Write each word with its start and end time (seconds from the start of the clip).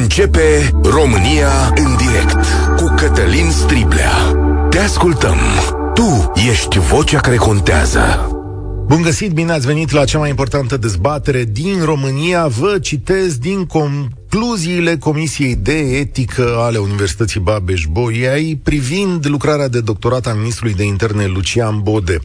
Începe 0.00 0.70
România 0.82 1.72
în 1.74 1.96
direct 1.96 2.46
cu 2.76 2.94
Cătălin 2.96 3.50
Striblea. 3.50 4.12
Te 4.70 4.78
ascultăm. 4.78 5.36
Tu 5.94 6.32
ești 6.50 6.78
vocea 6.78 7.20
care 7.20 7.36
contează. 7.36 8.26
Bun 8.86 9.02
găsit, 9.02 9.32
bine 9.32 9.52
ați 9.52 9.66
venit 9.66 9.90
la 9.90 10.04
cea 10.04 10.18
mai 10.18 10.28
importantă 10.28 10.76
dezbatere 10.76 11.44
din 11.44 11.84
România. 11.84 12.46
Vă 12.46 12.78
citez 12.80 13.36
din 13.38 13.66
concluziile 13.66 14.96
Comisiei 14.96 15.56
de 15.56 15.78
Etică 15.78 16.56
ale 16.58 16.78
Universității 16.78 17.40
Babeș-Bolyai 17.40 18.60
privind 18.62 19.26
lucrarea 19.26 19.68
de 19.68 19.80
doctorat 19.80 20.26
a 20.26 20.32
ministrului 20.32 20.74
de 20.74 20.84
interne 20.84 21.26
Lucian 21.26 21.80
Bode. 21.82 22.18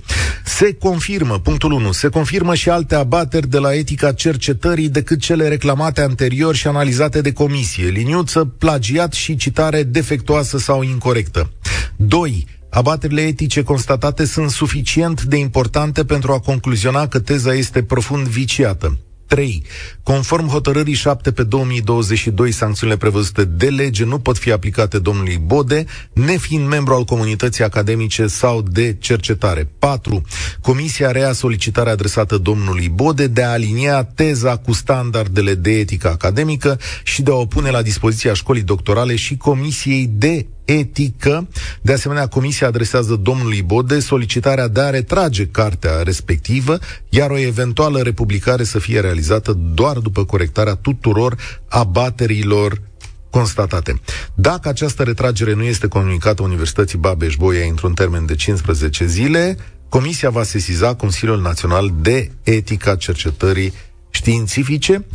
Se 0.48 0.74
confirmă, 0.74 1.40
punctul 1.40 1.72
1, 1.72 1.92
se 1.92 2.10
confirmă 2.10 2.56
și 2.56 2.70
alte 2.70 2.96
abateri 2.96 3.48
de 3.48 3.58
la 3.58 3.74
etica 3.74 4.12
cercetării 4.12 4.90
decât 4.90 5.20
cele 5.20 5.48
reclamate 5.48 6.02
anterior 6.02 6.56
și 6.56 6.68
analizate 6.68 7.22
de 7.22 7.32
comisie. 7.32 7.88
Liniuță, 7.88 8.46
plagiat 8.46 9.14
și 9.14 9.36
citare 9.36 9.84
defectuoasă 9.84 10.58
sau 10.58 10.82
incorrectă. 10.82 11.52
2 11.96 12.46
Abaterile 12.70 13.22
etice 13.22 13.64
constatate 13.64 14.26
sunt 14.26 14.50
suficient 14.50 15.22
de 15.22 15.38
importante 15.38 16.06
pentru 16.06 16.32
a 16.32 16.40
concluziona 16.40 17.08
că 17.08 17.20
teza 17.20 17.54
este 17.54 17.84
profund 17.84 18.28
viciată. 18.28 18.98
3. 19.28 19.64
Conform 20.04 20.48
hotărârii 20.48 20.94
7 20.94 21.32
pe 21.32 21.44
2022, 21.44 22.52
sancțiunile 22.52 22.98
prevăzute 22.98 23.44
de 23.44 23.70
lege 23.70 24.06
nu 24.06 24.20
pot 24.20 24.38
fi 24.38 24.52
aplicate 24.52 25.00
domnului 25.00 25.38
Bode, 25.46 25.86
nefiind 26.14 26.68
membru 26.68 26.94
al 26.94 27.04
comunității 27.04 27.64
academice 27.64 28.28
sau 28.28 28.62
de 28.62 28.96
cercetare. 29.00 29.70
4. 29.80 30.22
Comisia 30.62 31.12
rea 31.12 31.32
solicitarea 31.32 31.92
adresată 31.92 32.38
domnului 32.38 32.90
Bode 32.90 33.28
de 33.28 33.44
a 33.44 33.52
alinia 33.52 34.04
teza 34.04 34.58
cu 34.58 34.74
standardele 34.74 35.56
de 35.56 35.72
etică 35.72 36.10
academică 36.10 36.80
și 37.04 37.22
de 37.22 37.32
a 37.32 37.36
o 37.36 37.46
pune 37.46 37.70
la 37.70 37.82
dispoziția 37.82 38.34
școlii 38.34 38.62
doctorale 38.62 39.16
și 39.16 39.38
Comisiei 39.38 40.10
de 40.12 40.46
etică. 40.68 41.48
De 41.82 41.94
asemenea, 41.94 42.28
comisia 42.28 42.68
adresează 42.68 43.16
domnului 43.16 43.62
Bode 43.62 44.00
solicitarea 44.00 44.68
de 44.68 44.82
a 44.82 44.90
retrage 44.90 45.48
cartea 45.48 46.02
respectivă, 46.02 46.78
iar 47.10 47.30
o 47.30 47.38
eventuală 47.38 48.02
republicare 48.02 48.64
să 48.64 48.80
fie 48.80 49.00
realizată 49.00 49.54
doar 49.74 49.98
după 49.98 50.26
corectarea 50.26 50.76
tuturor 50.76 51.38
abaterilor 51.68 52.82
constatate. 53.30 54.02
Dacă 54.36 54.70
această 54.70 55.04
retragere 55.04 55.54
nu 55.54 55.64
este 55.64 55.88
comunicată 55.88 56.42
Universității 56.42 56.98
Babeș-Bolyai 56.98 57.70
într-un 57.70 57.94
termen 57.94 58.26
de 58.26 58.36
15 58.36 59.06
zile, 59.06 59.58
Comisia 59.90 60.30
va 60.30 60.44
sesiza 60.44 60.96
Consiliul 60.96 61.42
Național 61.42 61.94
de 62.02 62.32
Etica 62.44 62.96
Cercetării 62.96 63.74
Științifice 64.10 65.06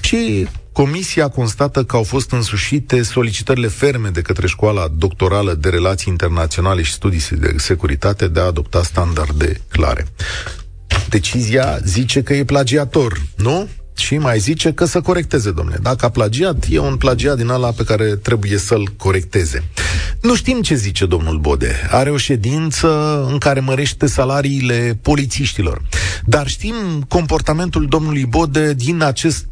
și 0.00 0.46
Comisia 0.74 1.28
constată 1.28 1.84
că 1.84 1.96
au 1.96 2.02
fost 2.02 2.30
însușite 2.30 3.02
solicitările 3.02 3.68
ferme 3.68 4.08
de 4.08 4.20
către 4.20 4.46
școala 4.46 4.88
doctorală 4.96 5.54
de 5.54 5.68
relații 5.68 6.06
internaționale 6.10 6.82
și 6.82 6.92
studii 6.92 7.22
de 7.30 7.54
securitate 7.56 8.28
de 8.28 8.40
a 8.40 8.44
adopta 8.44 8.82
standarde 8.82 9.60
clare. 9.68 10.06
Decizia 11.08 11.78
zice 11.84 12.22
că 12.22 12.34
e 12.34 12.44
plagiator, 12.44 13.20
nu? 13.36 13.68
Și 13.96 14.16
mai 14.16 14.38
zice 14.38 14.72
că 14.72 14.84
să 14.84 15.00
corecteze, 15.00 15.50
domnule. 15.50 15.78
Dacă 15.82 16.04
a 16.04 16.08
plagiat, 16.08 16.66
e 16.70 16.78
un 16.78 16.96
plagiat 16.96 17.36
din 17.36 17.48
ala 17.48 17.70
pe 17.70 17.84
care 17.84 18.04
trebuie 18.04 18.58
să-l 18.58 18.88
corecteze. 18.96 19.64
Nu 20.20 20.34
știm 20.34 20.62
ce 20.62 20.74
zice 20.74 21.06
domnul 21.06 21.38
Bode. 21.38 21.74
Are 21.90 22.10
o 22.10 22.16
ședință 22.16 23.20
în 23.30 23.38
care 23.38 23.60
mărește 23.60 24.06
salariile 24.06 24.98
polițiștilor. 25.02 25.82
Dar 26.24 26.48
știm 26.48 26.74
comportamentul 27.08 27.86
domnului 27.86 28.26
Bode 28.26 28.74
din 28.74 29.02
acest 29.02 29.46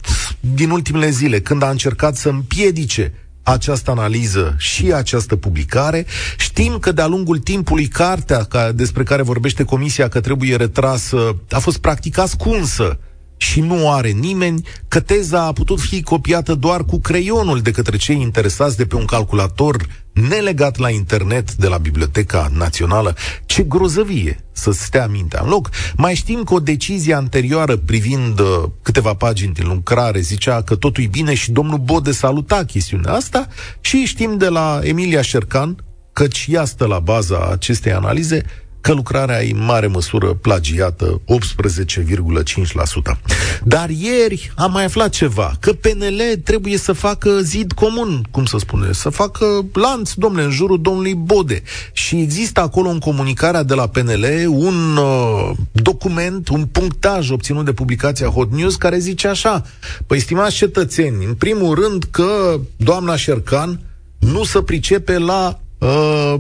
din 0.55 0.71
ultimele 0.71 1.11
zile, 1.11 1.41
când 1.41 1.63
a 1.63 1.71
încercat 1.71 2.17
să 2.17 2.29
împiedice 2.29 3.13
această 3.43 3.91
analiză 3.91 4.55
și 4.59 4.93
această 4.93 5.37
publicare. 5.37 6.07
Știm 6.39 6.79
că 6.79 6.93
de-a 6.93 7.07
lungul 7.07 7.39
timpului 7.39 7.87
cartea 7.87 8.45
ca, 8.45 8.73
despre 8.73 9.03
care 9.03 9.23
vorbește 9.23 9.65
Comisia 9.65 10.09
că 10.09 10.21
trebuie 10.21 10.57
retrasă 10.57 11.37
a 11.51 11.59
fost 11.59 11.79
practic 11.79 12.19
ascunsă 12.19 12.99
și 13.43 13.61
nu 13.61 13.91
are 13.91 14.09
nimeni, 14.09 14.67
că 14.89 15.01
teza 15.01 15.45
a 15.45 15.53
putut 15.53 15.81
fi 15.81 16.03
copiată 16.03 16.55
doar 16.55 16.85
cu 16.85 17.01
creionul 17.01 17.61
de 17.61 17.71
către 17.71 17.97
cei 17.97 18.21
interesați 18.21 18.77
de 18.77 18.87
pe 18.87 18.97
un 18.97 19.05
calculator 19.05 19.87
nelegat 20.13 20.79
la 20.79 20.91
internet 20.91 21.55
de 21.55 21.67
la 21.69 21.79
Biblioteca 21.79 22.51
Națională. 22.55 23.17
Ce 23.47 23.63
grozăvie 23.63 24.45
să 24.53 24.73
stea 24.73 25.07
mintea 25.07 25.41
în 25.43 25.49
loc. 25.49 25.71
Mai 25.97 26.15
știm 26.15 26.43
că 26.43 26.55
o 26.55 26.61
decizie 26.61 27.15
anterioară 27.15 27.77
privind 27.77 28.39
uh, 28.39 28.63
câteva 28.83 29.15
pagini 29.15 29.53
din 29.53 29.69
lucrare 29.69 30.21
zicea 30.21 30.63
că 30.63 30.75
totul 30.75 31.03
e 31.03 31.07
bine 31.07 31.35
și 31.35 31.51
domnul 31.51 31.79
Bode 31.79 32.13
saluta 32.13 32.65
chestiunea 32.65 33.13
asta 33.13 33.47
și 33.81 34.05
știm 34.05 34.37
de 34.37 34.49
la 34.49 34.81
Emilia 34.83 35.23
Șercan, 35.23 35.85
căci 36.13 36.47
ea 36.51 36.65
stă 36.65 36.87
la 36.87 36.99
baza 36.99 37.49
acestei 37.53 37.93
analize, 37.93 38.45
că 38.83 38.93
lucrarea 38.93 39.43
e 39.43 39.53
în 39.53 39.65
mare 39.65 39.87
măsură 39.87 40.35
plagiată, 40.35 41.21
18,5%. 41.27 43.19
Dar 43.65 43.91
ieri 43.91 44.53
am 44.57 44.73
mai 44.73 44.85
aflat 44.85 45.11
ceva, 45.11 45.53
că 45.61 45.73
PNL 45.73 46.21
trebuie 46.45 46.77
să 46.77 46.93
facă 46.93 47.41
zid 47.41 47.73
comun, 47.73 48.27
cum 48.31 48.45
să 48.45 48.59
spune, 48.59 48.93
să 48.93 49.09
facă 49.09 49.45
lanț, 49.73 50.13
domnule, 50.13 50.45
în 50.45 50.51
jurul 50.51 50.81
domnului 50.81 51.15
Bode. 51.15 51.63
Și 51.93 52.21
există 52.21 52.61
acolo 52.61 52.89
în 52.89 52.99
comunicarea 52.99 53.63
de 53.63 53.75
la 53.75 53.87
PNL 53.87 54.25
un 54.49 54.97
uh, 54.97 55.51
document, 55.73 56.49
un 56.49 56.65
punctaj 56.65 57.31
obținut 57.31 57.65
de 57.65 57.73
publicația 57.73 58.29
Hot 58.29 58.53
News 58.53 58.77
care 58.77 58.99
zice 58.99 59.29
așa, 59.29 59.63
păi 60.07 60.21
stimați 60.21 60.55
cetățeni, 60.55 61.25
în 61.25 61.35
primul 61.35 61.75
rând 61.75 62.05
că 62.11 62.61
doamna 62.77 63.17
Șercan 63.17 63.81
nu 64.19 64.45
se 64.45 64.63
pricepe 64.63 65.19
la 65.19 65.61
uh, 65.79 66.35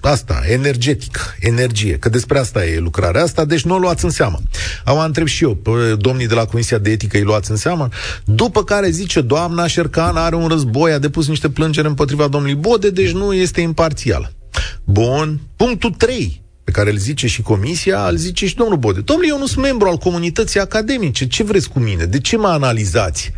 asta, 0.00 0.40
energetic, 0.46 1.36
energie, 1.40 1.98
că 1.98 2.08
despre 2.08 2.38
asta 2.38 2.64
e 2.64 2.78
lucrarea 2.78 3.22
asta, 3.22 3.44
deci 3.44 3.64
nu 3.64 3.74
o 3.74 3.78
luați 3.78 4.04
în 4.04 4.10
seamă. 4.10 4.40
Am 4.84 4.98
întreb 4.98 5.26
și 5.26 5.44
eu, 5.44 5.54
pe 5.54 5.70
domnii 5.98 6.26
de 6.26 6.34
la 6.34 6.44
Comisia 6.44 6.78
de 6.78 6.90
Etică 6.90 7.16
îi 7.16 7.22
luați 7.22 7.50
în 7.50 7.56
seamă, 7.56 7.88
după 8.24 8.64
care 8.64 8.90
zice, 8.90 9.20
doamna 9.20 9.66
Șercan 9.66 10.16
are 10.16 10.34
un 10.34 10.48
război, 10.48 10.92
a 10.92 10.98
depus 10.98 11.28
niște 11.28 11.48
plângeri 11.48 11.86
împotriva 11.86 12.28
domnului 12.28 12.56
Bode, 12.56 12.90
deci 12.90 13.10
nu 13.10 13.32
este 13.32 13.60
imparțial. 13.60 14.32
Bun. 14.84 15.40
Punctul 15.56 15.90
3 15.90 16.42
pe 16.64 16.70
care 16.70 16.90
îl 16.90 16.96
zice 16.96 17.26
și 17.26 17.42
comisia, 17.42 18.08
îl 18.08 18.16
zice 18.16 18.46
și 18.46 18.56
domnul 18.56 18.76
Bode. 18.76 19.00
Domnule, 19.00 19.28
eu 19.30 19.38
nu 19.38 19.46
sunt 19.46 19.64
membru 19.64 19.88
al 19.88 19.96
comunității 19.96 20.60
academice, 20.60 21.26
ce 21.26 21.42
vreți 21.42 21.68
cu 21.68 21.78
mine? 21.78 22.04
De 22.04 22.18
ce 22.20 22.36
mă 22.36 22.48
analizați? 22.48 23.32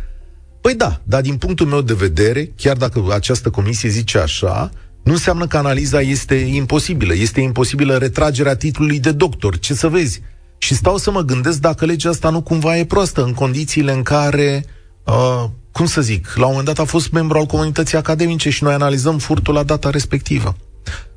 Păi 0.61 0.75
da, 0.75 1.01
dar 1.03 1.21
din 1.21 1.37
punctul 1.37 1.65
meu 1.65 1.81
de 1.81 1.93
vedere, 1.93 2.51
chiar 2.55 2.77
dacă 2.77 3.05
această 3.11 3.49
comisie 3.49 3.89
zice 3.89 4.17
așa, 4.17 4.71
nu 5.03 5.11
înseamnă 5.11 5.47
că 5.47 5.57
analiza 5.57 6.01
este 6.01 6.35
imposibilă. 6.35 7.13
Este 7.13 7.41
imposibilă 7.41 7.97
retragerea 7.97 8.55
titlului 8.55 8.99
de 8.99 9.11
doctor. 9.11 9.59
Ce 9.59 9.73
să 9.73 9.87
vezi? 9.87 10.21
Și 10.57 10.73
stau 10.73 10.97
să 10.97 11.11
mă 11.11 11.21
gândesc 11.21 11.59
dacă 11.59 11.85
legea 11.85 12.09
asta 12.09 12.29
nu 12.29 12.41
cumva 12.41 12.77
e 12.77 12.85
proastă 12.85 13.23
în 13.23 13.33
condițiile 13.33 13.91
în 13.91 14.01
care, 14.01 14.65
uh, 15.05 15.43
cum 15.71 15.85
să 15.85 16.01
zic, 16.01 16.33
la 16.35 16.45
un 16.45 16.49
moment 16.49 16.65
dat 16.67 16.79
a 16.79 16.83
fost 16.83 17.11
membru 17.11 17.37
al 17.37 17.45
comunității 17.45 17.97
academice 17.97 18.49
și 18.49 18.63
noi 18.63 18.73
analizăm 18.73 19.17
furtul 19.17 19.53
la 19.53 19.63
data 19.63 19.89
respectivă. 19.89 20.55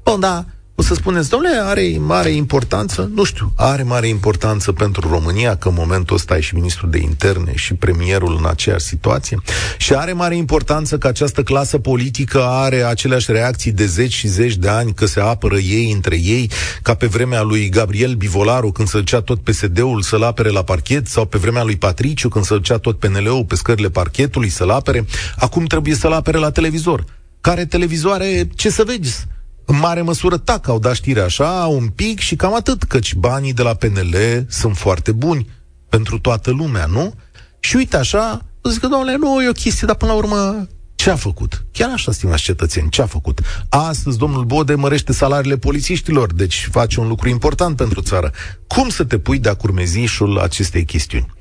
Bun, 0.03 0.21
da, 0.21 0.45
o 0.77 0.83
să 0.83 0.95
spuneți, 0.95 1.29
domnule, 1.29 1.61
are 1.63 1.97
mare 1.99 2.31
importanță? 2.31 3.11
Nu 3.15 3.25
știu, 3.25 3.53
are 3.57 3.83
mare 3.83 4.09
importanță 4.09 4.73
pentru 4.73 5.09
România, 5.09 5.57
că 5.57 5.69
în 5.69 5.75
momentul 5.77 6.17
ăsta 6.17 6.37
e 6.37 6.41
și 6.41 6.55
ministrul 6.55 6.91
de 6.91 6.99
interne 6.99 7.53
și 7.55 7.75
premierul 7.75 8.37
în 8.39 8.47
aceeași 8.47 8.85
situație. 8.85 9.39
Și 9.79 9.95
are 9.95 10.13
mare 10.13 10.37
importanță 10.37 10.99
că 10.99 11.07
această 11.07 11.43
clasă 11.43 11.79
politică 11.79 12.43
are 12.45 12.83
aceleași 12.83 13.33
reacții 13.33 13.73
de 13.73 13.87
zeci 13.87 14.13
și 14.13 14.29
zeci 14.29 14.57
de 14.57 14.69
ani, 14.69 14.95
că 14.95 15.07
se 15.07 15.21
apără 15.21 15.57
ei 15.57 15.93
între 15.93 16.17
ei, 16.17 16.51
ca 16.83 16.95
pe 16.95 17.07
vremea 17.07 17.43
lui 17.43 17.69
Gabriel 17.69 18.15
Bivolaru, 18.15 18.73
când 18.73 18.89
se 18.89 18.99
ducea 18.99 19.21
tot 19.21 19.41
PSD-ul 19.41 20.03
să-l 20.03 20.23
apere 20.23 20.49
la 20.49 20.63
parchet, 20.63 21.07
sau 21.07 21.25
pe 21.25 21.39
vremea 21.39 21.63
lui 21.63 21.77
Patriciu, 21.77 22.29
când 22.29 22.45
se 22.45 22.55
ducea 22.55 22.79
tot 22.79 22.99
PNL-ul 22.99 23.45
pe 23.45 23.55
scările 23.55 23.89
parchetului 23.89 24.49
să-l 24.49 24.71
apere. 24.71 25.05
Acum 25.37 25.65
trebuie 25.65 25.95
să-l 25.95 26.13
apere 26.13 26.39
la 26.39 26.51
televizor. 26.51 27.05
Care 27.41 27.65
televizoare, 27.65 28.49
ce 28.55 28.71
să 28.71 28.85
vezi? 28.87 29.27
În 29.65 29.79
mare 29.79 30.03
măsură 30.03 30.37
tac, 30.37 30.69
au 30.69 30.79
dat 30.79 30.95
știre 30.95 31.21
așa, 31.21 31.67
un 31.71 31.89
pic 31.89 32.19
și 32.19 32.37
cam 32.37 32.55
atât, 32.55 32.83
căci 32.83 33.15
banii 33.15 33.53
de 33.53 33.63
la 33.63 33.75
PNL 33.75 34.17
sunt 34.49 34.77
foarte 34.77 35.13
buni 35.13 35.49
pentru 35.89 36.19
toată 36.19 36.51
lumea, 36.51 36.87
nu? 36.87 37.15
Și 37.61 37.77
uite 37.77 37.97
așa, 37.97 38.45
zic 38.71 38.81
că, 38.81 38.87
domnule, 38.87 39.17
nu, 39.17 39.43
e 39.43 39.49
o 39.49 39.53
chestie, 39.53 39.87
dar 39.87 39.97
până 39.97 40.13
la 40.13 40.19
urmă, 40.19 40.69
ce 40.95 41.11
a 41.11 41.17
făcut? 41.17 41.65
Chiar 41.73 41.91
așa, 41.91 42.13
stimați 42.13 42.43
cetățeni, 42.43 42.91
ce 42.91 43.03
a 43.03 43.07
făcut? 43.07 43.41
Astăzi, 43.69 44.19
domnul 44.19 44.45
Bode 44.45 44.75
mărește 44.75 45.13
salariile 45.13 45.57
polițiștilor, 45.57 46.33
deci 46.33 46.69
face 46.71 47.01
un 47.01 47.09
lucru 47.09 47.29
important 47.29 47.77
pentru 47.77 48.01
țară. 48.01 48.33
Cum 48.67 48.89
să 48.89 49.05
te 49.05 49.19
pui 49.19 49.39
de-a 49.39 49.55
curmezișul 49.55 50.39
acestei 50.39 50.85
chestiuni? 50.85 51.33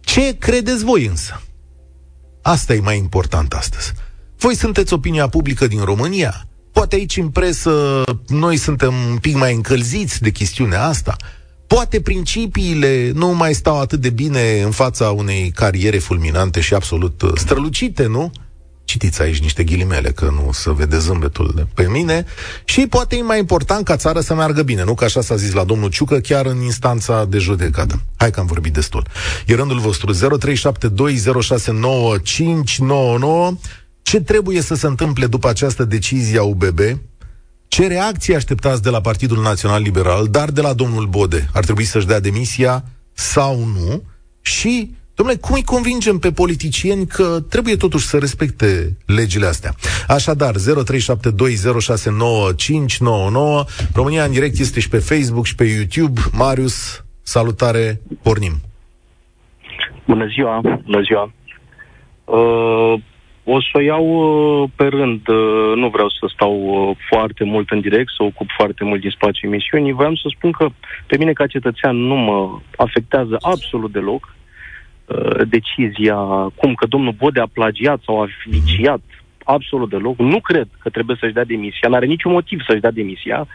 Ce 0.00 0.36
credeți 0.38 0.84
voi 0.84 1.06
însă? 1.06 1.42
Asta 2.42 2.74
e 2.74 2.80
mai 2.80 2.96
important 2.96 3.52
astăzi. 3.52 3.92
Voi 4.38 4.54
sunteți 4.54 4.92
opinia 4.92 5.28
publică 5.28 5.66
din 5.66 5.80
România? 5.80 6.46
Poate 6.76 6.94
aici 6.94 7.16
în 7.16 7.28
presă 7.28 8.04
noi 8.28 8.56
suntem 8.56 8.94
un 9.10 9.18
pic 9.18 9.36
mai 9.36 9.54
încălziți 9.54 10.22
de 10.22 10.30
chestiunea 10.30 10.84
asta. 10.84 11.16
poate 11.66 12.00
principiile 12.00 13.10
nu 13.14 13.34
mai 13.34 13.54
stau 13.54 13.80
atât 13.80 14.00
de 14.00 14.10
bine 14.10 14.60
în 14.64 14.70
fața 14.70 15.10
unei 15.10 15.52
cariere 15.54 15.98
fulminante 15.98 16.60
și 16.60 16.74
absolut 16.74 17.22
uh, 17.22 17.30
strălucite, 17.34 18.06
nu? 18.06 18.30
Citiți 18.84 19.22
aici 19.22 19.40
niște 19.40 19.64
ghilimele, 19.64 20.10
că 20.10 20.24
nu 20.24 20.50
să 20.52 20.70
vede 20.70 20.98
zâmbetul 20.98 21.52
de 21.54 21.66
pe 21.74 21.88
mine. 21.88 22.24
Și 22.64 22.86
poate 22.86 23.16
e 23.16 23.22
mai 23.22 23.38
important 23.38 23.84
ca 23.84 23.96
țara 23.96 24.20
să 24.20 24.34
meargă 24.34 24.62
bine, 24.62 24.84
nu? 24.84 24.94
Că 24.94 25.04
așa 25.04 25.20
s-a 25.20 25.36
zis 25.36 25.52
la 25.52 25.64
domnul 25.64 25.90
Ciucă, 25.90 26.18
chiar 26.18 26.46
în 26.46 26.62
instanța 26.62 27.24
de 27.24 27.38
judecată. 27.38 28.00
Hai 28.16 28.30
că 28.30 28.40
am 28.40 28.46
vorbit 28.46 28.72
destul. 28.72 29.06
E 29.46 29.54
rândul 29.54 29.78
vostru 29.78 30.14
0372069599. 30.14 30.18
Ce 34.10 34.20
trebuie 34.20 34.60
să 34.60 34.74
se 34.74 34.86
întâmple 34.86 35.26
după 35.26 35.48
această 35.48 35.84
decizie 35.84 36.38
a 36.38 36.42
UBB? 36.42 36.78
Ce 37.68 37.86
reacție 37.86 38.36
așteptați 38.36 38.82
de 38.82 38.90
la 38.90 39.00
Partidul 39.00 39.42
Național 39.42 39.82
Liberal, 39.82 40.26
dar 40.26 40.50
de 40.50 40.60
la 40.60 40.72
domnul 40.72 41.06
Bode? 41.06 41.48
Ar 41.54 41.64
trebui 41.64 41.84
să-și 41.84 42.06
dea 42.06 42.20
demisia 42.20 42.84
sau 43.12 43.56
nu? 43.58 44.02
Și 44.40 44.90
Domnule, 45.14 45.38
cum 45.38 45.54
îi 45.54 45.64
convingem 45.64 46.18
pe 46.18 46.30
politicieni 46.30 47.06
că 47.06 47.40
trebuie 47.48 47.76
totuși 47.76 48.06
să 48.06 48.18
respecte 48.18 48.96
legile 49.06 49.46
astea? 49.46 49.74
Așadar, 50.08 50.54
0372069599, 50.54 50.58
România 53.94 54.24
în 54.24 54.32
direct 54.32 54.58
este 54.58 54.80
și 54.80 54.88
pe 54.88 54.98
Facebook 54.98 55.44
și 55.46 55.54
pe 55.54 55.64
YouTube. 55.64 56.20
Marius, 56.32 57.04
salutare, 57.22 58.00
pornim. 58.22 58.52
Bună 60.06 60.26
ziua, 60.26 60.60
bună 60.60 61.02
ziua. 61.02 61.32
Uh, 62.24 63.00
o 63.48 63.60
să 63.60 63.72
o 63.72 63.80
iau 63.80 64.06
uh, 64.06 64.68
pe 64.76 64.84
rând. 64.84 65.28
Uh, 65.28 65.72
nu 65.76 65.88
vreau 65.88 66.08
să 66.08 66.30
stau 66.34 66.54
uh, 66.66 66.96
foarte 67.08 67.44
mult 67.44 67.70
în 67.70 67.80
direct, 67.80 68.10
să 68.16 68.22
ocup 68.22 68.48
foarte 68.56 68.84
mult 68.84 69.00
din 69.00 69.10
spațiul 69.10 69.52
emisiunii. 69.52 69.92
Vreau 69.92 70.14
să 70.14 70.28
spun 70.36 70.50
că 70.50 70.68
pe 71.06 71.16
mine 71.16 71.32
ca 71.32 71.46
cetățean 71.46 71.96
nu 71.96 72.14
mă 72.14 72.58
afectează 72.76 73.36
absolut 73.40 73.92
deloc 73.92 74.36
Uh, 75.06 75.48
decizia, 75.48 76.16
cum 76.54 76.74
că 76.74 76.86
domnul 76.86 77.12
Bode 77.12 77.40
a 77.40 77.46
plagiat 77.52 78.00
sau 78.04 78.22
a 78.22 78.28
viciat, 78.44 79.00
absolut 79.44 79.90
deloc. 79.90 80.18
Nu 80.18 80.40
cred 80.40 80.68
că 80.78 80.88
trebuie 80.88 81.16
să-și 81.20 81.32
dea 81.32 81.44
demisia, 81.44 81.88
n-are 81.88 82.06
niciun 82.06 82.32
motiv 82.32 82.60
să-și 82.66 82.80
dea 82.80 82.90
demisia, 82.90 83.46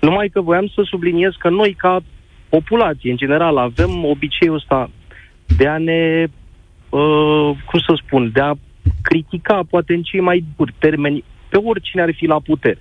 numai 0.00 0.28
că 0.28 0.40
voiam 0.40 0.66
să 0.74 0.82
subliniez 0.84 1.32
că 1.38 1.48
noi, 1.48 1.72
ca 1.72 2.00
populație, 2.48 3.10
în 3.10 3.16
general, 3.16 3.56
avem 3.56 4.04
obiceiul 4.04 4.54
ăsta 4.54 4.90
de 5.56 5.68
a 5.68 5.78
ne, 5.78 6.26
uh, 6.88 7.50
cum 7.66 7.78
să 7.86 8.00
spun, 8.04 8.30
de 8.32 8.40
a 8.40 8.52
critica, 9.02 9.60
poate 9.70 9.94
în 9.94 10.02
cei 10.02 10.20
mai 10.20 10.44
duri 10.56 10.74
termeni, 10.78 11.24
pe 11.48 11.56
oricine 11.56 12.02
ar 12.02 12.12
fi 12.16 12.26
la 12.26 12.40
putere. 12.40 12.78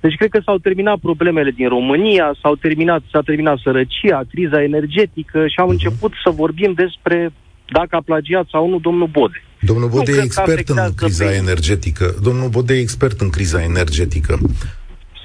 Deci 0.00 0.14
cred 0.14 0.30
că 0.30 0.40
s-au 0.44 0.58
terminat 0.58 0.98
problemele 0.98 1.50
din 1.50 1.68
România, 1.68 2.36
s-au 2.42 2.54
terminat, 2.54 3.02
s-a 3.12 3.20
terminat 3.20 3.58
sărăcia, 3.58 4.20
criza 4.30 4.62
energetică 4.62 5.46
și 5.46 5.54
am 5.58 5.66
uh-huh. 5.66 5.70
început 5.70 6.12
să 6.24 6.30
vorbim 6.30 6.72
despre 6.72 7.32
dacă 7.72 7.96
a 7.96 8.02
plagiat 8.04 8.46
sau 8.50 8.68
nu 8.68 8.78
domnul 8.78 9.06
Bode. 9.06 9.42
Domnul 9.60 9.88
Bode 9.88 10.10
nu 10.10 10.18
e 10.18 10.22
expert 10.22 10.68
în 10.68 10.94
criza 10.96 11.24
pe... 11.24 11.34
energetică. 11.34 12.14
Domnul 12.22 12.48
Bode 12.48 12.74
e 12.74 12.80
expert 12.80 13.20
în 13.20 13.30
criza 13.30 13.62
energetică. 13.62 14.38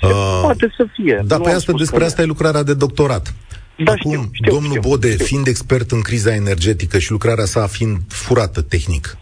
Se 0.02 0.06
uh, 0.06 0.40
poate 0.42 0.74
să 0.78 0.86
fie. 0.94 1.24
Da, 1.26 1.38
pe 1.38 1.50
asta, 1.50 1.74
despre 1.78 2.04
asta 2.04 2.22
e 2.22 2.26
lucrarea 2.26 2.64
de 2.64 2.74
doctorat. 2.74 3.34
Da, 3.84 3.92
Acum, 3.92 4.12
știu, 4.12 4.30
știu, 4.32 4.52
domnul 4.54 4.70
știu, 4.78 4.90
Bode, 4.90 5.12
știu. 5.12 5.26
fiind 5.26 5.48
expert 5.48 5.92
în 5.92 6.02
criza 6.02 6.34
energetică 6.36 7.00
și 7.00 7.12
lucrarea 7.12 7.46
sa 7.46 7.68
fiind 7.68 7.98
furată 8.08 8.62
tehnic, 8.62 9.18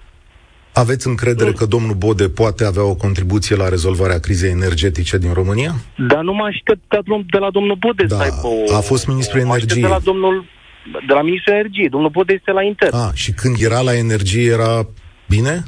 aveți 0.78 1.08
încredere 1.08 1.52
că 1.52 1.66
domnul 1.66 1.96
Bode 1.96 2.30
poate 2.30 2.66
avea 2.66 2.84
o 2.84 2.96
contribuție 2.96 3.56
la 3.56 3.70
rezolvarea 3.70 4.20
crizei 4.20 4.52
energetice 4.52 5.18
din 5.18 5.34
România? 5.34 5.72
Dar 6.12 6.22
nu 6.24 6.34
mă 6.34 6.44
aștept 6.44 6.82
de 7.32 7.38
la 7.38 7.50
domnul 7.52 7.76
Bode 7.76 8.04
da, 8.04 8.16
să 8.16 8.22
aibă 8.22 8.48
o... 8.72 8.76
a 8.76 8.80
fost 8.80 9.08
ministrul 9.08 9.42
energiei. 9.42 9.82
de 9.82 9.88
la 9.88 10.00
domnul 10.00 10.46
de 11.08 11.14
la 11.14 11.22
ministrul 11.22 11.54
energiei. 11.54 11.90
Domnul 11.90 12.10
Bode 12.10 12.34
este 12.34 12.52
la 12.52 12.64
intern. 12.64 12.96
Ah, 12.96 13.14
și 13.14 13.32
când 13.32 13.56
era 13.60 13.82
la 13.82 13.96
energie 13.96 14.52
era 14.52 14.88
bine? 15.28 15.64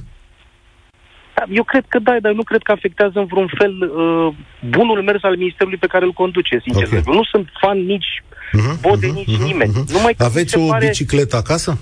Da, 1.35 1.43
eu 1.49 1.63
cred 1.63 1.85
că 1.87 1.99
da, 1.99 2.15
dar 2.21 2.33
nu 2.33 2.43
cred 2.43 2.61
că 2.61 2.71
afectează 2.71 3.19
în 3.19 3.25
vreun 3.25 3.49
fel 3.57 3.73
uh, 3.81 4.33
bunul 4.69 5.01
mers 5.03 5.23
al 5.23 5.35
ministerului 5.37 5.77
pe 5.77 5.87
care 5.87 6.05
îl 6.05 6.11
conduce, 6.11 6.59
sincer. 6.63 6.87
Okay. 6.87 7.03
Nu 7.05 7.23
sunt 7.23 7.47
fan 7.61 7.77
nici 7.85 8.23
uh-huh, 8.23 8.79
Bode, 8.81 9.07
uh-huh, 9.07 9.13
nici 9.13 9.35
uh-huh, 9.35 9.49
nimeni. 9.49 9.71
Uh-huh. 9.71 9.91
Numai 9.91 10.13
Aveți 10.17 10.57
o 10.57 10.67
pare... 10.67 10.85
bicicletă 10.85 11.35
acasă? 11.35 11.77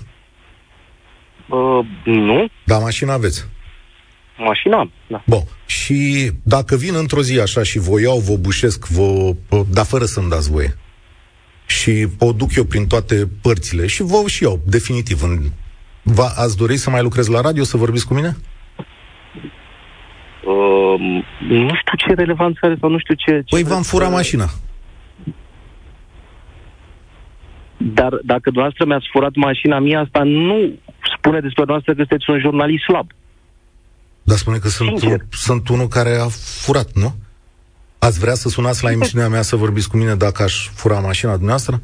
Uh, 1.48 1.86
nu. 2.04 2.48
Da, 2.64 2.78
mașină 2.78 3.12
aveți? 3.12 3.48
Mașina 4.38 4.78
am, 4.78 4.92
da. 5.06 5.22
Bun. 5.26 5.42
Și 5.66 6.30
dacă 6.42 6.76
vin 6.76 6.94
într-o 6.94 7.22
zi 7.22 7.40
așa 7.40 7.62
și 7.62 7.78
vă 7.78 8.00
iau, 8.00 8.18
vă 8.18 8.36
bușesc, 8.36 8.86
vă, 8.86 9.34
dar 9.70 9.84
fără 9.84 10.04
să-mi 10.04 10.28
dați 10.28 10.50
voie, 10.50 10.76
și 11.66 12.06
o 12.18 12.32
duc 12.32 12.54
eu 12.54 12.64
prin 12.64 12.86
toate 12.86 13.28
părțile 13.42 13.86
și 13.86 14.02
vă 14.02 14.22
și 14.26 14.44
eu, 14.44 14.60
definitiv. 14.66 15.22
În... 15.22 15.38
Va, 16.02 16.26
ați 16.36 16.56
dori 16.56 16.76
să 16.76 16.90
mai 16.90 17.02
lucrez 17.02 17.28
la 17.28 17.40
radio, 17.40 17.64
să 17.64 17.76
vorbiți 17.76 18.06
cu 18.06 18.14
mine? 18.14 18.36
Uh, 20.44 21.00
nu 21.48 21.74
știu 21.74 21.96
ce 21.96 22.14
relevanță 22.14 22.58
are 22.62 22.76
sau 22.80 22.90
nu 22.90 22.98
știu 22.98 23.14
ce... 23.14 23.32
ce 23.32 23.54
păi 23.54 23.62
v-am 23.62 23.82
furat 23.82 24.10
mașina. 24.10 24.44
Dar 27.76 28.12
dacă 28.24 28.40
dumneavoastră 28.44 28.84
mi-ați 28.84 29.08
furat 29.12 29.34
mașina 29.34 29.78
mea, 29.78 30.00
asta 30.00 30.22
nu 30.22 30.72
spune 31.16 31.40
despre 31.40 31.64
dumneavoastră 31.64 31.94
că 31.94 31.98
sunteți 31.98 32.30
un 32.30 32.40
jurnalist 32.40 32.84
slab. 32.84 33.10
Dar 34.22 34.36
spune 34.36 34.58
că 34.58 34.68
sunt, 34.68 35.02
un, 35.02 35.16
sunt 35.30 35.68
unul 35.68 35.86
care 35.86 36.16
a 36.16 36.28
furat, 36.64 36.92
nu? 36.92 37.14
Ați 37.98 38.18
vrea 38.18 38.34
să 38.34 38.48
sunați 38.48 38.84
la 38.84 38.90
emisiunea 38.90 39.28
mea 39.28 39.42
să 39.42 39.56
vorbiți 39.56 39.88
cu 39.88 39.96
mine 39.96 40.14
dacă 40.14 40.42
aș 40.42 40.68
fura 40.68 40.98
mașina 40.98 41.30
dumneavoastră? 41.30 41.80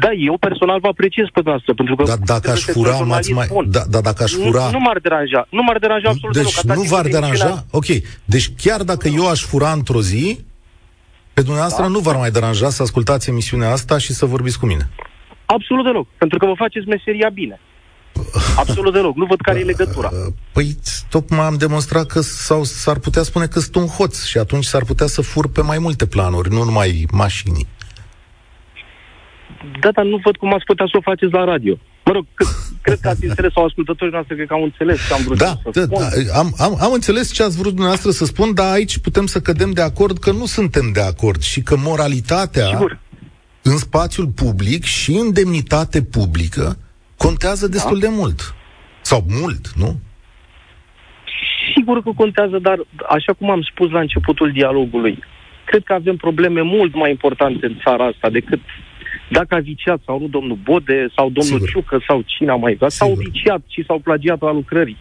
Da, 0.00 0.12
eu 0.12 0.36
personal 0.38 0.80
vă 0.80 0.88
apreciez 0.88 1.26
pe 1.26 1.40
dumneavoastră, 1.40 1.74
pentru 1.74 1.94
că... 1.96 2.02
Da, 2.04 2.16
dacă 2.24 2.50
aș 2.50 2.60
fura, 2.60 2.98
m-ați 2.98 3.32
mai... 3.32 3.46
Da, 3.66 3.82
da, 3.88 4.00
dacă 4.00 4.22
aș 4.22 4.32
fura... 4.32 4.64
Nu, 4.64 4.70
nu 4.70 4.78
m-ar 4.78 4.98
deranja, 4.98 5.46
nu 5.50 5.62
m-ar 5.62 5.78
deranja 5.78 6.08
absolut 6.08 6.34
Deci 6.34 6.60
deloc, 6.60 6.76
nu 6.76 6.82
v-ar 6.82 7.06
deranja? 7.06 7.64
Ok, 7.70 7.86
deci 8.24 8.50
chiar 8.56 8.82
dacă 8.82 9.08
eu 9.08 9.28
aș 9.28 9.42
fura 9.42 9.72
într-o 9.72 10.00
zi, 10.00 10.38
pe 11.32 11.40
dumneavoastră 11.40 11.82
da? 11.82 11.88
nu 11.88 11.98
v-ar 11.98 12.16
mai 12.16 12.30
deranja 12.30 12.68
să 12.68 12.82
ascultați 12.82 13.30
emisiunea 13.30 13.70
asta 13.70 13.98
și 13.98 14.12
să 14.12 14.26
vorbiți 14.26 14.58
cu 14.58 14.66
mine. 14.66 14.88
Absolut 15.46 15.84
deloc, 15.84 16.06
pentru 16.18 16.38
că 16.38 16.46
vă 16.46 16.54
faceți 16.56 16.88
meseria 16.88 17.28
bine. 17.28 17.60
Absolut 18.56 18.92
deloc. 18.92 19.16
Nu 19.16 19.24
văd 19.24 19.40
care 19.40 19.58
e 19.58 19.64
legătura. 19.64 20.10
Păi, 20.52 20.76
tocmai 21.08 21.46
am 21.46 21.56
demonstrat 21.56 22.06
că 22.06 22.20
sau 22.20 22.64
s-ar 22.64 22.98
putea 22.98 23.22
spune 23.22 23.46
că 23.46 23.60
sunt 23.60 23.74
un 23.74 23.86
hoț 23.86 24.24
și 24.24 24.38
atunci 24.38 24.64
s-ar 24.64 24.84
putea 24.84 25.06
să 25.06 25.22
fur 25.22 25.48
pe 25.48 25.62
mai 25.62 25.78
multe 25.78 26.06
planuri, 26.06 26.50
nu 26.50 26.62
numai 26.64 27.06
mașini. 27.12 27.66
Da, 29.80 29.90
dar 29.90 30.04
nu 30.04 30.20
văd 30.24 30.36
cum 30.36 30.54
ați 30.54 30.64
putea 30.64 30.86
să 30.90 30.96
o 30.96 31.00
faceți 31.00 31.32
la 31.32 31.44
radio. 31.44 31.78
Mă 32.04 32.12
rog, 32.12 32.26
cred 32.82 32.98
că 33.00 33.08
ați 33.08 33.24
înțeles, 33.24 33.52
sau 33.52 33.64
ascultătorii 33.64 34.12
noastre 34.12 34.34
cred 34.34 34.46
că 34.46 34.54
au 34.54 34.62
înțeles 34.62 34.98
ce 35.06 35.12
am 35.12 35.22
vrut 35.24 35.38
da, 35.38 35.58
să 35.62 35.70
da, 35.70 35.82
spun. 35.82 36.24
Da, 36.26 36.38
am, 36.38 36.54
am, 36.58 36.76
am 36.80 36.92
înțeles 36.92 37.32
ce 37.32 37.42
ați 37.42 37.56
vrut 37.56 37.70
dumneavoastră 37.70 38.10
să 38.10 38.24
spun, 38.24 38.54
dar 38.54 38.72
aici 38.72 38.98
putem 38.98 39.26
să 39.26 39.40
cădem 39.40 39.70
de 39.70 39.80
acord 39.80 40.18
că 40.18 40.30
nu 40.32 40.46
suntem 40.46 40.90
de 40.92 41.00
acord 41.00 41.42
și 41.42 41.62
că 41.62 41.76
moralitatea 41.76 42.66
Sigur. 42.66 42.98
în 43.62 43.76
spațiul 43.78 44.26
public 44.26 44.84
și 44.84 45.12
în 45.12 45.32
demnitate 45.32 46.02
publică 46.02 46.78
contează 47.16 47.68
destul 47.68 47.98
da? 47.98 48.06
de 48.06 48.14
mult. 48.16 48.54
Sau 49.00 49.24
mult, 49.40 49.68
nu? 49.76 50.00
Sigur 51.74 52.02
că 52.02 52.10
contează, 52.16 52.58
dar 52.58 52.78
așa 53.08 53.32
cum 53.32 53.50
am 53.50 53.62
spus 53.62 53.90
la 53.90 54.00
începutul 54.00 54.52
dialogului, 54.52 55.18
cred 55.64 55.82
că 55.84 55.92
avem 55.92 56.16
probleme 56.16 56.60
mult 56.62 56.94
mai 56.94 57.10
importante 57.10 57.66
în 57.66 57.76
țara 57.84 58.04
asta 58.06 58.30
decât 58.30 58.60
dacă 59.30 59.54
a 59.54 59.58
viciat 59.58 60.00
sau 60.06 60.20
nu 60.20 60.26
domnul 60.26 60.58
Bode 60.64 61.06
sau 61.16 61.30
domnul 61.30 61.58
Sigur. 61.58 61.68
Ciucă 61.68 61.98
sau 62.08 62.22
cine 62.26 62.50
a 62.50 62.54
mai 62.54 62.74
dat, 62.74 62.90
sau 62.90 63.14
viciat 63.14 63.62
și 63.66 63.84
s-au 63.86 63.98
plagiat 63.98 64.40
la 64.40 64.52
lucrării. 64.52 64.96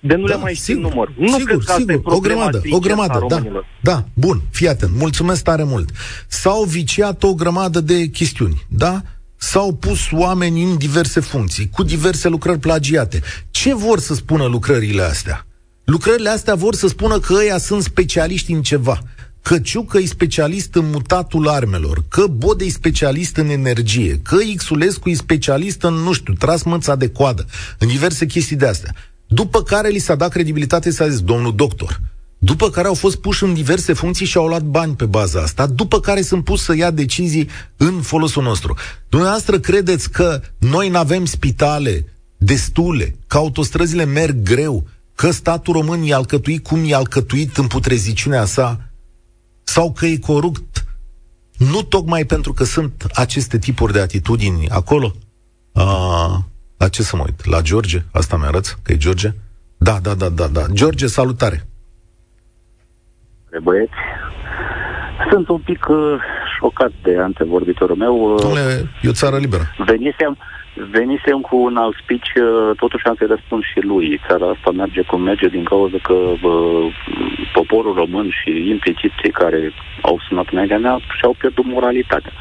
De 0.00 0.14
nu 0.14 0.26
da, 0.26 0.34
le 0.34 0.40
mai 0.40 0.54
știu 0.54 0.80
număr. 0.80 1.12
Nu 1.16 1.26
sigur, 1.26 1.44
cred 1.44 1.58
că 1.58 1.72
sigur, 1.72 1.94
asta 1.94 2.10
e 2.10 2.16
o 2.16 2.18
grămadă, 2.18 2.60
o 2.70 2.78
grămadă, 2.78 3.24
da, 3.28 3.42
da, 3.80 4.04
bun, 4.14 4.40
fii 4.50 4.68
atent, 4.68 4.90
mulțumesc 4.98 5.44
tare 5.44 5.64
mult. 5.64 5.90
S-au 6.26 6.62
viciat 6.62 7.22
o 7.22 7.34
grămadă 7.34 7.80
de 7.80 8.06
chestiuni, 8.06 8.62
da? 8.68 9.02
S-au 9.38 9.74
pus 9.74 9.98
oameni 10.12 10.62
în 10.62 10.78
diverse 10.78 11.20
funcții, 11.20 11.68
cu 11.68 11.82
diverse 11.82 12.28
lucrări 12.28 12.58
plagiate. 12.58 13.22
Ce 13.50 13.74
vor 13.74 14.00
să 14.00 14.14
spună 14.14 14.44
lucrările 14.44 15.02
astea? 15.02 15.46
Lucrările 15.84 16.28
astea 16.28 16.54
vor 16.54 16.74
să 16.74 16.86
spună 16.88 17.18
că 17.18 17.34
ăia 17.34 17.58
sunt 17.58 17.82
specialiști 17.82 18.52
în 18.52 18.62
ceva. 18.62 19.02
Că 19.42 19.58
Ciucă 19.58 19.98
e 19.98 20.06
specialist 20.06 20.74
în 20.74 20.90
mutatul 20.90 21.48
armelor, 21.48 22.04
că 22.08 22.26
Bode 22.26 22.64
e 22.64 22.70
specialist 22.70 23.36
în 23.36 23.48
energie, 23.48 24.20
că 24.22 24.36
Xulescu 24.56 25.08
e 25.08 25.14
specialist 25.14 25.82
în, 25.82 25.94
nu 25.94 26.12
știu, 26.12 26.32
tras 26.32 26.62
mâța 26.62 26.96
de 26.96 27.08
coadă, 27.08 27.46
în 27.78 27.88
diverse 27.88 28.26
chestii 28.26 28.56
de 28.56 28.66
astea. 28.66 28.94
După 29.26 29.62
care 29.62 29.88
li 29.88 29.98
s-a 29.98 30.14
dat 30.14 30.30
credibilitate, 30.30 30.90
s-a 30.90 31.08
zis, 31.08 31.20
domnul 31.20 31.54
doctor, 31.54 32.00
după 32.38 32.70
care 32.70 32.86
au 32.86 32.94
fost 32.94 33.16
puși 33.16 33.44
în 33.44 33.54
diverse 33.54 33.92
funcții 33.92 34.26
și 34.26 34.36
au 34.36 34.46
luat 34.46 34.62
bani 34.62 34.94
pe 34.94 35.04
baza 35.06 35.40
asta, 35.40 35.66
după 35.66 36.00
care 36.00 36.22
sunt 36.22 36.44
pus 36.44 36.62
să 36.62 36.76
ia 36.76 36.90
decizii 36.90 37.48
în 37.76 38.00
folosul 38.00 38.42
nostru. 38.42 38.76
Dumneavoastră 39.08 39.58
credeți 39.58 40.10
că 40.10 40.40
noi 40.58 40.88
nu 40.88 40.98
avem 40.98 41.24
spitale 41.24 42.12
destule, 42.36 43.16
că 43.26 43.36
autostrăzile 43.36 44.04
merg 44.04 44.42
greu, 44.42 44.86
că 45.14 45.30
statul 45.30 45.72
român 45.72 46.02
e 46.02 46.14
alcătuit 46.14 46.66
cum 46.66 46.84
e 46.86 46.94
alcătuit 46.94 47.56
în 47.56 47.66
putreziciunea 47.66 48.44
sa, 48.44 48.80
sau 49.64 49.92
că 49.92 50.06
e 50.06 50.16
corupt 50.16 50.82
nu 51.58 51.82
tocmai 51.82 52.24
pentru 52.24 52.52
că 52.52 52.64
sunt 52.64 53.06
aceste 53.14 53.58
tipuri 53.58 53.92
de 53.92 54.00
atitudini 54.00 54.68
acolo? 54.68 55.14
A, 55.72 56.44
la 56.76 56.88
ce 56.88 57.02
să 57.02 57.16
mă 57.16 57.22
uit? 57.26 57.44
La 57.44 57.60
George? 57.60 58.04
Asta 58.10 58.36
mi-arăți 58.36 58.76
că 58.82 58.92
e 58.92 58.96
George? 58.96 59.34
Da, 59.78 59.98
da, 60.00 60.14
da, 60.14 60.28
da, 60.28 60.46
da. 60.46 60.66
George, 60.72 61.06
salutare! 61.06 61.68
Băieți, 63.62 63.92
sunt 65.30 65.48
un 65.48 65.58
pic 65.58 65.86
uh, 65.88 66.20
șocat 66.58 66.92
de 67.02 67.18
antevorbitorul 67.18 67.96
meu. 67.96 68.14
Uh, 68.32 68.40
Dom'le, 68.44 68.86
e 69.02 69.08
o 69.08 69.20
țară 69.22 69.36
liberă. 69.36 69.62
Venisem, 69.76 70.36
venisem 70.90 71.40
cu 71.40 71.56
un 71.56 71.76
alt 71.76 71.96
speech, 72.02 72.28
uh, 72.36 72.76
totuși 72.76 73.06
am 73.06 73.14
să 73.18 73.24
răspund 73.28 73.62
și 73.62 73.80
lui. 73.80 74.20
Țara 74.28 74.46
asta 74.48 74.70
merge 74.70 75.02
cum 75.02 75.22
merge 75.22 75.48
din 75.48 75.64
cauza 75.64 75.96
că 76.02 76.12
uh, 76.12 76.94
poporul 77.52 77.94
român 77.94 78.30
și 78.30 78.68
implicit 78.68 79.12
cei 79.20 79.30
care 79.30 79.72
au 80.00 80.20
sunat 80.28 80.48
înaintea 80.50 80.78
mea 80.78 80.98
și-au 81.18 81.34
pierdut 81.38 81.64
moralitatea 81.64 82.32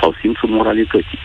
sau 0.00 0.14
simțul 0.20 0.48
moralității. 0.48 1.18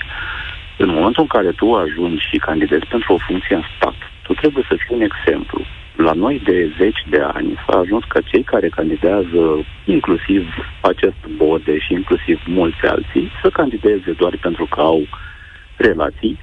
În 0.77 0.89
momentul 0.89 1.21
în 1.21 1.27
care 1.27 1.51
tu 1.51 1.73
ajungi 1.73 2.27
și 2.29 2.37
candidezi 2.37 2.85
pentru 2.85 3.13
o 3.13 3.23
funcție 3.27 3.55
în 3.55 3.63
stat, 3.75 3.95
tu 4.21 4.33
trebuie 4.33 4.65
să 4.67 4.75
fii 4.77 4.95
un 4.95 5.01
exemplu 5.01 5.61
la 5.97 6.13
noi 6.13 6.41
de 6.43 6.73
zeci 6.77 7.03
de 7.09 7.19
ani 7.19 7.57
s-a 7.65 7.77
ajuns 7.77 8.03
ca 8.07 8.21
cei 8.21 8.43
care 8.43 8.69
candidează, 8.69 9.65
inclusiv 9.85 10.43
acest 10.81 11.21
bode 11.37 11.77
și 11.77 11.93
inclusiv 11.93 12.39
mulți 12.45 12.85
alții, 12.85 13.31
să 13.41 13.49
candideze 13.49 14.11
doar 14.11 14.37
pentru 14.41 14.65
că 14.65 14.79
au 14.79 15.01
relații, 15.75 16.39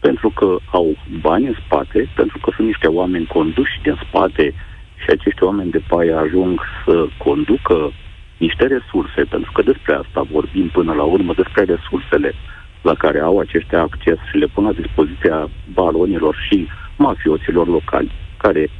pentru 0.00 0.30
că 0.30 0.56
au 0.70 0.96
bani 1.20 1.46
în 1.46 1.56
spate, 1.64 2.08
pentru 2.14 2.38
că 2.38 2.50
sunt 2.54 2.66
niște 2.66 2.86
oameni 2.86 3.26
conduși 3.26 3.80
din 3.82 3.96
spate 4.08 4.54
și 5.02 5.10
acești 5.10 5.42
oameni 5.42 5.70
de 5.70 5.82
paie 5.88 6.12
ajung 6.12 6.60
să 6.84 7.06
conducă 7.16 7.92
niște 8.36 8.66
resurse, 8.66 9.22
pentru 9.28 9.52
că 9.52 9.62
despre 9.62 9.94
asta 9.94 10.22
vorbim 10.30 10.68
până 10.68 10.92
la 10.92 11.02
urmă, 11.02 11.34
despre 11.34 11.64
resursele 11.64 12.34
la 12.82 12.94
care 12.94 13.20
au 13.20 13.38
aceștia 13.38 13.80
acces 13.80 14.18
și 14.30 14.36
le 14.36 14.46
pun 14.46 14.64
la 14.64 14.72
dispoziția 14.72 15.48
baronilor 15.72 16.36
și 16.48 16.68
mafioților 16.96 17.66
locali, 17.66 18.10
care 18.36 18.70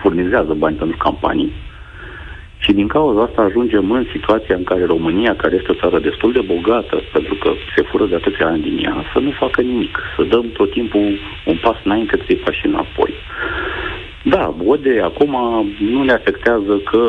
furnizează 0.00 0.52
bani 0.52 0.76
pentru 0.76 0.96
campanii 0.96 1.52
și 2.58 2.72
din 2.72 2.86
cauza 2.86 3.22
asta 3.22 3.42
ajungem 3.42 3.90
în 3.90 4.06
situația 4.12 4.56
în 4.56 4.64
care 4.64 4.84
România, 4.84 5.36
care 5.36 5.54
este 5.56 5.72
o 5.72 5.80
țară 5.82 5.98
destul 5.98 6.32
de 6.32 6.40
bogată, 6.40 7.02
pentru 7.12 7.34
că 7.34 7.50
se 7.74 7.82
fură 7.82 8.04
de 8.06 8.14
atâția 8.14 8.46
ani 8.46 8.62
din 8.62 8.84
ea, 8.84 9.04
să 9.12 9.18
nu 9.18 9.30
facă 9.30 9.60
nimic, 9.60 9.98
să 10.16 10.22
dăm 10.22 10.46
tot 10.52 10.70
timpul 10.70 11.18
un 11.44 11.58
pas 11.62 11.76
înainte, 11.84 12.16
trei 12.16 12.36
pași 12.36 12.66
înapoi. 12.66 13.14
Da, 14.34 14.54
Bode 14.62 15.00
acum 15.10 15.34
nu 15.92 16.02
ne 16.02 16.12
afectează 16.12 16.74
că 16.90 17.02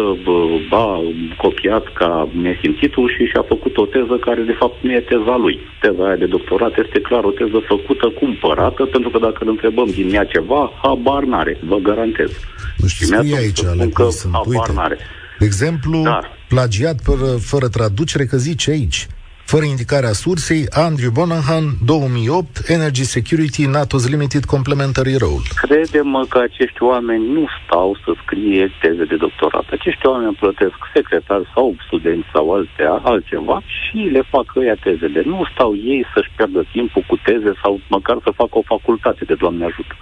a 0.70 1.00
copiat 1.38 1.94
ca 1.94 2.30
nesimțitul 2.42 3.08
și 3.16 3.24
și-a 3.32 3.46
făcut 3.48 3.78
o 3.78 3.86
teză 3.86 4.16
care 4.28 4.42
de 4.42 4.56
fapt 4.60 4.76
nu 4.84 4.92
e 4.92 5.00
teza 5.00 5.36
lui. 5.38 5.60
Teza 5.82 6.04
aia 6.06 6.16
de 6.16 6.26
doctorat 6.26 6.74
este 6.86 7.00
clar 7.02 7.24
o 7.24 7.32
teză 7.32 7.60
făcută 7.74 8.08
cumpărată, 8.20 8.86
pentru 8.86 9.10
că 9.10 9.18
dacă 9.20 9.38
îl 9.40 9.50
întrebăm 9.50 9.88
din 10.00 10.14
ea 10.14 10.26
ceva, 10.26 10.72
habar 10.82 11.24
n-are, 11.24 11.60
vă 11.68 11.78
garantez. 11.78 12.32
Nu 12.78 12.88
știu, 12.88 13.06
scrie 13.06 13.38
aici, 13.38 13.64
ale 13.66 13.86
că 13.86 14.08
sunt, 14.10 14.34
uite, 14.46 14.72
n-are. 14.76 14.98
De 15.40 15.46
exemplu, 15.46 16.02
Dar, 16.04 16.32
plagiat 16.48 16.98
fără, 17.04 17.30
fără 17.52 17.68
traducere, 17.68 18.26
că 18.26 18.38
zice 18.38 18.72
aici, 18.72 19.08
fără 19.52 19.66
indicarea 19.66 20.14
sursei, 20.24 20.64
Andrew 20.88 21.12
Bonahan, 21.20 21.66
2008, 21.86 22.70
Energy 22.78 23.04
Security, 23.04 23.64
NATO's 23.76 24.06
Limited 24.14 24.44
Complementary 24.56 25.16
Role. 25.24 25.46
Credem 25.66 26.26
că 26.30 26.38
acești 26.48 26.82
oameni 26.92 27.26
nu 27.36 27.44
stau 27.58 27.90
să 28.04 28.12
scrie 28.24 28.64
teze 28.82 29.06
de 29.12 29.18
doctorat. 29.26 29.66
Acești 29.72 30.06
oameni 30.06 30.40
plătesc 30.42 30.78
secretari 30.94 31.52
sau 31.54 31.76
studenți 31.86 32.28
sau 32.34 32.46
alte, 32.56 32.84
altceva 33.12 33.58
și 33.78 33.98
le 34.16 34.24
fac 34.34 34.48
ăia 34.56 34.76
tezele. 34.84 35.22
Nu 35.26 35.40
stau 35.54 35.72
ei 35.76 36.06
să-și 36.14 36.32
pierdă 36.36 36.62
timpul 36.72 37.04
cu 37.08 37.16
teze 37.28 37.52
sau 37.64 37.80
măcar 37.96 38.18
să 38.24 38.32
facă 38.42 38.56
o 38.58 38.70
facultate 38.74 39.24
de 39.26 39.36
Doamne 39.42 39.66
ajută. 39.66 39.96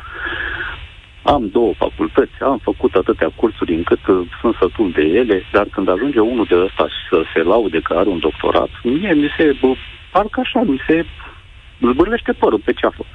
Am 1.33 1.49
două 1.49 1.73
facultăți, 1.73 2.41
am 2.41 2.57
făcut 2.57 2.93
atâtea 2.95 3.31
cursuri 3.35 3.73
încât 3.73 4.07
uh, 4.07 4.27
sunt 4.39 4.55
sătul 4.59 4.91
de 4.91 5.01
ele, 5.01 5.43
dar 5.51 5.67
când 5.71 5.89
ajunge 5.89 6.19
unul 6.19 6.45
de 6.45 6.55
ăsta 6.55 6.87
să 7.09 7.23
se 7.33 7.41
laude 7.41 7.79
că 7.79 7.93
are 7.93 8.09
un 8.09 8.19
doctorat, 8.19 8.69
mie 8.83 9.13
mi 9.13 9.33
se, 9.37 9.55
bă, 9.61 9.73
parcă 10.11 10.39
așa, 10.39 10.61
mi 10.61 10.81
se 10.87 11.05
zbârlește 11.91 12.31
părul 12.31 12.61
pe 12.65 12.73
ceafă. 12.73 13.05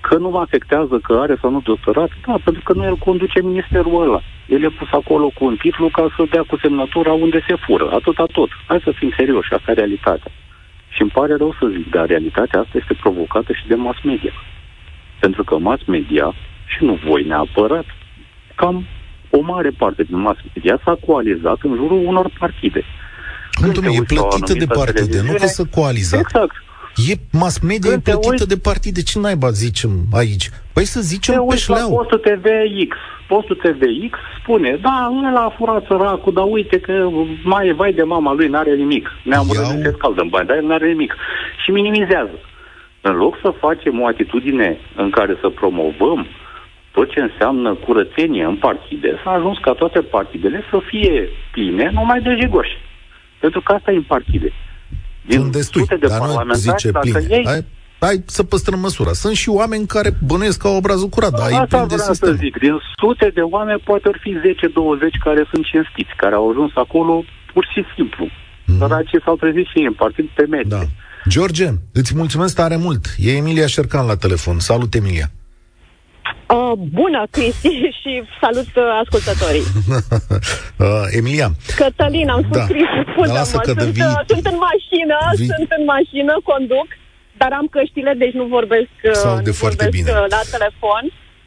Că 0.00 0.16
nu 0.18 0.28
mă 0.28 0.40
afectează 0.40 0.98
că 0.98 1.12
are 1.12 1.36
sau 1.40 1.50
nu 1.50 1.60
doctorat, 1.60 2.10
da, 2.26 2.34
pentru 2.44 2.62
că 2.62 2.72
nu 2.72 2.84
el 2.84 2.96
conduce 2.96 3.42
ministerul 3.42 4.02
ăla. 4.02 4.20
El 4.48 4.62
e 4.62 4.68
pus 4.68 4.88
acolo 4.92 5.30
cu 5.34 5.44
un 5.44 5.56
titlu 5.56 5.88
ca 5.88 6.14
să 6.16 6.24
dea 6.30 6.42
cu 6.42 6.56
semnătura 6.56 7.12
unde 7.12 7.44
se 7.48 7.54
fură. 7.54 7.90
Atâta 7.92 8.24
tot. 8.32 8.48
Hai 8.66 8.80
să 8.84 8.90
fim 8.90 9.12
serioși, 9.16 9.52
asta 9.52 9.70
e 9.70 9.74
realitatea. 9.74 10.30
Și 10.88 11.02
îmi 11.02 11.10
pare 11.10 11.34
rău 11.36 11.54
să 11.58 11.66
zic, 11.66 11.90
dar 11.90 12.06
realitatea 12.06 12.60
asta 12.60 12.78
este 12.78 12.94
provocată 12.94 13.52
și 13.52 13.66
de 13.66 13.74
mass 13.74 13.98
media. 14.02 14.32
Pentru 15.20 15.44
că 15.44 15.58
mass 15.58 15.84
media 15.84 16.34
și 16.76 16.84
nu 16.84 16.98
voi 17.04 17.24
neapărat, 17.24 17.84
cam 18.54 18.86
o 19.30 19.40
mare 19.40 19.70
parte 19.70 20.02
din 20.02 20.18
mass 20.20 20.38
media 20.54 20.80
s-a 20.84 20.98
coalizat 21.06 21.58
în 21.62 21.74
jurul 21.74 22.06
unor 22.06 22.30
partide. 22.38 22.84
Dom'le, 23.60 23.96
e 24.00 24.02
plătită 24.02 24.52
de 24.52 24.66
partide, 24.66 25.20
nu 25.26 25.32
că 25.32 25.46
să 25.46 25.64
coalizat. 25.64 26.20
Exact. 26.20 26.54
E 27.10 27.14
mass 27.32 27.58
media 27.58 27.90
Când 27.90 28.06
e 28.06 28.10
plătită 28.10 28.30
uiți, 28.30 28.48
de 28.48 28.56
partide. 28.56 29.02
Ce 29.02 29.18
naiba 29.18 29.50
zicem 29.50 29.90
aici? 30.12 30.50
Păi 30.72 30.84
să 30.84 31.00
zicem 31.00 31.44
pe 31.48 31.56
șleau. 31.56 31.90
La 31.90 31.96
postul 31.96 32.18
TVX. 32.18 32.96
Postul 33.28 33.56
TVX 33.56 34.18
spune, 34.40 34.78
da, 34.82 35.12
ăla 35.28 35.44
a 35.44 35.54
furat 35.56 35.84
săracul, 35.88 36.32
dar 36.32 36.44
uite 36.48 36.80
că 36.80 37.08
mai 37.44 37.68
e 37.68 37.72
vai 37.72 37.92
de 37.92 38.02
mama 38.02 38.32
lui, 38.32 38.48
n-are 38.48 38.74
nimic. 38.74 39.08
Ne-am 39.24 39.46
Iau... 39.54 39.64
se 39.64 39.94
scaldă 39.96 40.20
în 40.20 40.28
bani, 40.28 40.46
dar 40.46 40.56
el 40.56 40.66
n-are 40.66 40.88
nimic. 40.88 41.14
Și 41.64 41.70
minimizează. 41.70 42.36
În 43.00 43.14
loc 43.14 43.38
să 43.42 43.54
facem 43.60 44.00
o 44.00 44.06
atitudine 44.06 44.78
în 44.96 45.10
care 45.10 45.36
să 45.40 45.48
promovăm 45.48 46.26
tot 46.92 47.10
ce 47.10 47.20
înseamnă 47.20 47.74
curățenie 47.74 48.44
în 48.44 48.56
partide, 48.56 49.20
s-a 49.24 49.30
ajuns 49.30 49.58
ca 49.58 49.72
toate 49.72 50.00
partidele 50.00 50.62
să 50.70 50.78
fie 50.90 51.28
pline 51.52 51.90
numai 51.92 52.20
de 52.20 52.36
jigoși. 52.40 52.76
Pentru 53.40 53.60
că 53.60 53.72
asta 53.72 53.92
e 53.92 53.96
în 53.96 54.02
partide. 54.02 54.52
Din 55.26 55.38
Sunt 55.38 55.52
destui, 55.52 55.86
de 55.86 56.06
dar 56.06 56.20
nu 56.44 56.52
zice 56.52 56.90
pline. 57.00 57.26
Ei... 57.28 57.44
Hai, 57.44 57.64
hai 57.98 58.22
să 58.26 58.42
păstrăm 58.42 58.80
măsura. 58.80 59.12
Sunt 59.12 59.34
și 59.36 59.48
oameni 59.48 59.86
care 59.86 60.10
bănuiesc 60.26 60.58
ca 60.62 60.68
obrazul 60.68 61.08
curat, 61.08 61.30
dar 61.30 61.52
Asta 61.52 61.84
vreau 61.84 61.98
sistem. 61.98 62.28
să 62.28 62.34
zic. 62.34 62.58
Din 62.58 62.76
sute 62.96 63.30
de 63.34 63.40
oameni 63.40 63.82
poate 63.84 64.08
ar 64.08 64.18
fi 64.20 64.30
10-20 64.36 64.40
care 65.24 65.46
sunt 65.52 65.64
cinstiți, 65.64 66.12
care 66.16 66.34
au 66.34 66.50
ajuns 66.50 66.72
acolo 66.74 67.24
pur 67.52 67.64
și 67.72 67.84
simplu. 67.96 68.24
Mm. 68.66 68.78
Săracii 68.78 69.20
s-au 69.24 69.36
trezit 69.36 69.66
și 69.66 69.78
ei 69.78 69.84
în 69.84 69.92
partid 69.92 70.28
pe 70.34 70.46
medie. 70.48 70.76
Da. 70.76 70.82
George, 71.28 71.68
îți 71.92 72.16
mulțumesc 72.16 72.54
tare 72.54 72.76
mult. 72.76 73.04
E 73.18 73.36
Emilia 73.36 73.66
Șercan 73.66 74.06
la 74.06 74.16
telefon. 74.16 74.58
Salut, 74.58 74.94
Emilia. 74.94 75.26
Uh, 76.56 76.72
bună, 76.98 77.22
Cristi, 77.30 77.68
și 78.00 78.12
salut 78.40 78.70
uh, 78.76 79.00
ascultătorii. 79.02 79.66
uh, 80.84 81.04
Emilia. 81.18 81.48
Cătălin, 81.76 82.28
am 82.28 82.42
spus 82.46 82.56
da. 82.56 82.66
Cristi, 82.72 83.00
spune-mă. 83.12 83.44
Sunt, 83.44 83.78
vii... 83.96 84.02
uh, 84.02 84.22
sunt 84.30 84.46
în 84.52 84.58
mașină, 84.70 85.16
vii... 85.36 85.50
sunt 85.56 85.70
în 85.78 85.84
mașină, 85.94 86.32
conduc, 86.50 86.88
dar 87.40 87.50
am 87.60 87.66
căștile, 87.76 88.12
deci 88.22 88.34
nu 88.40 88.44
vorbesc, 88.56 88.94
uh, 89.04 89.12
Sau 89.12 89.34
de 89.36 89.42
nu 89.44 89.52
foarte 89.62 89.84
vorbesc 89.84 90.04
bine. 90.04 90.10
Uh, 90.18 90.26
la 90.36 90.42
telefon. 90.56 91.04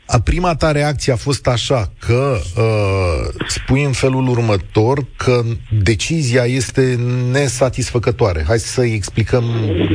A 0.07 0.19
prima 0.19 0.55
ta 0.55 0.71
reacție 0.71 1.13
a 1.13 1.15
fost 1.15 1.47
așa, 1.47 1.91
că 1.99 2.37
uh, 2.57 3.43
spui 3.47 3.83
în 3.83 3.91
felul 3.91 4.27
următor 4.27 4.97
că 5.17 5.41
decizia 5.81 6.43
este 6.43 6.95
nesatisfăcătoare. 7.31 8.43
Hai 8.47 8.57
să-i 8.57 8.93
explicăm 8.93 9.43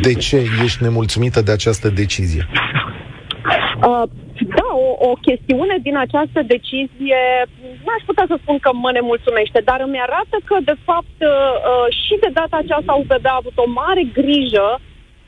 de 0.02 0.14
ce 0.14 0.36
ești 0.64 0.82
nemulțumită 0.82 1.42
de 1.42 1.52
această 1.52 1.88
decizie. 1.88 2.48
Uh, 3.76 4.02
da, 4.56 4.59
o, 5.00 5.08
o 5.08 5.12
chestiune 5.26 5.76
din 5.86 5.96
această 5.96 6.40
decizie, 6.54 7.22
n-aș 7.84 8.02
putea 8.06 8.24
să 8.28 8.36
spun 8.42 8.58
că 8.58 8.70
mă 8.72 8.90
nemulțumește, 8.92 9.60
dar 9.64 9.80
îmi 9.86 10.00
arată 10.06 10.36
că, 10.44 10.56
de 10.70 10.76
fapt, 10.88 11.16
uh, 11.20 11.54
uh 11.70 11.86
și 12.04 12.14
de 12.24 12.30
data 12.32 12.56
aceasta 12.60 12.92
UPB 13.02 13.24
a 13.26 13.40
avut 13.40 13.56
o 13.64 13.68
mare 13.80 14.04
grijă 14.18 14.68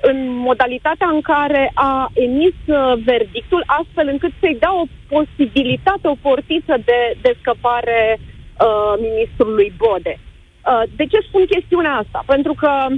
în 0.00 0.17
modalitatea 0.49 1.09
în 1.17 1.21
care 1.21 1.71
a 1.75 2.11
emis 2.14 2.57
uh, 2.67 2.93
verdictul, 3.05 3.62
astfel 3.67 4.07
încât 4.09 4.33
să-i 4.41 4.61
dea 4.61 4.75
o 4.83 4.85
posibilitate, 5.14 6.09
o 6.09 6.23
portiță 6.29 6.75
de, 6.85 7.00
de 7.25 7.37
scăpare 7.41 8.19
uh, 8.19 8.95
ministrului 9.07 9.73
Bode. 9.76 10.14
Uh, 10.19 10.83
de 10.97 11.05
ce 11.07 11.19
spun 11.29 11.45
chestiunea 11.45 11.95
asta? 12.02 12.23
Pentru 12.26 12.55
că 12.55 12.73
uh, 12.88 12.97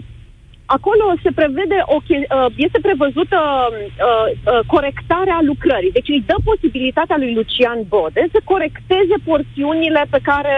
Acolo 0.77 1.05
se 1.23 1.31
prevede 1.41 1.79
o, 1.95 1.99
uh, 2.09 2.47
este 2.57 2.79
prevăzută 2.89 3.41
uh, 3.71 3.77
uh, 3.77 4.61
corectarea 4.67 5.39
lucrării. 5.51 5.97
Deci 5.99 6.09
îi 6.15 6.27
dă 6.31 6.37
posibilitatea 6.51 7.17
lui 7.19 7.35
Lucian 7.35 7.81
Bode 7.89 8.23
să 8.33 8.41
corecteze 8.53 9.17
porțiunile 9.25 10.03
pe 10.11 10.21
care 10.31 10.57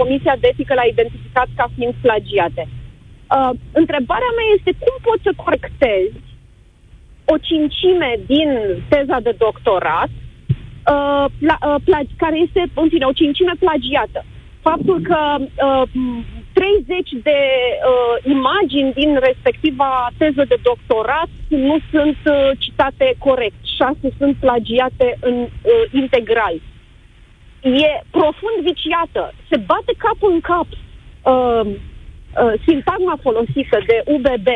Comisia 0.00 0.34
de 0.40 0.48
Etică 0.50 0.74
le-a 0.74 0.92
identificat 0.92 1.48
ca 1.56 1.66
fiind 1.74 1.94
plagiate. 2.00 2.62
Întrebarea 3.82 4.32
mea 4.36 4.48
este 4.56 4.72
cum 4.84 4.94
poți 5.08 5.22
să 5.26 5.32
corectezi 5.44 6.16
o 7.24 7.36
cincime 7.48 8.10
din 8.26 8.48
teza 8.88 9.18
de 9.26 9.34
doctorat 9.38 10.10
care 12.16 12.36
este, 12.46 12.62
în 12.74 12.88
fine, 12.88 13.04
o 13.06 13.18
cincime 13.20 13.54
plagiată. 13.58 14.24
Faptul 14.60 15.00
că 15.00 15.18
30 16.52 17.10
de 17.22 17.38
uh, 17.38 18.32
imagini 18.34 18.92
din 18.92 19.18
respectiva 19.28 20.10
teză 20.18 20.44
de 20.48 20.58
doctorat 20.62 21.28
nu 21.48 21.78
sunt 21.90 22.18
uh, 22.24 22.50
citate 22.58 23.14
corect, 23.18 23.60
6 23.76 23.96
sunt 24.18 24.36
plagiate 24.36 25.16
în 25.20 25.36
uh, 25.40 25.48
integral. 25.90 26.54
E 27.62 27.90
profund 28.10 28.56
viciată, 28.70 29.34
se 29.50 29.56
bate 29.56 29.92
cap 30.04 30.18
în 30.32 30.40
cap 30.40 30.68
uh, 30.72 31.64
uh, 31.66 32.52
sintagma 32.66 33.16
folosită 33.22 33.78
de 33.86 34.02
UBB, 34.14 34.48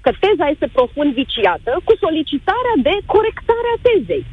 că 0.00 0.10
teza 0.20 0.46
este 0.48 0.68
profund 0.72 1.10
viciată, 1.14 1.80
cu 1.84 1.92
solicitarea 2.04 2.76
de 2.82 2.94
corectare 3.06 3.68
a 3.74 3.82
tezei. 3.86 4.24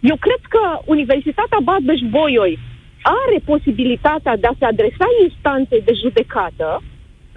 Eu 0.00 0.16
cred 0.16 0.42
că 0.48 0.62
Universitatea 0.84 1.58
Babeș-Bolyai 1.68 2.58
are 3.24 3.38
posibilitatea 3.52 4.36
de 4.36 4.46
a 4.46 4.58
se 4.58 4.64
adresa 4.64 5.06
instanței 5.26 5.82
de 5.88 5.94
judecată 6.02 6.68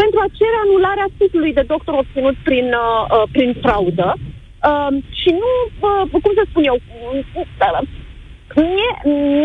pentru 0.02 0.20
a 0.22 0.34
cere 0.40 0.58
anularea 0.66 1.08
titlului 1.18 1.54
de 1.54 1.70
doctor 1.74 1.94
obținut 1.94 2.36
prin, 2.48 2.68
uh, 2.86 3.04
uh, 3.16 3.26
prin 3.36 3.52
fraudă. 3.64 4.10
Uh, 4.70 4.92
și 5.20 5.30
nu, 5.42 5.52
uh, 5.88 6.22
cum 6.24 6.34
să 6.40 6.44
spun 6.50 6.64
eu, 6.72 6.78
uh, 6.78 7.82
Mie, 8.56 8.92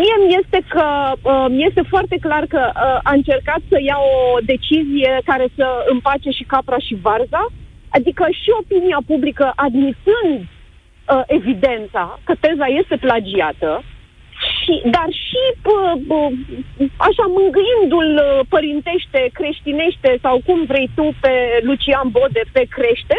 mie 0.01 0.15
mi 0.25 0.37
este 0.41 0.59
că 0.67 0.85
uh, 1.21 1.45
mi 1.49 1.65
este 1.65 1.83
foarte 1.89 2.17
clar 2.21 2.45
că 2.53 2.61
uh, 2.71 2.99
a 3.09 3.11
încercat 3.13 3.61
să 3.69 3.77
ia 3.81 3.97
o 4.15 4.37
decizie 4.53 5.11
care 5.25 5.47
să 5.55 5.67
împace 5.93 6.29
și 6.29 6.43
capra 6.43 6.77
și 6.77 6.95
varza, 7.01 7.45
adică 7.89 8.25
și 8.41 8.49
opinia 8.61 8.99
publică 9.05 9.51
admițând 9.55 10.37
uh, 10.39 11.23
evidența 11.27 12.19
că 12.23 12.33
teza 12.39 12.65
este 12.65 12.95
plagiată, 12.95 13.83
și, 14.65 14.73
dar 14.95 15.09
și 15.25 15.41
pă, 15.65 15.77
pă, 16.07 16.19
așa 17.07 17.25
mângâindu-l 17.37 18.11
uh, 18.17 18.39
părintește, 18.53 19.21
creștinește 19.37 20.09
sau 20.25 20.35
cum 20.45 20.59
vrei 20.71 20.89
tu 20.97 21.05
pe 21.23 21.33
Lucian 21.67 22.07
Bode 22.15 22.43
pe 22.55 22.63
crește, 22.75 23.17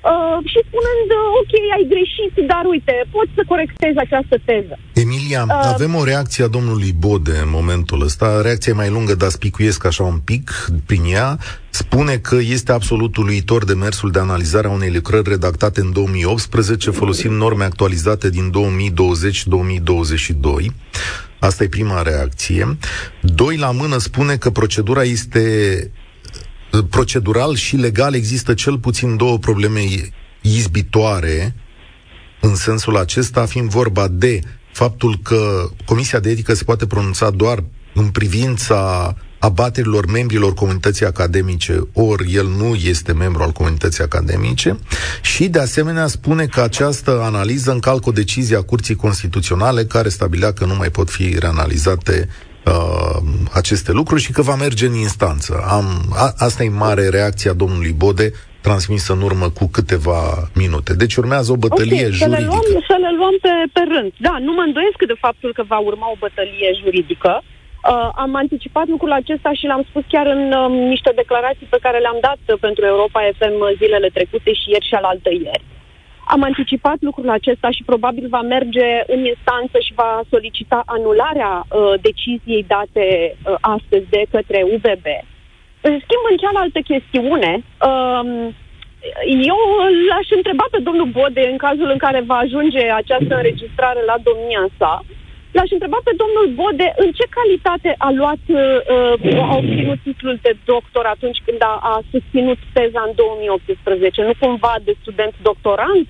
Uh, 0.00 0.38
și 0.52 0.58
spunând, 0.68 1.08
uh, 1.18 1.38
ok, 1.40 1.52
ai 1.76 1.84
greșit, 1.94 2.34
dar 2.52 2.64
uite, 2.74 2.94
poți 3.10 3.30
să 3.34 3.42
corectezi 3.46 3.98
această 3.98 4.36
teză. 4.44 4.78
Emilia, 4.94 5.42
uh, 5.42 5.72
avem 5.74 5.94
o 5.94 6.04
reacție 6.04 6.44
a 6.44 6.54
domnului 6.56 6.92
Bode 6.92 7.36
în 7.42 7.50
momentul 7.58 8.02
ăsta, 8.02 8.40
reacție 8.42 8.72
mai 8.72 8.90
lungă, 8.90 9.14
dar 9.14 9.28
spicuiesc 9.28 9.84
așa 9.84 10.02
un 10.02 10.18
pic 10.18 10.50
prin 10.86 11.04
ea, 11.04 11.38
spune 11.70 12.16
că 12.16 12.36
este 12.56 12.72
absolut 12.72 13.16
uluitor 13.16 13.64
de 13.64 13.74
mersul 13.74 14.10
de 14.10 14.18
analizare 14.18 14.66
a 14.66 14.70
unei 14.70 14.92
lucrări 14.92 15.28
redactate 15.28 15.80
în 15.80 15.92
2018, 15.92 16.90
folosind 16.90 17.34
norme 17.34 17.64
actualizate 17.64 18.30
din 18.30 18.50
2020-2022. 18.50 18.52
Asta 21.38 21.64
e 21.64 21.68
prima 21.68 22.02
reacție. 22.02 22.76
Doi 23.20 23.56
la 23.56 23.70
mână 23.70 23.98
spune 23.98 24.36
că 24.36 24.50
procedura 24.50 25.02
este 25.02 25.90
procedural 26.90 27.54
și 27.54 27.76
legal 27.76 28.14
există 28.14 28.54
cel 28.54 28.78
puțin 28.78 29.16
două 29.16 29.38
probleme 29.38 29.80
izbitoare 30.40 31.54
în 32.40 32.54
sensul 32.54 32.96
acesta, 32.96 33.46
fiind 33.46 33.68
vorba 33.68 34.08
de 34.08 34.40
faptul 34.72 35.18
că 35.22 35.70
Comisia 35.84 36.18
de 36.18 36.30
Etică 36.30 36.54
se 36.54 36.64
poate 36.64 36.86
pronunța 36.86 37.30
doar 37.30 37.64
în 37.94 38.08
privința 38.08 39.14
abaterilor 39.38 40.06
membrilor 40.06 40.54
comunității 40.54 41.06
academice, 41.06 41.88
ori 41.92 42.34
el 42.34 42.46
nu 42.46 42.74
este 42.74 43.12
membru 43.12 43.42
al 43.42 43.50
comunității 43.50 44.02
academice 44.02 44.78
și 45.22 45.48
de 45.48 45.58
asemenea 45.58 46.06
spune 46.06 46.46
că 46.46 46.60
această 46.60 47.20
analiză 47.22 47.70
încalcă 47.70 48.08
o 48.08 48.12
decizie 48.12 48.56
a 48.56 48.62
Curții 48.62 48.94
Constituționale 48.94 49.84
care 49.84 50.08
stabilea 50.08 50.52
că 50.52 50.64
nu 50.64 50.74
mai 50.74 50.90
pot 50.90 51.10
fi 51.10 51.36
reanalizate 51.38 52.28
uh, 52.70 53.16
aceste 53.60 53.92
lucruri 53.92 54.22
și 54.26 54.32
că 54.32 54.42
va 54.42 54.54
merge 54.54 54.86
în 54.86 54.94
instanță. 54.94 55.52
Am, 55.76 55.86
a, 56.24 56.26
asta 56.46 56.62
e 56.62 56.68
mare 56.86 57.08
reacția 57.08 57.52
domnului 57.52 57.94
Bode, 58.02 58.28
transmisă 58.66 59.12
în 59.12 59.22
urmă 59.28 59.46
cu 59.58 59.66
câteva 59.76 60.20
minute. 60.62 60.92
Deci 61.02 61.16
urmează 61.22 61.48
o 61.52 61.62
bătălie 61.64 62.06
okay, 62.06 62.18
juridică. 62.18 62.30
Să 62.30 62.40
le 62.40 62.46
luăm, 62.50 62.66
să 62.90 62.96
le 63.04 63.10
luăm 63.18 63.36
pe, 63.44 63.52
pe 63.76 63.82
rând. 63.92 64.10
Da, 64.26 64.34
nu 64.46 64.52
mă 64.56 64.62
îndoiesc 64.66 65.00
de 65.12 65.22
faptul 65.26 65.50
că 65.58 65.62
va 65.72 65.78
urma 65.90 66.06
o 66.14 66.20
bătălie 66.24 66.70
juridică. 66.82 67.32
Uh, 67.42 68.08
am 68.24 68.32
anticipat 68.42 68.86
lucrul 68.94 69.12
acesta 69.12 69.50
și 69.58 69.66
l-am 69.70 69.84
spus 69.88 70.04
chiar 70.12 70.26
în 70.36 70.42
uh, 70.52 70.68
niște 70.94 71.12
declarații 71.22 71.72
pe 71.74 71.82
care 71.84 71.98
le-am 71.98 72.18
dat 72.28 72.40
pentru 72.66 72.82
Europa 72.84 73.20
FM 73.38 73.56
zilele 73.80 74.08
trecute 74.16 74.52
și 74.60 74.70
ieri 74.72 74.88
și 74.90 74.94
alaltă 74.94 75.30
ieri. 75.44 75.64
Am 76.34 76.42
anticipat 76.42 76.98
lucrul 77.00 77.30
acesta 77.30 77.70
și 77.70 77.88
probabil 77.90 78.26
va 78.36 78.42
merge 78.56 78.88
în 79.14 79.20
instanță 79.32 79.76
și 79.86 79.92
va 80.00 80.10
solicita 80.32 80.82
anularea 80.96 81.52
uh, 81.62 81.94
deciziei 82.08 82.64
date 82.74 83.06
uh, 83.06 83.54
astăzi 83.76 84.06
de 84.16 84.22
către 84.34 84.58
UBB. 84.74 85.06
În 85.88 85.94
schimb, 86.04 86.24
în 86.30 86.36
cealaltă 86.42 86.80
chestiune, 86.90 87.52
um, 87.88 88.30
eu 89.52 89.58
l-aș 90.08 90.28
întreba 90.38 90.66
pe 90.70 90.80
domnul 90.86 91.08
Bode, 91.18 91.42
în 91.52 91.58
cazul 91.66 91.88
în 91.94 92.00
care 92.04 92.20
va 92.30 92.38
ajunge 92.40 92.82
această 93.00 93.32
înregistrare 93.36 94.02
la 94.10 94.16
domnia 94.28 94.64
sa, 94.78 94.92
l-aș 95.56 95.70
întreba 95.76 96.00
pe 96.04 96.14
domnul 96.22 96.46
Bode 96.60 96.88
în 97.04 97.10
ce 97.18 97.26
calitate 97.38 97.90
a 98.06 98.10
luat, 98.20 98.42
uh, 98.46 99.50
a 99.50 99.56
obținut 99.60 99.98
titlul 100.08 100.38
de 100.46 100.52
doctor 100.64 101.04
atunci 101.14 101.40
când 101.46 101.60
a, 101.62 101.74
a 101.92 101.94
susținut 102.12 102.58
teza 102.76 103.02
în 103.08 103.12
2018, 103.14 104.22
nu 104.28 104.34
cumva 104.40 104.74
de 104.86 104.92
student 105.02 105.34
doctorant? 105.50 106.06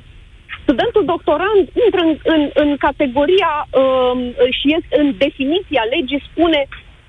Studentul 0.70 1.04
doctorand 1.14 1.62
intră 1.84 2.00
în, 2.08 2.12
în, 2.34 2.42
în 2.62 2.76
categoria 2.86 3.52
um, 3.70 4.18
și 4.58 4.66
este 4.76 4.94
în 5.02 5.08
definiția 5.24 5.82
legii 5.94 6.26
spune 6.30 6.60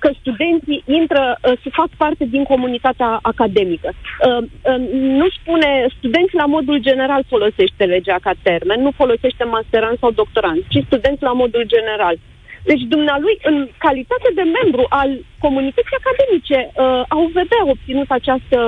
că 0.02 0.10
studenții 0.20 0.82
intră, 1.00 1.22
uh, 1.32 1.52
să 1.62 1.68
fac 1.80 1.88
parte 2.02 2.24
din 2.34 2.44
comunitatea 2.52 3.18
academică. 3.22 3.88
Uh, 3.92 4.42
uh, 4.42 4.80
nu 5.20 5.26
spune 5.38 5.70
studenți 5.96 6.34
la 6.34 6.46
modul 6.56 6.78
general 6.88 7.22
folosește 7.28 7.84
legea 7.84 8.16
ca 8.22 8.32
termen, 8.42 8.80
nu 8.82 8.90
folosește 9.00 9.44
masterant 9.44 9.98
sau 9.98 10.10
doctorant, 10.10 10.60
ci 10.68 10.86
studenți 10.86 11.22
la 11.22 11.32
modul 11.32 11.64
general. 11.74 12.16
Deci, 12.70 12.82
dumnealui, 12.94 13.36
în 13.50 13.56
calitate 13.86 14.28
de 14.38 14.44
membru 14.58 14.84
al 14.88 15.10
comunității 15.44 16.00
academice, 16.02 16.58
uh, 16.70 17.02
AUVB 17.14 17.52
a 17.60 17.64
obținut 17.74 18.08
această, 18.18 18.58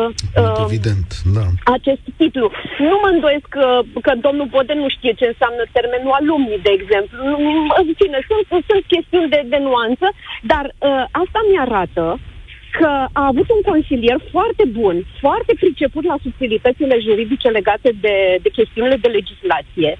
uh, 0.40 0.64
Evident, 0.68 1.08
da. 1.36 1.46
acest 1.76 2.04
titlu. 2.20 2.46
Nu 2.90 2.96
mă 3.02 3.08
îndoiesc 3.14 3.46
că, 3.58 3.66
că 4.06 4.12
domnul 4.26 4.48
Boden 4.54 4.78
nu 4.84 4.88
știe 4.96 5.12
ce 5.20 5.26
înseamnă 5.32 5.62
termenul 5.76 6.16
alumni, 6.20 6.64
de 6.66 6.72
exemplu. 6.78 7.18
În 7.80 7.88
fine, 8.00 8.18
sunt, 8.28 8.44
sunt 8.68 8.82
chestiuni 8.94 9.32
de, 9.34 9.40
de 9.54 9.60
nuanță, 9.68 10.06
dar 10.52 10.64
uh, 10.66 11.04
asta 11.22 11.38
mi-arată 11.48 12.06
că 12.78 12.90
a 13.20 13.24
avut 13.32 13.48
un 13.56 13.62
consilier 13.70 14.18
foarte 14.34 14.64
bun, 14.78 14.96
foarte 15.20 15.52
priceput 15.62 16.04
la 16.04 16.16
subtilitățile 16.22 16.96
juridice 17.08 17.48
legate 17.48 17.90
de, 18.04 18.16
de 18.44 18.48
chestiunile 18.58 18.96
de 19.04 19.14
legislație, 19.18 19.90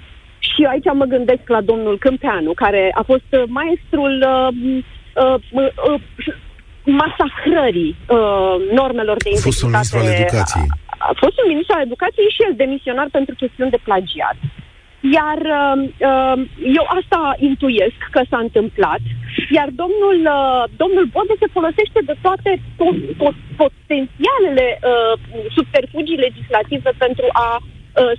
și 0.55 0.63
aici 0.71 0.89
mă 0.93 1.05
gândesc 1.05 1.45
la 1.55 1.61
domnul 1.61 1.97
Câmpeanu, 1.97 2.51
care 2.53 2.91
a 2.93 3.03
fost 3.11 3.29
uh, 3.31 3.43
maestrul 3.47 4.15
uh, 4.33 4.49
uh, 5.23 5.37
uh, 5.89 6.01
masacrării 6.85 7.95
uh, 7.95 8.55
normelor 8.79 9.17
de 9.23 9.29
integritate. 9.29 9.39
A 9.39 9.43
fost 9.47 9.63
un 9.63 9.71
ministru 9.71 9.97
al 9.99 10.07
educației. 10.15 10.67
A, 10.69 11.05
a 11.11 11.13
fost 11.23 11.35
un 11.41 11.47
ministru 11.53 11.73
al 11.75 11.85
educației 11.89 12.35
și 12.35 12.41
el 12.47 12.53
demisionar 12.63 13.07
pentru 13.17 13.33
chestiuni 13.41 13.73
de 13.75 13.85
plagiat. 13.87 14.37
Iar 15.17 15.39
uh, 15.61 15.75
uh, 16.11 16.37
eu 16.79 16.85
asta 16.99 17.21
intuiesc 17.49 17.99
că 18.15 18.21
s-a 18.29 18.39
întâmplat, 18.47 19.03
iar 19.57 19.69
domnul, 19.81 20.17
uh, 20.37 20.63
domnul 20.81 21.05
Bode 21.13 21.35
se 21.39 21.53
folosește 21.57 21.99
de 22.09 22.15
toate 22.25 22.49
pot, 22.79 22.95
pot, 23.21 23.35
potențialele 23.61 24.67
uh, 24.79 25.13
subterfugii 25.55 26.23
legislative 26.27 26.91
pentru 27.05 27.27
a 27.47 27.49
uh, 27.59 27.63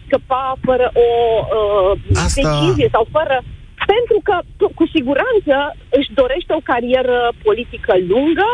scăpa 0.05 0.45
fără 0.67 0.87
o 1.07 1.09
uh, 1.59 2.19
Asta... 2.27 2.41
decizie 2.41 2.89
sau 2.93 3.07
fără... 3.17 3.37
Pentru 3.95 4.19
că, 4.29 4.37
cu 4.79 4.85
siguranță, 4.97 5.55
își 5.99 6.11
dorește 6.21 6.53
o 6.59 6.67
carieră 6.71 7.19
politică 7.43 7.93
lungă 8.13 8.51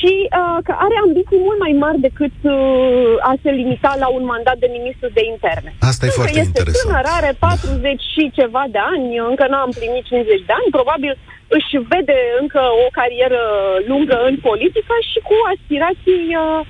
și 0.00 0.12
uh, 0.40 0.58
că 0.66 0.72
are 0.86 0.96
ambiții 1.06 1.44
mult 1.46 1.58
mai 1.64 1.74
mari 1.84 1.98
decât 2.08 2.36
uh, 2.42 3.30
a 3.30 3.32
se 3.42 3.50
limita 3.60 3.92
la 4.02 4.08
un 4.16 4.24
mandat 4.32 4.58
de 4.64 4.68
ministru 4.78 5.08
de 5.18 5.22
interne. 5.32 5.70
Asta 5.90 6.06
e 6.06 6.18
foarte 6.20 6.38
este 6.38 6.52
interesant. 6.52 6.82
Tânăr, 6.82 7.06
are 7.18 7.30
40 7.38 8.00
și 8.14 8.22
ceva 8.38 8.64
de 8.74 8.80
ani, 8.92 9.06
încă 9.30 9.44
n-a 9.48 9.62
împlinit 9.70 10.04
50 10.04 10.48
de 10.48 10.54
ani, 10.58 10.74
probabil 10.78 11.12
își 11.56 11.74
vede 11.92 12.18
încă 12.42 12.62
o 12.84 12.86
carieră 12.98 13.42
lungă 13.90 14.16
în 14.28 14.36
politică 14.48 14.94
și 15.10 15.18
cu 15.28 15.36
aspirații 15.52 16.26
uh, 16.44 16.60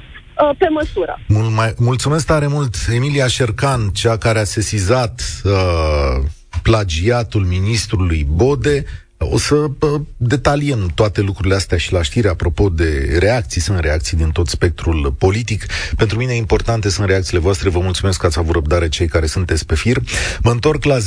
Uh, 0.43 0.57
pe 0.59 0.69
măsură. 0.69 1.21
Mul- 1.27 1.43
mai, 1.51 1.75
mulțumesc 1.77 2.27
tare 2.27 2.47
mult, 2.47 2.75
Emilia 2.95 3.27
Șercan, 3.27 3.89
cea 3.89 4.17
care 4.17 4.39
a 4.39 4.45
sesizat 4.45 5.23
uh, 5.45 6.17
plagiatul 6.63 7.45
ministrului 7.45 8.27
Bode. 8.31 8.85
O 9.19 9.39
să 9.39 9.55
uh, 9.55 9.71
detaliem 10.17 10.91
toate 10.95 11.21
lucrurile 11.21 11.55
astea 11.55 11.79
și 11.79 11.93
la 11.93 12.03
știri 12.03 12.29
apropo 12.29 12.69
de 12.69 13.17
reacții. 13.19 13.61
Sunt 13.61 13.79
reacții 13.79 14.17
din 14.17 14.31
tot 14.31 14.49
spectrul 14.49 15.15
politic. 15.19 15.67
Pentru 15.97 16.19
mine 16.19 16.35
importante 16.35 16.89
sunt 16.89 17.07
reacțiile 17.07 17.41
voastre. 17.41 17.69
Vă 17.69 17.79
mulțumesc 17.81 18.19
că 18.21 18.27
ați 18.27 18.39
avut 18.39 18.55
răbdare 18.55 18.89
cei 18.89 19.07
care 19.07 19.27
sunteți 19.27 19.67
pe 19.67 19.75
fir. 19.75 19.97
Mă 20.43 20.51
întorc 20.51 20.85
la 20.85 20.97
0372069599. 20.99 21.03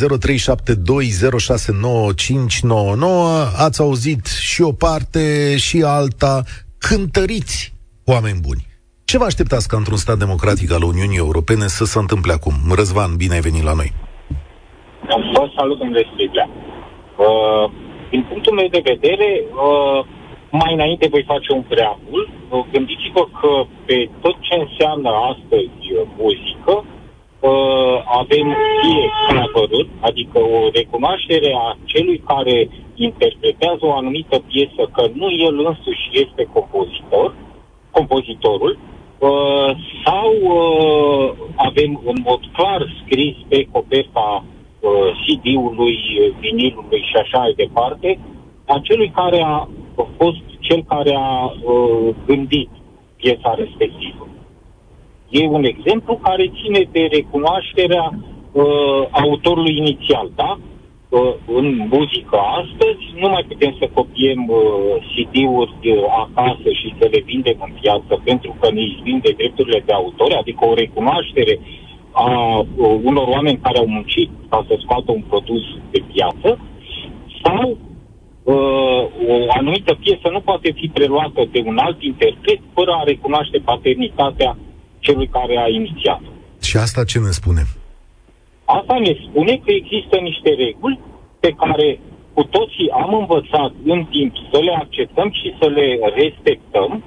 Ați 3.56 3.82
auzit 3.82 4.26
și 4.26 4.62
o 4.62 4.72
parte 4.72 5.58
și 5.58 5.82
alta 5.82 6.44
cântăriți 6.78 7.74
oameni 8.04 8.40
buni. 8.40 8.72
Ce 9.14 9.24
vă 9.26 9.32
așteptați 9.34 9.68
ca 9.72 9.78
într-un 9.78 10.04
stat 10.06 10.18
democratic 10.26 10.70
al 10.78 10.84
Uniunii 10.92 11.24
Europene 11.26 11.68
să 11.78 11.86
se 11.92 12.00
întâmple 12.04 12.34
acum? 12.38 12.56
Răzvan, 12.80 13.12
bine 13.22 13.34
ai 13.36 13.48
venit 13.50 13.64
la 13.70 13.76
noi. 13.80 13.90
Vă 15.36 15.46
salut, 15.58 15.78
domnule 15.82 16.10
Striblea. 16.12 16.48
Uh, 17.26 17.66
din 18.14 18.22
punctul 18.30 18.54
meu 18.60 18.70
de 18.76 18.88
vedere, 18.92 19.30
uh, 19.68 20.00
mai 20.62 20.72
înainte 20.78 21.14
voi 21.16 21.24
face 21.34 21.50
un 21.58 21.64
preambul. 21.72 22.22
Uh, 22.30 22.66
gândiți-vă 22.74 23.24
că 23.40 23.52
pe 23.88 23.98
tot 24.24 24.36
ce 24.48 24.56
înseamnă 24.66 25.10
astăzi 25.32 25.82
uh, 25.92 26.00
muzică, 26.22 26.74
uh, 26.84 27.96
avem 28.22 28.48
fie 28.80 29.06
cover 29.54 29.86
adică 30.10 30.38
o 30.58 30.60
recunoaștere 30.80 31.50
a 31.66 31.68
celui 31.92 32.20
care 32.32 32.58
interpretează 33.08 33.84
o 33.90 33.98
anumită 34.02 34.36
piesă, 34.52 34.82
că 34.96 35.04
nu 35.20 35.28
el 35.48 35.56
însuși 35.70 36.08
este 36.24 36.44
compozitor, 36.56 37.30
compozitorul, 37.92 38.74
uh, 38.80 38.93
sau 40.06 40.32
uh, 40.42 41.34
avem 41.56 42.02
în 42.06 42.16
mod 42.24 42.40
clar 42.54 42.82
scris 43.06 43.36
pe 43.48 43.68
coperta 43.72 44.46
uh, 44.80 44.92
CD-ului, 45.24 45.98
vinilului 46.40 47.02
și 47.10 47.16
așa 47.16 47.40
mai 47.40 47.54
departe, 47.56 48.20
a 48.66 48.80
celui 48.84 49.10
care 49.10 49.42
a 49.42 49.68
fost 50.18 50.44
cel 50.60 50.84
care 50.84 51.16
a 51.16 51.44
uh, 51.46 52.16
gândit 52.26 52.70
piesa 53.16 53.54
respectivă. 53.54 54.28
E 55.30 55.48
un 55.48 55.64
exemplu 55.64 56.20
care 56.24 56.52
ține 56.62 56.88
de 56.92 57.08
recunoașterea 57.12 58.12
uh, 58.52 59.08
autorului 59.12 59.78
inițial, 59.78 60.32
da? 60.36 60.60
Uh, 61.14 61.34
în 61.60 61.68
muzică 61.96 62.38
astăzi 62.62 63.04
nu 63.22 63.28
mai 63.34 63.44
putem 63.52 63.72
să 63.80 63.86
copiem 63.94 64.42
uh, 64.50 64.60
CD-uri 65.12 65.76
uh, 65.84 66.04
acasă 66.24 66.70
și 66.80 66.96
să 67.00 67.06
le 67.12 67.22
vindem 67.30 67.58
în 67.68 67.74
piață 67.82 68.14
pentru 68.30 68.52
că 68.60 68.72
ne 68.72 68.82
izbim 68.92 69.20
de 69.26 69.34
drepturile 69.40 69.82
de 69.86 69.94
autor, 69.94 70.32
adică 70.42 70.62
o 70.66 70.74
recunoaștere 70.74 71.60
a 72.12 72.30
uh, 72.58 73.00
unor 73.10 73.28
oameni 73.36 73.64
care 73.66 73.78
au 73.78 73.88
muncit 73.88 74.30
ca 74.50 74.66
să 74.68 74.74
scoată 74.84 75.12
un 75.12 75.24
produs 75.32 75.64
pe 75.92 76.00
piață, 76.14 76.50
sau 77.44 77.78
uh, 78.44 79.02
o 79.32 79.36
anumită 79.58 79.94
piesă 80.04 80.28
nu 80.32 80.40
poate 80.40 80.72
fi 80.80 80.88
preluată 80.94 81.42
de 81.52 81.62
un 81.66 81.78
alt 81.78 82.04
interpret 82.04 82.60
fără 82.74 82.92
a 82.92 83.04
recunoaște 83.04 83.58
paternitatea 83.58 84.58
celui 85.00 85.28
care 85.28 85.56
a 85.58 85.68
inițiat. 85.68 86.22
Și 86.62 86.78
asta 86.78 87.04
ce 87.04 87.20
ne 87.20 87.32
spune? 87.32 87.64
Asta 88.66 88.98
ne 88.98 89.18
spune 89.28 89.62
că 89.66 89.72
există 89.72 90.18
niște 90.18 90.50
reguli 90.54 91.00
pe 91.40 91.50
care 91.50 92.00
cu 92.34 92.44
toții 92.44 92.90
am 92.90 93.14
învățat 93.14 93.72
în 93.86 94.06
timp 94.06 94.36
să 94.52 94.60
le 94.62 94.74
acceptăm 94.74 95.32
și 95.32 95.56
să 95.62 95.68
le 95.68 96.00
respectăm, 96.16 97.04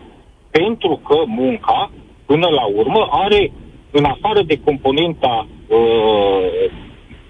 pentru 0.50 1.00
că 1.08 1.22
munca, 1.26 1.90
până 2.26 2.48
la 2.48 2.64
urmă, 2.64 3.08
are, 3.10 3.52
în 3.90 4.04
afară 4.04 4.42
de 4.42 4.60
componenta 4.64 5.46
uh, 5.68 6.70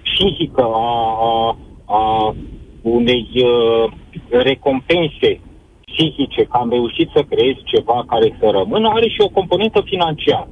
psihică 0.03 0.63
a, 0.63 1.17
a, 1.19 1.57
a 1.85 2.35
unei 2.81 3.27
uh, 3.33 3.91
recompense 4.29 5.39
psihice, 5.85 6.43
că 6.43 6.57
am 6.57 6.69
reușit 6.69 7.09
să 7.15 7.23
creez 7.29 7.55
ceva 7.63 8.03
care 8.07 8.37
să 8.39 8.49
rămână, 8.49 8.89
are 8.89 9.07
și 9.09 9.21
o 9.21 9.29
componentă 9.29 9.81
financiară. 9.85 10.49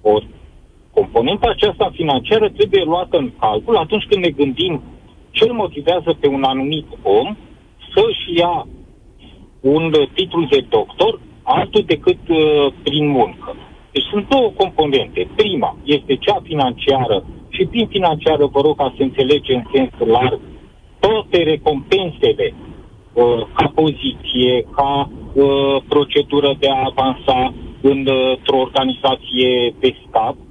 Ori 0.00 0.26
componenta 0.98 1.48
aceasta 1.50 1.90
financiară 1.92 2.48
trebuie 2.48 2.84
luată 2.84 3.16
în 3.16 3.30
calcul 3.40 3.76
atunci 3.76 4.06
când 4.08 4.24
ne 4.24 4.30
gândim 4.30 4.82
ce 5.30 5.44
îl 5.44 5.52
motivează 5.52 6.16
pe 6.20 6.28
un 6.28 6.42
anumit 6.42 6.86
om 7.02 7.36
să-și 7.94 8.38
ia 8.40 8.66
un 9.60 9.92
titlu 10.14 10.44
de 10.50 10.60
doctor 10.68 11.20
altul 11.42 11.82
decât 11.86 12.22
uh, 12.28 12.72
prin 12.82 13.08
muncă. 13.08 13.56
Deci 13.92 14.04
sunt 14.10 14.28
două 14.28 14.50
componente. 14.56 15.28
Prima 15.36 15.76
este 15.84 16.16
cea 16.16 16.40
financiară 16.42 17.24
și 17.48 17.64
prin 17.64 17.86
financiară 17.86 18.46
vă 18.46 18.60
rog 18.60 18.76
ca 18.76 18.92
să 18.96 19.02
înțelege 19.02 19.54
în 19.54 19.64
sens 19.72 19.90
larg 19.98 20.40
toate 20.98 21.42
recompensele 21.42 22.54
uh, 23.12 23.42
ca 23.54 23.72
poziție, 23.74 24.66
ca 24.76 25.10
uh, 25.32 25.76
procedură 25.88 26.56
de 26.58 26.68
a 26.68 26.84
avansa 26.84 27.54
într-o 27.80 28.58
organizație 28.66 29.74
pe 29.80 29.94
stat 30.08 30.34
uh, 30.34 30.45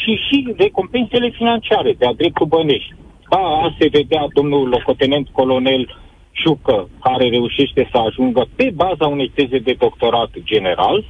și 0.00 0.12
și 0.26 0.54
recompensele 0.56 1.30
financiare 1.30 1.94
de-a 1.98 2.12
dreptul 2.12 2.46
bănești. 2.46 2.94
Ca 3.30 3.36
a 3.36 3.74
se 3.78 3.88
vedea 3.88 4.26
domnul 4.34 4.68
locotenent 4.68 5.28
colonel 5.32 5.96
Șucă, 6.32 6.88
care 7.02 7.28
reușește 7.28 7.88
să 7.92 7.98
ajungă 7.98 8.46
pe 8.56 8.72
baza 8.74 9.06
unei 9.06 9.32
teze 9.34 9.58
de 9.58 9.74
doctorat 9.78 10.30
general, 10.42 11.04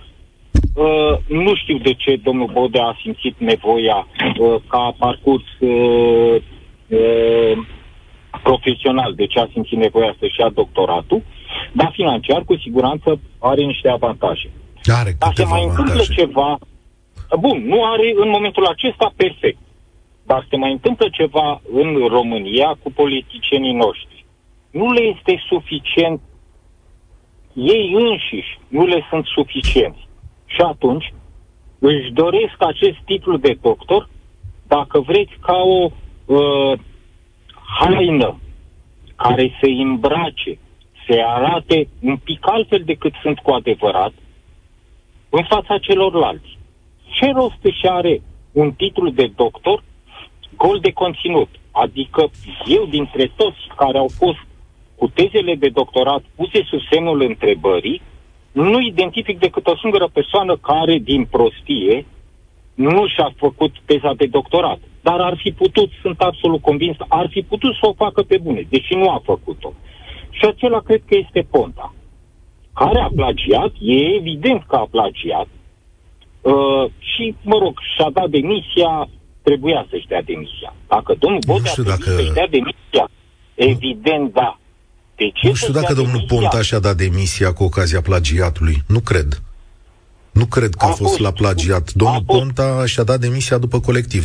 Uh, 0.75 1.19
nu 1.27 1.55
știu 1.55 1.79
de 1.79 1.93
ce 1.93 2.21
domnul 2.23 2.51
Bode 2.53 2.79
a 2.79 2.97
simțit 3.03 3.35
nevoia 3.39 4.07
uh, 4.39 4.55
ca 4.69 4.95
parcurs 4.99 5.45
uh, 5.59 6.37
uh, 6.89 7.53
profesional, 8.43 9.15
de 9.15 9.27
ce 9.27 9.39
a 9.41 9.49
simțit 9.53 9.79
nevoia 9.79 10.17
să-și 10.19 10.41
ia 10.41 10.49
doctoratul, 10.49 11.23
dar 11.73 11.91
financiar, 11.93 12.43
cu 12.45 12.57
siguranță, 12.57 13.21
are 13.39 13.63
niște 13.63 13.89
avantaje. 13.89 14.51
Are 14.85 15.17
Dar 15.19 15.33
se 15.35 15.45
mai 15.45 15.61
avantaje. 15.63 15.81
întâmplă 15.81 16.15
ceva... 16.15 16.59
Bun, 17.41 17.67
nu 17.67 17.85
are 17.85 18.13
în 18.17 18.29
momentul 18.29 18.65
acesta 18.65 19.13
perfect. 19.17 19.59
Dar 20.27 20.47
se 20.51 20.57
mai 20.57 20.73
întâmplă 20.73 21.09
ceva 21.09 21.61
în 21.73 22.07
România 22.09 22.77
cu 22.83 22.93
politicienii 22.93 23.73
noștri. 23.73 24.25
Nu 24.71 24.93
le 24.93 25.01
este 25.01 25.43
suficient 25.49 26.21
ei 27.57 27.93
înșiși, 27.93 28.59
nu 28.69 28.87
le 28.87 29.07
sunt 29.09 29.27
suficienți. 29.27 30.09
Și 30.47 30.61
atunci 30.61 31.13
își 31.79 32.13
doresc 32.13 32.55
acest 32.59 32.97
titlu 33.05 33.37
de 33.37 33.59
doctor, 33.63 34.09
dacă 34.67 35.01
vreți, 35.01 35.33
ca 35.41 35.57
o 35.57 35.91
uh, 36.25 36.79
haină 37.79 38.39
care 39.17 39.57
să 39.61 39.67
îmbrace, 39.67 40.59
să 41.09 41.23
arate 41.27 41.89
un 42.03 42.17
pic 42.17 42.39
altfel 42.41 42.83
decât 42.85 43.13
sunt 43.23 43.39
cu 43.39 43.51
adevărat 43.51 44.13
în 45.29 45.45
fața 45.45 45.79
celorlalți. 45.79 46.59
Ce 47.17 47.33
rost 47.33 47.61
își 47.63 47.87
are 47.89 48.23
un 48.53 48.73
titlu 48.73 49.09
de 49.11 49.27
doctor 49.37 49.83
gol 50.57 50.79
de 50.81 50.93
conținut? 50.93 51.49
Adică 51.71 52.31
eu 52.67 52.85
dintre 52.85 53.33
toți 53.37 53.63
care 53.77 53.99
au 53.99 54.11
fost 54.19 54.43
cu 54.97 55.09
tezele 55.09 55.55
de 55.55 55.69
doctorat 55.69 56.23
puse 56.35 56.63
sub 56.71 56.81
semnul 56.91 57.21
întrebării, 57.21 58.03
nu 58.53 58.81
identific 58.81 59.39
decât 59.39 59.67
o 59.67 59.77
singură 59.77 60.09
persoană 60.13 60.57
care, 60.57 60.99
din 60.99 61.25
prostie, 61.25 62.07
nu 62.75 63.07
și-a 63.07 63.31
făcut 63.37 63.73
teza 63.85 64.13
de 64.17 64.27
doctorat. 64.27 64.79
Dar 65.03 65.21
ar 65.21 65.37
fi 65.37 65.53
putut, 65.53 65.91
sunt 66.03 66.21
absolut 66.21 66.63
convins, 66.63 66.97
ar 67.09 67.29
fi 67.31 67.43
putut 67.43 67.75
să 67.75 67.87
o 67.87 67.93
facă 67.93 68.23
pe 68.23 68.39
bune, 68.43 68.67
deși 68.69 68.95
nu 68.95 69.09
a 69.11 69.21
făcut-o. 69.25 69.73
Și 70.31 70.45
acela 70.45 70.81
cred 70.81 71.03
că 71.09 71.17
este 71.17 71.47
Ponta, 71.51 71.95
care 72.75 73.01
a 73.01 73.09
plagiat, 73.15 73.73
e 73.81 74.15
evident 74.15 74.63
că 74.67 74.77
a 74.77 74.89
plagiat, 74.91 75.49
uh, 76.53 76.85
și, 77.11 77.25
mă 77.51 77.57
rog, 77.65 77.75
și-a 77.95 78.09
dat 78.19 78.29
demisia, 78.39 78.93
trebuia 79.47 79.81
să-și 79.91 80.07
dea 80.13 80.23
demisia. 80.23 80.71
Dacă 80.89 81.11
domnul 81.23 81.41
Nu 81.47 81.53
Bode 81.53 81.69
a 81.69 81.71
știu 81.71 81.83
trebuit 81.83 82.05
dacă- 82.05 82.17
să-și 82.19 82.33
dea 82.39 82.49
demisia, 82.57 83.05
evident 83.55 84.33
da. 84.33 84.51
De 85.21 85.25
ce 85.37 85.47
Nu 85.49 85.55
știu 85.55 85.73
să-și 85.73 85.79
dacă 85.81 85.93
dea 85.93 86.03
domnul 86.03 86.21
demisia? 86.25 86.37
Ponta 86.49 86.63
și-a 86.69 86.79
dat 86.79 86.97
demisia 86.97 87.53
cu 87.53 87.63
ocazia 87.65 88.01
plagiatului. 88.01 88.77
Nu 88.95 89.01
cred. 89.01 89.29
Nu 90.41 90.47
cred 90.47 90.73
că 90.75 90.85
a, 90.85 90.89
A 90.89 90.91
fost, 90.91 91.01
fost. 91.11 91.19
la 91.27 91.33
plagiat. 91.33 91.93
Domnul 91.93 92.21
A 92.21 92.23
fost. 92.27 92.39
Ponta 92.39 92.87
și-a 92.87 93.03
dat 93.03 93.21
demisia 93.21 93.59
după 93.59 93.81
colectiv. 93.81 94.25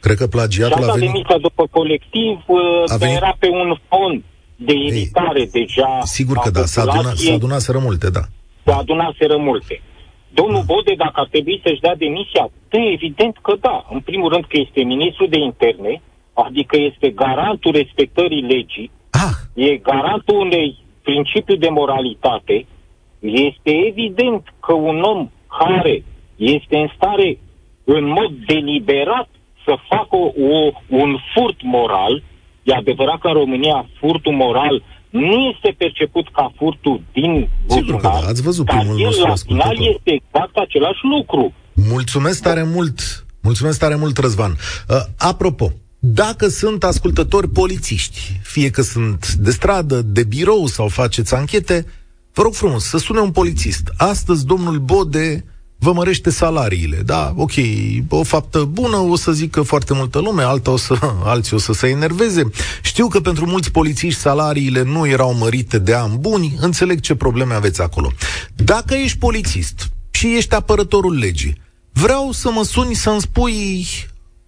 Cred 0.00 0.16
că 0.16 0.22
Și-a 0.22 0.36
plagiatul 0.36 0.82
a 0.82 0.86
dat 0.86 0.94
venit... 0.94 1.10
demisia 1.12 1.38
după 1.38 1.66
colectiv, 1.70 2.34
uh, 2.46 2.58
A 2.92 2.96
venit- 2.96 3.16
era 3.16 3.36
pe 3.38 3.48
un 3.48 3.76
fond 3.88 4.22
de 4.56 4.72
iritare 4.72 5.48
deja. 5.52 6.00
Sigur 6.02 6.36
a 6.36 6.40
că 6.40 6.50
da, 6.50 6.64
s-a 6.64 6.80
adunat, 6.80 6.96
populației. 6.96 7.28
s-a 7.28 7.34
adunaseră 7.34 7.78
multe, 7.78 8.10
da. 8.10 8.20
se 8.64 8.70
adunaseră 8.72 9.36
multe. 9.36 9.82
Domnul 10.40 10.62
Bode, 10.66 10.94
dacă 10.96 11.20
ar 11.20 11.28
trebui 11.30 11.60
să-și 11.64 11.80
dea 11.80 11.96
demisia, 11.96 12.44
da, 12.68 12.78
evident 12.96 13.36
că 13.42 13.52
da. 13.60 13.86
În 13.90 14.00
primul 14.00 14.28
rând 14.32 14.44
că 14.44 14.56
este 14.66 14.80
ministru 14.82 15.26
de 15.26 15.38
interne, 15.38 16.02
adică 16.32 16.76
este 16.76 17.08
garantul 17.10 17.72
respectării 17.72 18.42
legii, 18.42 18.90
Ah, 19.24 19.36
e 19.54 19.76
garantul 19.76 20.36
unei 20.36 20.78
principiu 21.02 21.56
de 21.56 21.68
moralitate. 21.68 22.66
Este 23.18 23.70
evident 23.90 24.42
că 24.60 24.72
un 24.72 25.00
om 25.02 25.30
care 25.58 26.04
este 26.36 26.76
în 26.76 26.88
stare, 26.96 27.38
în 27.84 28.04
mod 28.06 28.30
deliberat, 28.46 29.28
să 29.64 29.76
facă 29.88 30.16
o, 30.16 30.70
un 30.88 31.16
furt 31.34 31.62
moral, 31.62 32.22
e 32.62 32.74
adevărat 32.74 33.18
că 33.18 33.28
în 33.28 33.34
România 33.34 33.88
furtul 33.98 34.32
moral 34.32 34.82
nu 35.20 35.52
este 35.52 35.74
perceput 35.78 36.26
ca 36.32 36.52
furtul 36.56 37.00
din 37.12 37.48
Sigur 37.68 37.86
că 37.86 37.92
buzunar, 37.92 38.22
da, 38.22 38.28
ați 38.28 38.42
văzut 38.42 38.64
dar 38.66 38.76
primul 38.78 38.98
el 38.98 39.04
nostru 39.04 39.26
la 39.26 39.34
final 39.44 39.60
ascultător. 39.60 39.94
este 39.94 40.22
exact 40.22 40.56
același 40.56 41.00
lucru. 41.16 41.52
mulțumesc 41.74 42.42
tare 42.42 42.62
mult. 42.62 43.24
Mulțumesc 43.40 43.78
tare 43.78 43.94
mult, 43.94 44.18
Răzvan. 44.18 44.50
Uh, 44.88 44.96
apropo, 45.18 45.72
dacă 45.98 46.48
sunt 46.48 46.84
ascultători 46.84 47.48
polițiști, 47.48 48.40
fie 48.42 48.70
că 48.70 48.82
sunt 48.82 49.32
de 49.32 49.50
stradă, 49.50 50.02
de 50.02 50.24
birou 50.24 50.66
sau 50.66 50.88
faceți 50.88 51.34
anchete, 51.34 51.86
Vă 52.36 52.42
rog 52.42 52.54
frumos, 52.54 52.84
să 52.84 52.98
sune 52.98 53.20
un 53.20 53.30
polițist. 53.30 53.92
Astăzi 53.96 54.46
domnul 54.46 54.78
Bode 54.78 55.44
vă 55.78 55.92
mărește 55.92 56.30
salariile. 56.30 56.96
Da, 57.04 57.32
ok, 57.36 57.52
o 58.08 58.22
faptă 58.22 58.64
bună, 58.64 58.96
o 58.96 59.16
să 59.16 59.32
zică 59.32 59.62
foarte 59.62 59.94
multă 59.94 60.18
lume, 60.18 60.42
alta 60.42 60.70
o 60.70 60.76
să, 60.76 60.98
alții 61.24 61.56
o 61.56 61.58
să 61.58 61.72
se 61.72 61.86
enerveze. 61.88 62.50
Știu 62.82 63.08
că 63.08 63.20
pentru 63.20 63.46
mulți 63.46 63.70
polițiști 63.70 64.20
salariile 64.20 64.82
nu 64.82 65.06
erau 65.06 65.34
mărite 65.34 65.78
de 65.78 65.94
ani 65.94 66.16
buni, 66.18 66.56
înțeleg 66.60 67.00
ce 67.00 67.14
probleme 67.14 67.54
aveți 67.54 67.82
acolo. 67.82 68.12
Dacă 68.54 68.94
ești 68.94 69.18
polițist 69.18 69.88
și 70.10 70.36
ești 70.36 70.54
apărătorul 70.54 71.18
legii, 71.18 71.60
vreau 71.92 72.32
să 72.32 72.50
mă 72.50 72.64
suni 72.64 72.94
să-mi 72.94 73.20
spui 73.20 73.86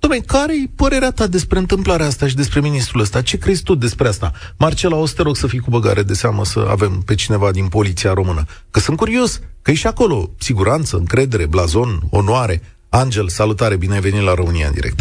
Dom'le, 0.00 0.24
care 0.26 0.54
e 0.54 0.70
părerea 0.76 1.10
ta 1.10 1.26
despre 1.26 1.58
întâmplarea 1.58 2.06
asta 2.06 2.28
și 2.28 2.34
despre 2.34 2.60
ministrul 2.60 3.00
ăsta? 3.00 3.22
Ce 3.22 3.38
crezi 3.38 3.62
tu 3.62 3.74
despre 3.74 4.08
asta? 4.08 4.32
Marcela, 4.58 4.96
o 4.96 5.06
să 5.06 5.14
te 5.14 5.22
rog 5.22 5.36
să 5.36 5.46
fii 5.46 5.58
cu 5.58 5.70
băgare 5.70 6.02
de 6.02 6.14
seamă 6.14 6.44
să 6.44 6.66
avem 6.70 7.02
pe 7.06 7.14
cineva 7.14 7.50
din 7.50 7.68
poliția 7.68 8.12
română. 8.12 8.44
Că 8.70 8.80
sunt 8.80 8.96
curios, 8.96 9.40
că 9.68 9.74
e 9.74 9.84
și 9.84 9.94
acolo 9.94 10.18
siguranță, 10.38 10.96
încredere, 10.96 11.46
blazon, 11.46 11.90
onoare. 12.10 12.56
Angel, 12.90 13.28
salutare, 13.28 13.76
bine 13.76 13.94
ai 13.94 14.00
venit 14.00 14.22
la 14.22 14.34
România 14.34 14.66
în 14.66 14.72
direct. 14.72 15.00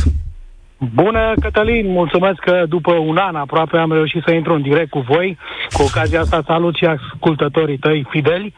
Bună, 0.94 1.34
Cătălin! 1.42 1.92
Mulțumesc 1.92 2.40
că 2.40 2.64
după 2.68 2.94
un 2.94 3.18
an 3.18 3.36
aproape 3.36 3.78
am 3.78 3.92
reușit 3.92 4.24
să 4.26 4.34
intru 4.34 4.54
în 4.54 4.62
direct 4.62 4.90
cu 4.90 5.00
voi. 5.00 5.38
Cu 5.72 5.82
ocazia 5.82 6.20
asta 6.20 6.44
salut 6.46 6.76
și 6.76 6.86
ascultătorii 6.86 7.78
tăi 7.78 8.06
fideli. 8.10 8.54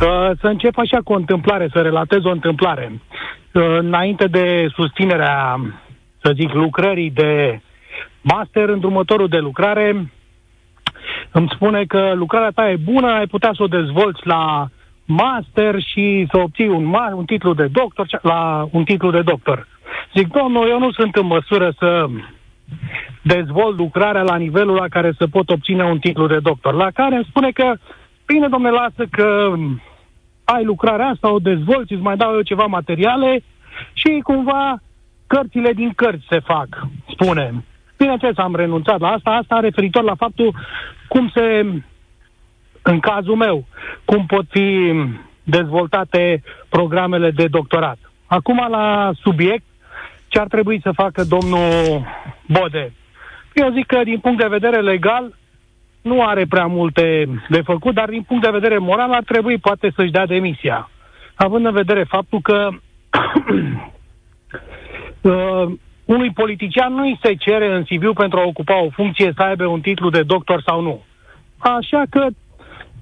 Uh, 0.00 0.30
să 0.40 0.46
încep 0.46 0.78
așa 0.78 0.98
cu 1.04 1.12
o 1.12 1.16
întâmplare, 1.16 1.68
să 1.72 1.80
relatez 1.80 2.24
o 2.24 2.30
întâmplare. 2.30 2.86
Uh, 2.92 3.62
înainte 3.78 4.26
de 4.26 4.66
susținerea, 4.74 5.60
să 6.22 6.32
zic, 6.34 6.52
lucrării 6.52 7.10
de 7.10 7.60
master, 8.20 8.68
îndrumătorul 8.68 9.28
de 9.28 9.38
lucrare 9.38 10.10
îmi 11.30 11.52
spune 11.54 11.84
că 11.84 12.12
lucrarea 12.14 12.50
ta 12.54 12.70
e 12.70 12.76
bună, 12.76 13.06
ai 13.12 13.26
putea 13.26 13.50
să 13.54 13.62
o 13.62 13.66
dezvolți 13.66 14.26
la 14.26 14.68
master 15.06 15.82
și 15.82 16.26
să 16.30 16.38
obții 16.38 16.68
un, 16.68 16.94
ma- 16.94 17.12
un 17.14 17.24
titlu 17.24 17.54
de 17.54 17.66
doctor, 17.66 18.06
la 18.22 18.68
un 18.70 18.84
titlu 18.84 19.10
de 19.10 19.22
doctor. 19.22 19.68
Zic, 20.14 20.28
domnul, 20.28 20.68
eu 20.68 20.78
nu 20.78 20.92
sunt 20.92 21.16
în 21.16 21.26
măsură 21.26 21.74
să 21.78 22.06
dezvolt 23.22 23.78
lucrarea 23.78 24.22
la 24.22 24.36
nivelul 24.36 24.74
la 24.74 24.88
care 24.88 25.12
să 25.18 25.26
pot 25.26 25.50
obține 25.50 25.84
un 25.84 25.98
titlu 25.98 26.26
de 26.26 26.38
doctor. 26.38 26.74
La 26.74 26.90
care 26.90 27.14
îmi 27.14 27.26
spune 27.28 27.50
că, 27.50 27.74
bine, 28.26 28.48
domnule, 28.48 28.76
lasă 28.76 29.06
că 29.10 29.52
ai 30.44 30.64
lucrarea 30.64 31.06
asta, 31.06 31.32
o 31.32 31.38
dezvolți, 31.38 31.92
îți 31.92 32.02
mai 32.02 32.16
dau 32.16 32.34
eu 32.34 32.40
ceva 32.40 32.64
materiale 32.66 33.42
și 33.92 34.20
cumva 34.22 34.80
cărțile 35.26 35.72
din 35.72 35.92
cărți 35.96 36.26
se 36.28 36.38
fac, 36.38 36.68
spune. 37.10 37.64
Bineînțeles, 37.98 38.38
am 38.38 38.54
renunțat 38.54 39.00
la 39.00 39.08
asta, 39.08 39.30
asta 39.30 39.60
referitor 39.60 40.02
la 40.02 40.14
faptul 40.14 40.54
cum 41.08 41.30
se, 41.34 41.66
în 42.86 43.00
cazul 43.00 43.36
meu, 43.36 43.66
cum 44.04 44.26
pot 44.26 44.44
fi 44.48 44.92
dezvoltate 45.42 46.42
programele 46.68 47.30
de 47.30 47.46
doctorat. 47.46 47.98
Acum 48.26 48.66
la 48.70 49.10
subiect, 49.14 49.64
ce 50.28 50.38
ar 50.38 50.46
trebui 50.46 50.80
să 50.82 50.90
facă 50.92 51.24
domnul 51.24 52.04
Bode? 52.46 52.92
Eu 53.52 53.70
zic 53.70 53.86
că 53.86 54.00
din 54.04 54.18
punct 54.18 54.38
de 54.40 54.46
vedere 54.48 54.80
legal 54.80 55.34
nu 56.02 56.22
are 56.24 56.46
prea 56.48 56.66
multe 56.66 57.28
de 57.48 57.60
făcut, 57.60 57.94
dar 57.94 58.08
din 58.08 58.22
punct 58.22 58.42
de 58.44 58.58
vedere 58.58 58.78
moral 58.78 59.12
ar 59.12 59.22
trebui 59.22 59.58
poate 59.58 59.92
să-și 59.96 60.10
dea 60.10 60.26
demisia. 60.26 60.90
Având 61.34 61.66
în 61.66 61.72
vedere 61.72 62.04
faptul 62.04 62.40
că 62.40 62.68
uh, 65.20 65.72
unui 66.04 66.30
politician 66.30 66.92
nu 66.94 67.02
îi 67.02 67.18
se 67.22 67.34
cere 67.34 67.74
în 67.74 67.82
CV 67.82 68.12
pentru 68.14 68.38
a 68.38 68.46
ocupa 68.46 68.82
o 68.82 68.90
funcție 68.90 69.32
să 69.36 69.42
aibă 69.42 69.66
un 69.66 69.80
titlu 69.80 70.10
de 70.10 70.22
doctor 70.22 70.62
sau 70.66 70.80
nu. 70.80 71.04
Așa 71.58 72.02
că 72.10 72.26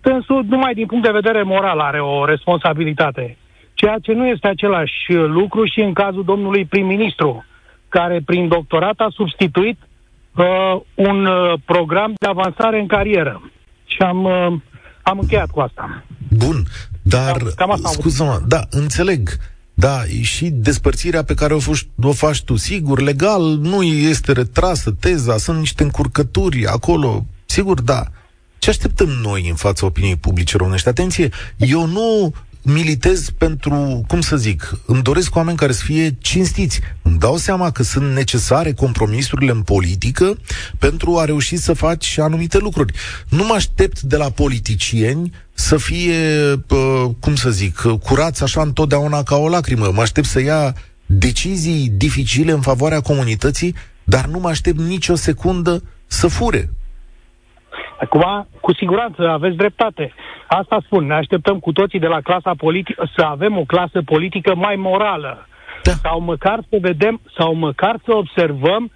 dânsul 0.04 0.44
numai 0.48 0.74
din 0.74 0.86
punct 0.86 1.04
de 1.04 1.18
vedere 1.20 1.42
moral 1.42 1.78
are 1.78 2.00
o 2.00 2.24
responsabilitate. 2.24 3.36
Ceea 3.74 3.98
ce 4.02 4.12
nu 4.12 4.26
este 4.26 4.48
același 4.48 5.12
lucru 5.12 5.64
și 5.64 5.80
în 5.80 5.92
cazul 5.92 6.24
domnului 6.24 6.64
prim-ministru, 6.64 7.44
care 7.88 8.22
prin 8.24 8.48
doctorat 8.48 8.98
a 8.98 9.08
substituit 9.12 9.78
uh, 10.36 10.80
un 10.94 11.26
uh, 11.26 11.52
program 11.64 12.12
de 12.18 12.26
avansare 12.26 12.80
în 12.80 12.86
carieră. 12.86 13.50
Și 13.84 13.98
am, 13.98 14.24
uh, 14.24 14.46
am 15.02 15.18
încheiat 15.18 15.50
cu 15.50 15.60
asta. 15.60 16.04
Bun, 16.28 16.56
dar, 17.02 17.36
cam, 17.56 17.80
scuză-mă, 17.84 18.40
da, 18.46 18.60
înțeleg. 18.70 19.28
Da, 19.74 19.98
și 20.22 20.50
despărțirea 20.50 21.24
pe 21.24 21.34
care 21.34 21.54
o, 21.54 21.58
fuși, 21.58 21.88
o 22.02 22.12
faci 22.12 22.42
tu, 22.42 22.56
sigur, 22.56 23.00
legal, 23.00 23.42
nu 23.42 23.82
este 23.82 24.32
retrasă 24.32 24.90
teza, 25.00 25.36
sunt 25.36 25.58
niște 25.58 25.82
încurcături 25.82 26.66
acolo, 26.66 27.24
sigur, 27.46 27.80
da. 27.80 28.02
Ce 28.64 28.70
așteptăm 28.70 29.09
noi 29.09 29.48
în 29.48 29.55
fața 29.55 29.87
opiniei 29.87 30.16
publice 30.16 30.57
românești? 30.57 30.88
Atenție, 30.88 31.29
eu 31.57 31.87
nu 31.87 32.35
militez 32.62 33.31
pentru, 33.31 34.05
cum 34.07 34.20
să 34.20 34.37
zic, 34.37 34.79
îmi 34.87 35.03
doresc 35.03 35.37
oameni 35.37 35.57
care 35.57 35.72
să 35.72 35.83
fie 35.85 36.16
cinstiți. 36.20 36.81
Îmi 37.03 37.18
dau 37.18 37.37
seama 37.37 37.70
că 37.70 37.83
sunt 37.83 38.12
necesare 38.12 38.72
compromisurile 38.72 39.50
în 39.50 39.62
politică 39.62 40.38
pentru 40.79 41.18
a 41.18 41.24
reuși 41.24 41.57
să 41.57 41.72
faci 41.72 42.18
anumite 42.18 42.59
lucruri. 42.59 42.92
Nu 43.29 43.44
mă 43.44 43.55
aștept 43.55 44.00
de 44.00 44.16
la 44.16 44.31
politicieni 44.31 45.33
să 45.55 45.77
fie, 45.77 46.18
cum 47.20 47.35
să 47.35 47.50
zic, 47.50 47.83
curați 48.03 48.42
așa 48.42 48.62
întotdeauna 48.62 49.22
ca 49.22 49.37
o 49.37 49.48
lacrimă. 49.48 49.90
Mă 49.94 50.00
aștept 50.00 50.27
să 50.27 50.40
ia 50.40 50.74
decizii 51.07 51.92
dificile 51.96 52.53
în 52.53 52.61
favoarea 52.61 53.00
comunității, 53.00 53.74
dar 54.05 54.27
nu 54.27 54.38
mă 54.38 54.48
aștept 54.48 54.79
nicio 54.79 55.14
secundă 55.14 55.83
să 56.07 56.27
fure. 56.27 56.70
Acum, 58.04 58.46
cu 58.60 58.74
siguranță 58.74 59.28
aveți 59.28 59.56
dreptate. 59.56 60.12
Asta 60.46 60.78
spun, 60.84 61.06
ne 61.06 61.14
așteptăm 61.14 61.58
cu 61.58 61.72
toții 61.72 61.98
de 61.98 62.06
la 62.06 62.20
clasa 62.20 62.52
politică 62.56 63.08
să 63.16 63.22
avem 63.22 63.58
o 63.58 63.64
clasă 63.64 64.02
politică 64.04 64.54
mai 64.54 64.76
morală. 64.76 65.46
Da. 65.82 65.92
Sau 65.92 66.20
măcar 66.20 66.58
să 66.68 66.76
vedem, 66.80 67.20
sau 67.36 67.54
măcar 67.54 67.96
să 68.04 68.14
observăm 68.14 68.90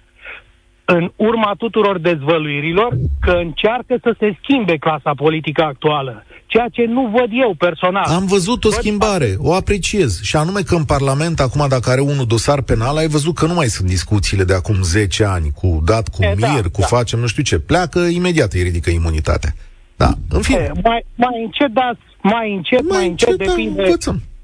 în 0.85 1.11
urma 1.15 1.53
tuturor 1.57 1.97
dezvăluirilor 1.99 2.93
că 3.21 3.31
încearcă 3.31 3.97
să 4.01 4.15
se 4.19 4.37
schimbe 4.41 4.77
clasa 4.77 5.13
politică 5.15 5.63
actuală. 5.63 6.23
Ceea 6.49 6.67
ce 6.71 6.85
nu 6.85 7.01
văd 7.17 7.29
eu 7.31 7.53
personal. 7.57 8.03
Am 8.03 8.25
văzut 8.25 8.63
o 8.63 8.69
schimbare, 8.69 9.35
o 9.37 9.53
apreciez. 9.53 10.21
Și 10.21 10.35
anume 10.35 10.61
că 10.61 10.75
în 10.75 10.83
Parlament, 10.83 11.39
acum 11.39 11.65
dacă 11.67 11.89
are 11.89 12.01
unul 12.01 12.25
dosar 12.25 12.61
penal, 12.61 12.97
ai 12.97 13.07
văzut 13.07 13.35
că 13.35 13.45
nu 13.45 13.53
mai 13.53 13.67
sunt 13.67 13.87
discuțiile 13.87 14.43
de 14.43 14.53
acum 14.53 14.81
10 14.81 15.23
ani, 15.23 15.51
cu 15.55 15.81
dat, 15.85 16.07
cu 16.07 16.23
e, 16.23 16.33
mir, 16.35 16.61
da, 16.61 16.69
cu 16.71 16.79
da. 16.79 16.85
facem, 16.85 17.19
nu 17.19 17.27
știu 17.27 17.43
ce. 17.43 17.59
Pleacă, 17.59 17.99
imediat 17.99 18.53
îi 18.53 18.63
ridică 18.63 18.89
imunitatea. 18.89 19.53
Da, 19.95 20.09
în 20.29 20.41
fine. 20.41 20.57
E, 20.57 20.79
mai, 20.83 21.05
mai 21.15 21.43
încet, 21.43 21.71
da, 21.71 21.91
mai 22.21 22.53
încet, 22.55 22.81
mai, 22.89 22.97
mai 22.97 23.07
încet, 23.07 23.29
încet 23.29 23.47
depinde, 23.47 23.83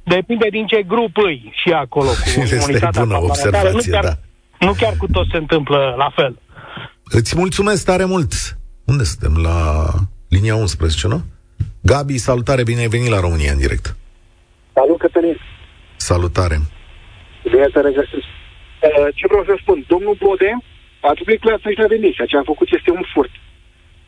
depinde 0.03 0.47
din 0.51 0.65
ce 0.65 0.83
grup 0.87 1.17
îi 1.17 1.53
și 1.63 1.69
acolo 1.69 2.09
cu 2.09 2.41
este 2.71 2.89
bună 2.99 3.21
observație, 3.21 3.69
nu 3.71 3.81
chiar, 3.91 4.03
da. 4.03 4.17
Nu 4.65 4.73
chiar 4.73 4.93
cu 4.97 5.07
tot 5.07 5.25
se 5.31 5.37
întâmplă 5.37 5.95
la 5.97 6.11
fel. 6.15 6.39
Îți 7.03 7.37
mulțumesc 7.37 7.85
tare 7.85 8.05
mult. 8.05 8.33
Unde 8.83 9.03
suntem? 9.03 9.41
La 9.43 9.87
linia 10.29 10.55
11, 10.55 11.07
nu? 11.07 11.23
Gabi, 11.91 12.17
salutare, 12.17 12.63
bine 12.63 12.79
ai 12.79 12.87
venit 12.87 13.09
la 13.15 13.19
România 13.19 13.51
în 13.51 13.57
direct. 13.65 13.95
Salut, 14.73 14.99
Cătălin. 14.99 15.37
Salutare. 15.95 16.57
Bine 17.51 17.67
te 17.73 17.81
regăsesc. 17.89 18.27
Uh, 18.87 19.07
ce 19.17 19.25
vreau 19.31 19.43
să 19.49 19.55
spun? 19.61 19.85
Domnul 19.87 20.15
Bode 20.23 20.51
a 21.07 21.11
trebuit 21.17 21.39
clar 21.39 21.59
să-și 21.63 21.79
dea 21.79 21.93
demisia. 21.95 22.25
Ce 22.25 22.37
a 22.37 22.49
făcut 22.51 22.67
este 22.77 22.91
un 22.91 23.03
furt. 23.13 23.33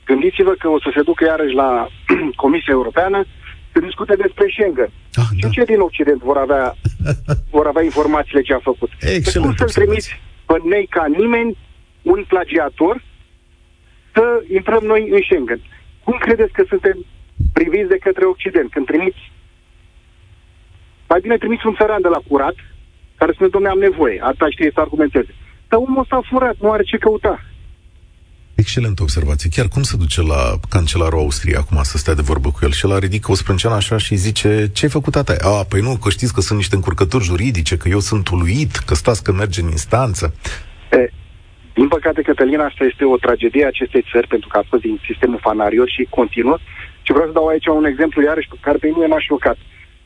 Gândiți-vă 0.05 0.53
că 0.61 0.67
o 0.75 0.79
să 0.79 0.89
se 0.95 1.01
ducă 1.09 1.23
iarăși 1.25 1.59
la 1.63 1.69
Comisia 2.43 2.73
Europeană 2.79 3.19
să 3.71 3.79
discute 3.79 4.15
despre 4.23 4.45
Schengen. 4.53 4.91
Ah, 5.21 5.29
și 5.37 5.45
da. 5.45 5.49
ce 5.55 5.63
din 5.71 5.79
Occident 5.79 6.21
vor 6.29 6.37
avea, 6.37 6.63
vor 7.57 7.65
avea 7.67 7.83
informațiile 7.83 8.41
ce 8.41 8.53
a 8.53 8.67
făcut? 8.71 8.91
Excelent. 8.99 9.45
Cum 9.45 9.55
să-l 9.61 9.77
trimiți 9.79 10.09
pe 10.45 10.55
nei 10.71 10.85
ca 10.95 11.03
nimeni, 11.19 11.57
un 12.13 12.19
plagiator, 12.31 12.95
să 14.15 14.23
intrăm 14.57 14.83
noi 14.91 15.01
în 15.15 15.21
Schengen? 15.27 15.61
Cum 16.03 16.15
credeți 16.25 16.53
că 16.57 16.63
suntem 16.67 16.97
priviți 17.53 17.89
de 17.93 17.97
către 17.97 18.25
Occident? 18.25 18.71
Când 18.71 18.85
trimiți 18.85 19.31
mai 21.09 21.19
bine 21.21 21.37
trimiți 21.37 21.67
un 21.67 21.75
țăran 21.75 22.01
de 22.01 22.07
la 22.07 22.21
curat, 22.27 22.55
care 23.15 23.31
spune, 23.31 23.49
domnule, 23.49 23.73
am 23.73 23.79
nevoie, 23.79 24.19
asta 24.21 24.49
știe 24.49 24.71
să 24.73 24.79
argumenteze. 24.79 25.33
Dar 25.67 25.79
omul 25.79 26.05
s-a 26.09 26.21
furat, 26.29 26.55
nu 26.59 26.71
are 26.71 26.83
ce 26.83 26.97
căuta. 26.97 27.43
Excelentă 28.55 29.01
observație. 29.01 29.49
Chiar 29.53 29.67
cum 29.67 29.81
se 29.81 29.97
duce 29.97 30.21
la 30.21 30.41
cancelarul 30.69 31.19
Austriei 31.19 31.55
acum 31.55 31.79
să 31.83 31.97
stea 31.97 32.13
de 32.13 32.21
vorbă 32.21 32.49
cu 32.51 32.59
el? 32.61 32.71
Și 32.71 32.85
el 32.85 32.99
ridică 32.99 33.31
o 33.31 33.35
sprânceană 33.35 33.75
așa 33.75 33.97
și 33.97 34.15
zice, 34.15 34.69
ce 34.73 34.85
ai 34.85 34.91
făcut 34.91 35.13
tata? 35.13 35.35
A, 35.41 35.63
păi 35.69 35.81
nu, 35.81 35.97
că 36.03 36.09
știți 36.09 36.33
că 36.33 36.41
sunt 36.41 36.57
niște 36.57 36.75
încurcături 36.75 37.23
juridice, 37.23 37.77
că 37.77 37.89
eu 37.89 37.99
sunt 37.99 38.27
uluit, 38.27 38.75
că 38.75 38.93
stați 38.95 39.23
că 39.23 39.31
merge 39.31 39.61
în 39.61 39.67
instanță. 39.67 40.33
E, 40.91 41.09
din 41.73 41.87
păcate, 41.87 42.21
Cătălina, 42.21 42.65
asta 42.65 42.83
este 42.83 43.03
o 43.05 43.17
tragedie 43.17 43.63
a 43.63 43.67
acestei 43.67 44.05
țări, 44.11 44.27
pentru 44.27 44.47
că 44.47 44.57
a 44.57 44.63
fost 44.69 44.81
din 44.81 44.99
sistemul 45.05 45.39
fanarios 45.41 45.89
și 45.89 46.07
continuă. 46.09 46.57
Și 47.07 47.15
vreau 47.15 47.29
să 47.29 47.37
dau 47.39 47.47
aici 47.47 47.67
un 47.81 47.85
exemplu, 47.91 48.19
iarăși, 48.21 48.51
pe 48.53 48.63
care 48.65 48.77
pe 48.77 48.91
mine 48.93 49.07
m-a 49.11 49.21
șocat. 49.29 49.57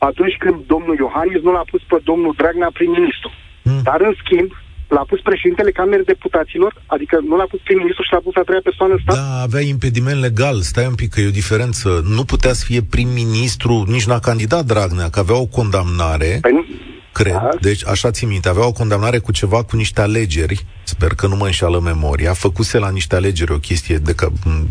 Atunci 0.08 0.36
când 0.42 0.56
domnul 0.72 0.96
Iohannis 0.98 1.42
nu 1.46 1.52
l-a 1.52 1.66
pus 1.70 1.82
pe 1.90 1.98
domnul 2.10 2.32
Dragnea 2.40 2.70
prim-ministru. 2.78 3.30
Mm. 3.68 3.82
Dar, 3.88 4.00
în 4.08 4.14
schimb, 4.22 4.50
L-a 4.96 5.04
pus 5.08 5.20
președintele 5.20 5.70
Camerei 5.70 6.04
Deputaților, 6.04 6.72
adică 6.86 7.18
nu 7.28 7.36
l-a 7.36 7.44
pus 7.52 7.60
prim-ministru 7.60 8.02
și 8.02 8.12
l-a 8.12 8.24
pus 8.26 8.34
a 8.36 8.40
treia 8.40 8.60
persoană 8.62 8.92
în 8.92 9.00
stat? 9.02 9.16
Da, 9.16 9.40
avea 9.42 9.60
impediment 9.60 10.20
legal. 10.20 10.56
Stai 10.60 10.86
un 10.86 10.94
pic, 10.94 11.10
că 11.10 11.20
e 11.20 11.26
o 11.26 11.40
diferență. 11.42 11.88
Nu 12.16 12.24
putea 12.24 12.52
să 12.52 12.64
fie 12.66 12.82
prim-ministru, 12.82 13.84
nici 13.94 14.08
n-a 14.10 14.18
candidat 14.18 14.64
Dragnea, 14.64 15.08
că 15.10 15.18
avea 15.18 15.38
o 15.40 15.46
condamnare. 15.46 16.38
Păi 16.40 16.52
nu, 16.52 16.64
Cred, 17.12 17.32
Da. 17.32 17.48
deci 17.60 17.86
așa 17.86 18.10
țin 18.10 18.28
minte, 18.28 18.48
avea 18.48 18.66
o 18.66 18.72
condamnare 18.72 19.18
cu 19.18 19.32
ceva, 19.32 19.64
cu 19.64 19.76
niște 19.76 20.00
alegeri, 20.00 20.64
sper 20.84 21.08
că 21.14 21.26
nu 21.26 21.36
mă 21.36 21.44
înșală 21.44 21.80
memoria, 21.80 22.32
făcuse 22.32 22.78
la 22.78 22.90
niște 22.90 23.16
alegeri 23.16 23.52
o 23.52 23.58
chestie 23.58 23.96
de 23.96 24.14
că, 24.14 24.28
m, 24.44 24.66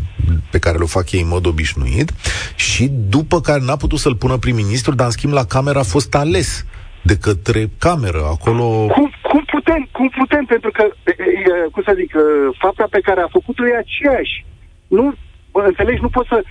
pe 0.51 0.59
care 0.59 0.77
le 0.77 0.85
fac 0.85 1.11
ei 1.11 1.21
în 1.21 1.27
mod 1.27 1.45
obișnuit 1.45 2.11
și 2.55 2.87
după 3.09 3.41
care 3.41 3.59
n-a 3.63 3.75
putut 3.75 3.99
să-l 3.99 4.15
pună 4.15 4.37
prim-ministru, 4.37 4.95
dar 4.95 5.05
în 5.05 5.11
schimb 5.11 5.33
la 5.33 5.45
cameră 5.45 5.79
a 5.79 5.83
fost 5.83 6.15
ales 6.15 6.65
de 7.03 7.17
către 7.17 7.69
cameră, 7.77 8.21
acolo... 8.29 8.63
cum, 8.97 9.11
cum 9.21 9.43
putem, 9.45 9.87
cum 9.91 10.09
putem, 10.09 10.45
pentru 10.45 10.71
că, 10.71 10.83
e, 11.03 11.11
e, 11.11 11.69
cum 11.71 11.83
să 11.85 11.93
zic, 11.95 12.13
e, 12.13 12.19
fapta 12.57 12.87
pe 12.89 12.99
care 12.99 13.21
a 13.21 13.27
făcut-o 13.37 13.67
e 13.67 13.83
aceeași. 13.85 14.45
Nu, 14.87 15.13
bă, 15.51 15.61
înțelegi, 15.67 16.01
nu 16.01 16.09
poți 16.09 16.27
să, 16.27 16.43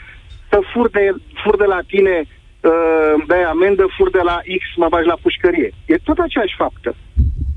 să 0.50 0.58
fur, 0.72 0.90
de, 0.90 1.04
fur 1.42 1.56
de 1.56 1.64
la 1.64 1.80
tine, 1.86 2.24
uh, 2.60 2.70
îmi 3.14 3.24
dai 3.26 3.42
amendă, 3.54 3.82
fur 3.96 4.10
de 4.10 4.22
la 4.24 4.36
X, 4.60 4.62
mă 4.76 4.86
bagi 4.90 5.06
la 5.06 5.18
pușcărie. 5.22 5.74
E 5.86 5.96
tot 6.08 6.18
aceeași 6.18 6.54
faptă. 6.62 6.90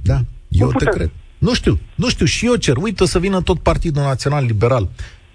Da, 0.09 0.17
eu 0.49 0.67
Cum 0.67 0.77
te 0.77 0.83
putem? 0.85 0.93
cred. 0.97 1.11
Nu 1.37 1.53
știu, 1.53 1.79
nu 1.95 2.09
știu, 2.09 2.25
și 2.25 2.45
eu 2.45 2.55
cer. 2.55 2.75
Uite, 2.77 3.03
o 3.03 3.05
să 3.05 3.19
vină 3.19 3.41
tot 3.41 3.59
Partidul 3.59 4.01
Național 4.01 4.43
Liberal. 4.45 4.89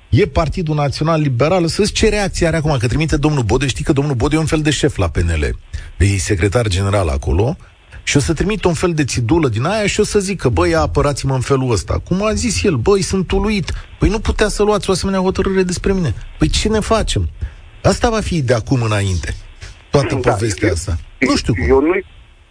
E 0.09 0.27
Partidul 0.27 0.75
Național 0.75 1.21
Liberal, 1.21 1.67
să 1.67 1.91
ce 1.93 2.09
reacție 2.09 2.47
are 2.47 2.57
acum, 2.57 2.77
că 2.79 2.87
trimite 2.87 3.17
domnul 3.17 3.43
Bode, 3.43 3.67
știi 3.67 3.85
că 3.85 3.93
domnul 3.93 4.15
Bode 4.15 4.37
e 4.37 4.39
un 4.39 4.45
fel 4.45 4.61
de 4.61 4.71
șef 4.71 4.97
la 4.97 5.09
PNL, 5.09 5.59
e 5.99 6.07
secretar 6.17 6.67
general 6.69 7.09
acolo, 7.09 7.57
și 8.03 8.17
o 8.17 8.21
să 8.21 8.33
trimit 8.33 8.65
un 8.65 8.73
fel 8.75 8.95
de 8.95 9.05
țidulă 9.05 9.49
din 9.49 9.65
aia 9.65 9.87
și 9.87 10.01
o 10.01 10.05
să 10.05 10.19
zică, 10.19 10.49
băi, 10.49 10.75
apărați-mă 10.75 11.35
în 11.35 11.41
felul 11.41 11.71
ăsta. 11.73 11.99
Cum 12.05 12.25
a 12.25 12.33
zis 12.33 12.63
el, 12.63 12.77
băi, 12.77 13.03
sunt 13.03 13.31
uluit. 13.31 13.73
Păi 13.99 14.09
nu 14.09 14.19
putea 14.19 14.49
să 14.49 14.63
luați 14.63 14.89
o 14.89 14.93
asemenea 14.93 15.21
hotărâre 15.21 15.63
despre 15.63 15.93
mine. 15.93 16.15
Păi 16.39 16.49
ce 16.49 16.69
ne 16.69 16.81
facem? 16.81 17.29
Asta 17.83 18.11
va 18.11 18.21
fi 18.21 18.43
de 18.43 18.55
acum 18.55 18.83
înainte. 18.83 19.35
Toată 19.91 20.15
Da, 20.15 20.31
povestea 20.31 20.69
eu- 20.69 20.75
asta. 20.75 20.99
Nu 21.19 21.37
știu 21.37 21.55
cum. 21.55 21.69
Eu 21.69 21.81
nu-i, 21.81 22.05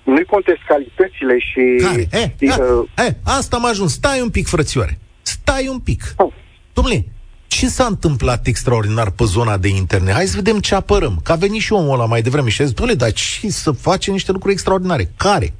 nu-i 0.04 0.26
contest 0.26 0.60
calitățile 0.68 1.40
și... 1.40 1.86
Care? 1.86 2.08
E, 2.12 2.46
și, 2.46 2.52
a, 2.52 2.64
uh, 2.64 3.08
e, 3.08 3.16
asta 3.24 3.56
am 3.56 3.66
ajuns. 3.66 3.94
Stai 3.94 4.22
un 4.22 4.30
pic, 4.30 4.48
frățioare. 4.48 5.00
Stai 5.22 5.68
un 5.68 5.80
pic. 5.80 6.14
Oh. 6.18 6.32
Domnule, 6.74 7.06
ce 7.48 7.68
s-a 7.68 7.86
întâmplat 7.86 8.48
extraordinar 8.48 9.10
pe 9.10 9.24
zona 9.24 9.58
de 9.58 9.68
internet? 9.68 10.14
Hai 10.14 10.26
să 10.26 10.36
vedem 10.36 10.60
ce 10.60 10.76
apărăm. 10.76 11.20
Că 11.24 11.32
a 11.32 11.36
venit 11.36 11.62
și 11.62 11.74
omul 11.74 11.94
ăla 11.94 12.06
mai 12.06 12.22
devreme 12.22 12.50
și 12.50 12.62
a 12.62 12.66
zis, 12.66 12.74
domnule, 12.74 12.98
dar 12.98 13.12
ce 13.12 13.50
să 13.50 13.72
face 13.72 14.12
niște 14.12 14.32
lucruri 14.32 14.54
extraordinare? 14.54 15.12
Care? 15.18 15.54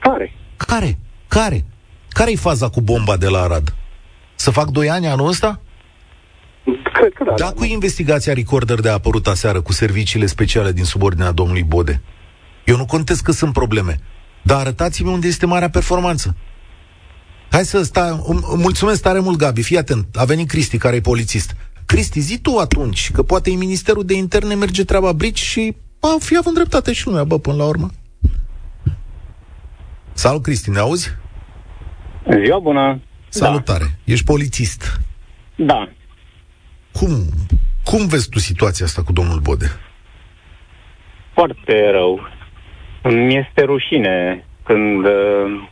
care? 0.00 0.32
Care? 0.56 0.98
Care? 1.28 1.64
Care-i 2.08 2.36
faza 2.36 2.68
cu 2.68 2.80
bomba 2.80 3.16
de 3.16 3.28
la 3.28 3.40
Arad? 3.40 3.74
Să 4.34 4.50
fac 4.50 4.68
doi 4.68 4.90
ani 4.90 5.06
anul 5.06 5.28
ăsta? 5.28 5.60
Cred 6.92 7.12
că 7.12 7.24
da. 7.24 7.34
Da, 7.36 7.52
cu 7.52 7.64
investigația 7.64 8.32
Recorder 8.32 8.80
de 8.80 8.88
a 8.88 8.92
apărut 8.92 9.26
aseară 9.26 9.60
cu 9.60 9.72
serviciile 9.72 10.26
speciale 10.26 10.72
din 10.72 10.84
subordinea 10.84 11.30
domnului 11.30 11.62
Bode. 11.62 12.00
Eu 12.64 12.76
nu 12.76 12.86
contest 12.86 13.22
că 13.22 13.32
sunt 13.32 13.52
probleme, 13.52 14.00
dar 14.42 14.60
arătați-mi 14.60 15.12
unde 15.12 15.26
este 15.26 15.46
marea 15.46 15.70
performanță. 15.70 16.36
Hai 17.50 17.64
să 17.64 17.82
stai, 17.82 18.20
mulțumesc 18.56 19.02
tare 19.02 19.18
mult, 19.18 19.38
Gabi, 19.38 19.62
fii 19.62 19.78
atent, 19.78 20.16
a 20.16 20.24
venit 20.24 20.48
Cristi, 20.48 20.78
care 20.78 20.96
e 20.96 21.00
polițist. 21.00 21.56
Cristi, 21.86 22.20
zi 22.20 22.38
tu 22.38 22.56
atunci, 22.56 23.10
că 23.10 23.22
poate 23.22 23.50
în 23.50 23.58
Ministerul 23.58 24.04
de 24.04 24.14
Interne 24.14 24.54
merge 24.54 24.84
treaba 24.84 25.12
brici 25.12 25.40
și 25.40 25.76
a, 26.00 26.16
fi 26.18 26.36
având 26.36 26.54
dreptate 26.54 26.92
și 26.92 27.06
lumea, 27.06 27.24
bă, 27.24 27.38
până 27.38 27.56
la 27.56 27.64
urmă. 27.64 27.90
Salut, 30.12 30.42
Cristi, 30.42 30.70
ne 30.70 30.78
auzi? 30.78 31.08
Ziua 32.44 32.58
bună! 32.58 33.00
Salutare, 33.28 33.98
ești 34.04 34.24
polițist. 34.24 35.00
Da. 35.56 35.88
Cum, 36.92 37.10
cum 37.84 38.06
vezi 38.06 38.28
tu 38.28 38.38
situația 38.38 38.86
asta 38.86 39.02
cu 39.02 39.12
domnul 39.12 39.40
Bode? 39.40 39.66
Foarte 41.32 41.90
rău. 41.90 42.28
Mi 43.02 43.36
este 43.36 43.62
rușine 43.64 44.44
când 44.62 45.04
uh, 45.04 45.68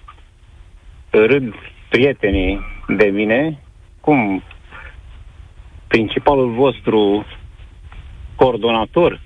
râd 1.10 1.54
prietenii 1.88 2.60
de 2.96 3.04
mine. 3.04 3.58
Cum 4.00 4.42
principalul 5.86 6.50
vostru 6.54 7.26
coordonator 8.34 9.20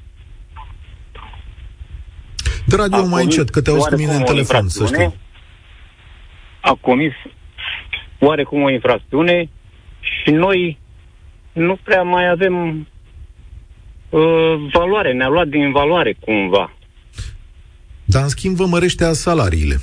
De 2.66 2.76
radio 2.76 2.98
a 2.98 3.02
mai 3.02 3.22
comis 3.22 3.36
încet, 3.36 3.50
că 3.50 3.60
te 3.60 3.70
auzi 3.70 3.88
cu 3.88 3.94
mine 3.94 4.14
în 4.14 4.20
oarecum 4.20 4.22
o 4.22 4.24
telefon, 4.24 4.68
să 4.68 4.78
infracțiune, 4.78 5.02
știi. 5.02 5.18
A 6.60 6.78
comis 6.80 7.12
oarecum 8.18 8.62
o 8.62 8.70
infracțiune 8.70 9.48
și 10.00 10.30
noi 10.30 10.78
nu 11.52 11.78
prea 11.82 12.02
mai 12.02 12.28
avem 12.28 12.86
uh, 14.08 14.54
valoare, 14.72 15.12
ne-a 15.12 15.28
luat 15.28 15.48
din 15.48 15.72
valoare 15.72 16.16
cumva. 16.20 16.72
Dar 18.04 18.22
în 18.22 18.28
schimb 18.28 18.56
vă 18.56 18.66
mărește 18.66 19.12
salariile. 19.12 19.74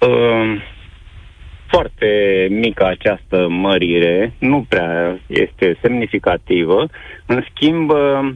Uh, 0.00 0.62
foarte 1.66 2.46
mică 2.50 2.86
această 2.86 3.46
mărire, 3.48 4.34
nu 4.38 4.66
prea 4.68 5.20
este 5.26 5.78
semnificativă. 5.82 6.86
În 7.26 7.44
schimb, 7.50 7.90
uh, 7.90 8.32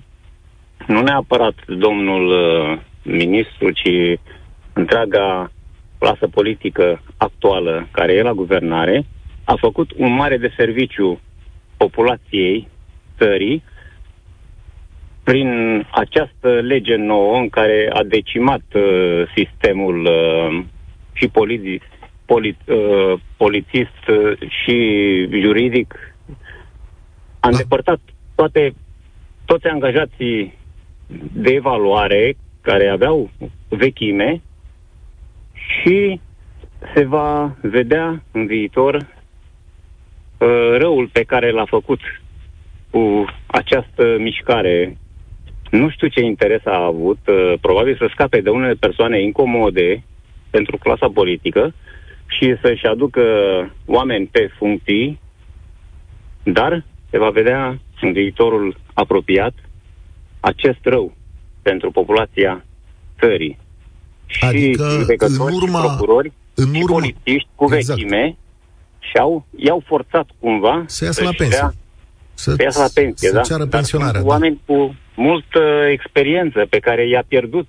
nu 0.86 1.02
neapărat 1.02 1.54
domnul 1.66 2.26
uh, 2.26 2.78
ministru, 3.02 3.70
ci 3.70 4.20
întreaga 4.72 5.50
clasă 5.98 6.28
politică 6.28 7.02
actuală 7.16 7.88
care 7.90 8.12
e 8.12 8.22
la 8.22 8.32
guvernare, 8.32 9.06
a 9.44 9.54
făcut 9.56 9.90
un 9.96 10.14
mare 10.14 10.36
de 10.36 10.52
serviciu 10.56 11.20
populației 11.76 12.68
țării 13.18 13.62
prin 15.24 15.48
această 15.90 16.60
lege 16.60 16.96
nouă 16.96 17.36
în 17.36 17.48
care 17.48 17.90
a 17.92 18.02
decimat 18.02 18.62
uh, 18.74 19.22
sistemul 19.36 20.04
uh, 20.04 20.64
și 21.12 21.28
poliți, 21.28 21.84
poli, 22.24 22.56
uh, 22.66 23.20
polițist 23.36 24.08
uh, 24.08 24.38
și 24.48 25.28
juridic, 25.40 26.14
a 27.40 27.48
îndepărtat 27.48 28.00
toate, 28.34 28.74
toți 29.44 29.66
angajații 29.66 30.58
de 31.32 31.50
evaluare 31.50 32.36
care 32.60 32.88
aveau 32.88 33.30
vechime 33.68 34.42
și 35.52 36.20
se 36.94 37.04
va 37.04 37.56
vedea 37.60 38.22
în 38.32 38.46
viitor 38.46 38.94
uh, 38.94 39.13
răul 40.78 41.08
pe 41.12 41.22
care 41.22 41.50
l-a 41.50 41.64
făcut 41.64 42.00
cu 42.90 43.24
această 43.46 44.16
mișcare. 44.18 44.96
Nu 45.70 45.90
știu 45.90 46.08
ce 46.08 46.20
interes 46.20 46.60
a 46.64 46.84
avut, 46.84 47.18
uh, 47.26 47.52
probabil 47.60 47.96
să 47.96 48.06
scape 48.12 48.40
de 48.40 48.50
unele 48.50 48.74
persoane 48.74 49.22
incomode 49.22 50.02
pentru 50.50 50.76
clasa 50.78 51.08
politică 51.14 51.74
și 52.26 52.56
să-și 52.62 52.86
aducă 52.86 53.22
oameni 53.86 54.26
pe 54.26 54.50
funcții, 54.58 55.20
dar 56.42 56.84
se 57.10 57.18
va 57.18 57.30
vedea 57.30 57.78
în 58.00 58.12
viitorul 58.12 58.76
apropiat 58.94 59.54
acest 60.40 60.78
rău 60.82 61.14
pentru 61.62 61.90
populația 61.90 62.64
țării. 63.20 63.58
Și 64.26 64.44
Adică, 64.44 64.88
judecători 64.98 65.52
în 65.54 65.68
urma- 65.68 65.80
și 65.80 65.86
procurori 65.86 66.32
în 66.54 66.72
și 66.74 66.80
urma- 66.82 66.92
polițiști 66.92 67.48
cu 67.54 67.74
Exact. 67.74 67.98
vechime 67.98 68.36
și-au, 69.10 69.46
i-au 69.56 69.82
forțat 69.86 70.26
cumva 70.40 70.84
Să 70.86 71.04
iasă 71.04 71.20
la 71.22 71.26
să-și 71.26 71.38
pensie. 71.38 71.58
dea- 71.60 71.74
Să, 72.34 72.50
să 72.56 72.62
iasă 72.62 72.80
la 72.80 72.88
pensie, 72.94 73.28
să 73.28 73.34
da? 73.34 73.40
ceară 73.40 73.64
Dar 73.64 73.68
pensionarea. 73.68 74.12
sunt 74.20 74.24
Da. 74.24 74.30
oameni 74.30 74.60
cu 74.66 74.96
multă 75.16 75.60
experiență 75.92 76.66
pe 76.70 76.78
care 76.78 77.08
i-a 77.08 77.24
pierdut 77.28 77.66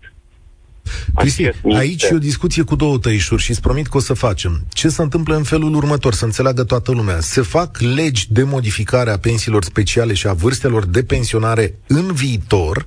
Cristi, 1.15 1.41
acest 1.43 1.63
minister. 1.63 1.88
aici 1.89 2.04
e 2.04 2.15
o 2.15 2.17
discuție 2.17 2.63
cu 2.63 2.76
două 2.76 2.98
tăișuri 2.98 3.41
și 3.41 3.50
îți 3.50 3.62
promit 3.62 3.88
că 3.88 3.98
o 3.98 4.00
să 4.00 4.13
facem. 4.13 4.65
Ce 4.74 4.88
se 4.89 5.02
întâmplă 5.02 5.36
în 5.36 5.43
felul 5.43 5.76
următor, 5.76 6.13
să 6.13 6.26
înțeleagă 6.26 6.63
toată 6.63 6.91
lumea. 6.91 7.19
Se 7.19 7.41
fac 7.41 7.78
legi 7.80 8.32
de 8.34 8.43
modificare 8.43 9.10
a 9.10 9.17
pensiilor 9.17 9.63
speciale 9.63 10.13
și 10.13 10.28
a 10.28 10.34
vârstelor 10.34 10.86
de 10.86 11.04
pensionare 11.04 11.74
în 11.88 12.13
viitor 12.13 12.86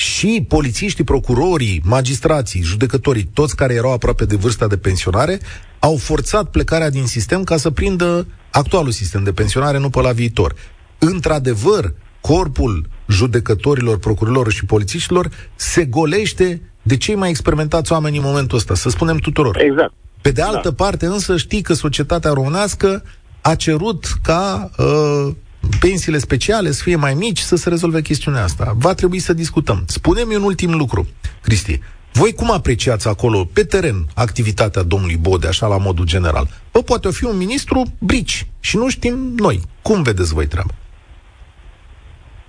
și 0.00 0.44
polițiștii, 0.48 1.04
procurorii, 1.04 1.80
magistrații, 1.84 2.62
judecătorii, 2.62 3.30
toți 3.32 3.56
care 3.56 3.74
erau 3.74 3.92
aproape 3.92 4.24
de 4.24 4.36
vârsta 4.36 4.66
de 4.66 4.76
pensionare, 4.76 5.40
au 5.78 5.96
forțat 5.96 6.50
plecarea 6.50 6.90
din 6.90 7.06
sistem 7.06 7.44
ca 7.44 7.56
să 7.56 7.70
prindă 7.70 8.26
actualul 8.50 8.90
sistem 8.90 9.24
de 9.24 9.32
pensionare, 9.32 9.78
nu 9.78 9.90
pe 9.90 10.00
la 10.00 10.12
viitor. 10.12 10.54
Într-adevăr, 10.98 11.94
corpul 12.20 12.88
judecătorilor, 13.08 13.98
procurorilor 13.98 14.52
și 14.52 14.64
polițiștilor 14.64 15.30
se 15.54 15.84
golește 15.84 16.62
de 16.82 16.96
cei 16.96 17.14
mai 17.14 17.28
experimentați 17.28 17.92
oameni 17.92 18.16
în 18.16 18.22
momentul 18.22 18.58
ăsta, 18.58 18.74
să 18.74 18.88
spunem 18.88 19.16
tuturor. 19.16 19.60
Exact. 19.60 19.92
Pe 20.20 20.30
de 20.30 20.42
altă 20.42 20.68
Da. 20.68 20.84
parte, 20.84 21.06
însă, 21.06 21.36
știi 21.36 21.62
că 21.62 21.72
societatea 21.72 22.30
românească 22.30 23.02
a 23.40 23.54
cerut 23.54 24.06
ca 24.22 24.70
uh, 24.76 25.34
pensiile 25.80 26.18
speciale 26.18 26.70
să 26.70 26.82
fie 26.82 26.96
mai 26.96 27.14
mici, 27.14 27.38
să 27.38 27.56
se 27.56 27.68
rezolve 27.68 28.02
chestiunea 28.02 28.42
asta. 28.42 28.74
Va 28.76 28.94
trebui 28.94 29.18
să 29.18 29.32
discutăm. 29.32 29.84
Spune-mi 29.86 30.34
un 30.34 30.42
ultim 30.42 30.74
lucru, 30.74 31.08
Cristi. 31.42 31.80
Voi 32.12 32.32
cum 32.32 32.50
apreciați 32.50 33.08
acolo, 33.08 33.44
pe 33.44 33.64
teren, 33.64 34.06
activitatea 34.14 34.82
domnului 34.82 35.16
Bode, 35.16 35.46
așa 35.46 35.66
la 35.66 35.78
modul 35.78 36.04
general? 36.04 36.48
Bă, 36.72 36.82
poate 36.82 37.10
fi 37.10 37.24
un 37.24 37.36
ministru 37.36 37.82
brici 37.98 38.46
și 38.60 38.76
nu 38.76 38.88
știm 38.88 39.32
noi. 39.36 39.60
Cum 39.82 40.02
vedeți 40.02 40.34
voi 40.34 40.46
treaba? 40.46 40.74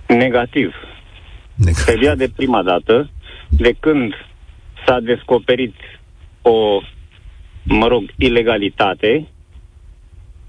Negativ. 0.06 0.74
Negativ. 1.54 1.84
Seria 1.84 2.14
de 2.14 2.28
prima 2.36 2.62
dată, 2.62 3.10
de 3.48 3.74
când 3.80 4.12
s-a 4.86 5.00
descoperit 5.00 5.74
o, 6.42 6.80
mă 7.62 7.86
rog, 7.86 8.02
ilegalitate, 8.16 9.28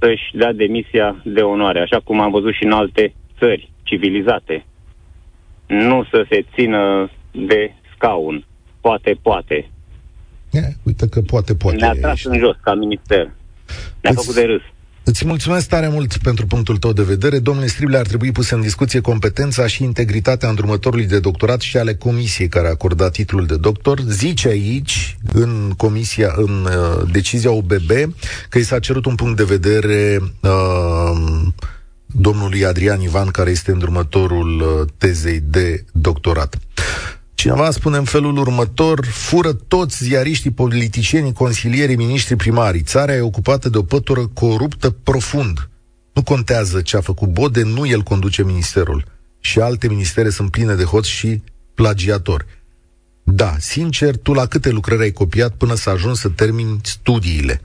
să-și 0.01 0.27
dea 0.33 0.53
demisia 0.53 1.21
de 1.23 1.41
onoare, 1.41 1.79
așa 1.79 1.99
cum 2.03 2.19
am 2.19 2.31
văzut 2.31 2.53
și 2.53 2.63
în 2.63 2.71
alte 2.71 3.13
țări 3.39 3.71
civilizate. 3.83 4.65
Nu 5.67 6.03
să 6.11 6.25
se 6.29 6.45
țină 6.53 7.11
de 7.31 7.73
scaun. 7.95 8.45
Poate, 8.81 9.17
poate. 9.21 9.69
Yeah, 10.51 10.71
uite 10.83 11.07
că 11.09 11.21
poate, 11.21 11.55
poate. 11.55 11.77
Ne-a 11.77 11.91
tras 11.91 12.23
în 12.23 12.37
jos 12.37 12.55
ca 12.61 12.73
minister. 12.73 13.31
Ne-a 14.01 14.13
făcut 14.13 14.35
de 14.35 14.43
râs. 14.43 14.61
Îți 15.03 15.25
mulțumesc 15.25 15.67
tare 15.67 15.87
mult 15.87 16.17
pentru 16.17 16.45
punctul 16.47 16.77
tău 16.77 16.93
de 16.93 17.01
vedere. 17.03 17.39
Domnule 17.39 17.67
Strible, 17.67 17.97
ar 17.97 18.07
trebui 18.07 18.31
pus 18.31 18.49
în 18.49 18.61
discuție 18.61 19.01
competența 19.01 19.67
și 19.67 19.83
integritatea 19.83 20.49
îndrumătorului 20.49 21.05
de 21.05 21.19
doctorat 21.19 21.61
și 21.61 21.77
ale 21.77 21.95
comisiei 21.95 22.47
care 22.47 22.67
a 22.67 22.69
acordat 22.69 23.11
titlul 23.11 23.45
de 23.45 23.57
doctor. 23.57 23.99
Zice 24.07 24.47
aici, 24.47 25.17
în 25.33 25.73
comisia, 25.77 26.33
în 26.35 26.65
uh, 26.65 27.09
decizia 27.11 27.51
OBB, 27.51 27.89
că 28.49 28.57
i 28.57 28.63
s-a 28.63 28.79
cerut 28.79 29.05
un 29.05 29.15
punct 29.15 29.37
de 29.37 29.43
vedere 29.43 30.19
uh, 30.41 31.47
domnului 32.05 32.65
Adrian 32.65 33.01
Ivan, 33.01 33.27
care 33.27 33.49
este 33.49 33.71
îndrumătorul 33.71 34.61
uh, 34.61 34.87
tezei 34.97 35.39
de 35.43 35.85
doctorat. 35.91 36.57
Cineva 37.41 37.71
spune 37.71 37.97
în 37.97 38.03
felul 38.03 38.37
următor, 38.37 39.05
fură 39.05 39.53
toți 39.53 40.03
ziariștii, 40.03 40.51
politicienii, 40.51 41.33
consilierii, 41.33 41.95
miniștri 41.95 42.35
primarii. 42.35 42.81
Țara 42.81 43.15
e 43.15 43.21
ocupată 43.21 43.69
de 43.69 43.77
o 43.77 43.83
pătură 43.83 44.27
coruptă 44.27 44.89
profund. 44.89 45.69
Nu 46.13 46.23
contează 46.23 46.81
ce 46.81 46.97
a 46.97 47.01
făcut 47.01 47.27
Bode, 47.27 47.63
nu 47.63 47.87
el 47.87 48.01
conduce 48.01 48.43
ministerul. 48.43 49.05
Și 49.39 49.59
alte 49.59 49.87
ministere 49.87 50.29
sunt 50.29 50.51
pline 50.51 50.73
de 50.73 50.83
hoți 50.83 51.09
și 51.09 51.41
plagiatori. 51.73 52.45
Da, 53.23 53.55
sincer, 53.59 54.17
tu 54.17 54.33
la 54.33 54.45
câte 54.45 54.69
lucrări 54.69 55.01
ai 55.01 55.11
copiat 55.11 55.53
până 55.53 55.75
să 55.75 55.89
ajungi 55.89 56.19
să 56.19 56.29
termini 56.29 56.79
studiile? 56.83 57.61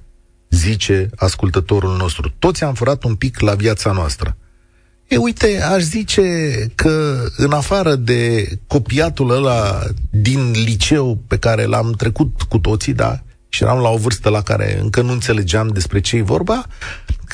Zice 0.50 1.10
ascultătorul 1.16 1.96
nostru. 1.96 2.32
Toți 2.38 2.64
am 2.64 2.74
furat 2.74 3.04
un 3.04 3.14
pic 3.14 3.40
la 3.40 3.54
viața 3.54 3.92
noastră. 3.92 4.36
E, 5.08 5.16
uite, 5.16 5.62
aș 5.62 5.82
zice 5.82 6.22
că 6.74 7.24
în 7.36 7.52
afară 7.52 7.94
de 7.94 8.48
copiatul 8.66 9.30
ăla 9.30 9.82
din 10.10 10.50
liceu 10.50 11.18
pe 11.26 11.38
care 11.38 11.64
l-am 11.64 11.92
trecut 11.92 12.42
cu 12.42 12.58
toții, 12.58 12.92
da, 12.92 13.20
și 13.48 13.62
eram 13.62 13.78
la 13.78 13.88
o 13.88 13.96
vârstă 13.96 14.28
la 14.28 14.42
care 14.42 14.78
încă 14.80 15.02
nu 15.02 15.12
înțelegeam 15.12 15.68
despre 15.68 16.00
ce 16.00 16.16
e 16.16 16.22
vorba, 16.22 16.66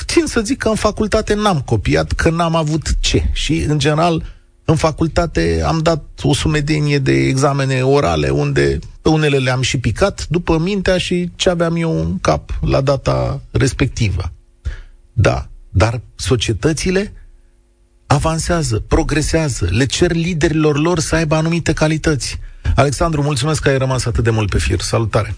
țin 0.07 0.27
să 0.27 0.41
zic 0.41 0.59
că 0.59 0.68
în 0.68 0.75
facultate 0.75 1.35
n-am 1.35 1.61
copiat, 1.61 2.12
că 2.12 2.31
n-am 2.31 2.55
avut 2.55 2.95
ce. 3.01 3.31
Și, 3.33 3.64
în 3.68 3.79
general, 3.79 4.25
în 4.64 4.77
facultate 4.77 5.62
am 5.66 5.79
dat 5.79 6.05
o 6.23 6.35
sumedenie 6.35 6.99
de 6.99 7.12
examene 7.12 7.83
orale 7.83 8.29
unde 8.29 8.79
pe 9.03 9.09
unele 9.09 9.39
le-am 9.39 9.62
și 9.62 9.79
picat 9.79 10.27
după 10.29 10.59
mintea 10.59 10.99
și 10.99 11.31
ce 11.37 11.51
aveam 11.51 11.77
eu 11.77 12.01
în 12.01 12.18
cap 12.20 12.59
la 12.61 12.81
data 12.81 13.41
respectivă. 13.51 14.33
Da, 15.12 15.49
dar 15.70 16.01
societățile 16.14 17.12
avansează, 18.19 18.85
progresează, 18.89 19.69
le 19.79 19.85
cer 19.85 20.13
liderilor 20.13 20.77
lor 20.79 20.99
să 20.99 21.17
aibă 21.17 21.35
anumite 21.35 21.73
calități. 21.73 22.41
Alexandru, 22.77 23.23
mulțumesc 23.23 23.63
că 23.63 23.69
ai 23.69 23.79
rămas 23.79 24.07
atât 24.07 24.25
de 24.25 24.31
mult 24.31 24.51
pe 24.51 24.59
fir. 24.59 24.79
Salutare! 24.79 25.31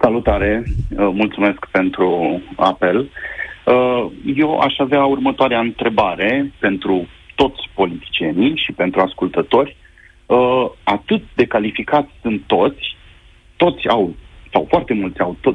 Salutare! 0.00 0.62
Uh, 0.66 1.10
mulțumesc 1.12 1.66
pentru 1.70 2.40
apel. 2.56 2.98
Uh, 3.00 4.06
eu 4.36 4.58
aș 4.58 4.74
avea 4.78 5.04
următoarea 5.04 5.60
întrebare 5.60 6.52
pentru 6.58 7.08
toți 7.34 7.62
politicienii 7.74 8.62
și 8.64 8.72
pentru 8.72 9.00
ascultători. 9.00 9.76
Uh, 10.26 10.70
atât 10.82 11.22
de 11.34 11.44
calificați 11.46 12.10
sunt 12.22 12.42
toți, 12.46 12.96
toți 13.56 13.88
au, 13.88 14.14
sau 14.52 14.66
foarte 14.68 14.94
mulți 14.94 15.20
au 15.20 15.36
tot, 15.40 15.54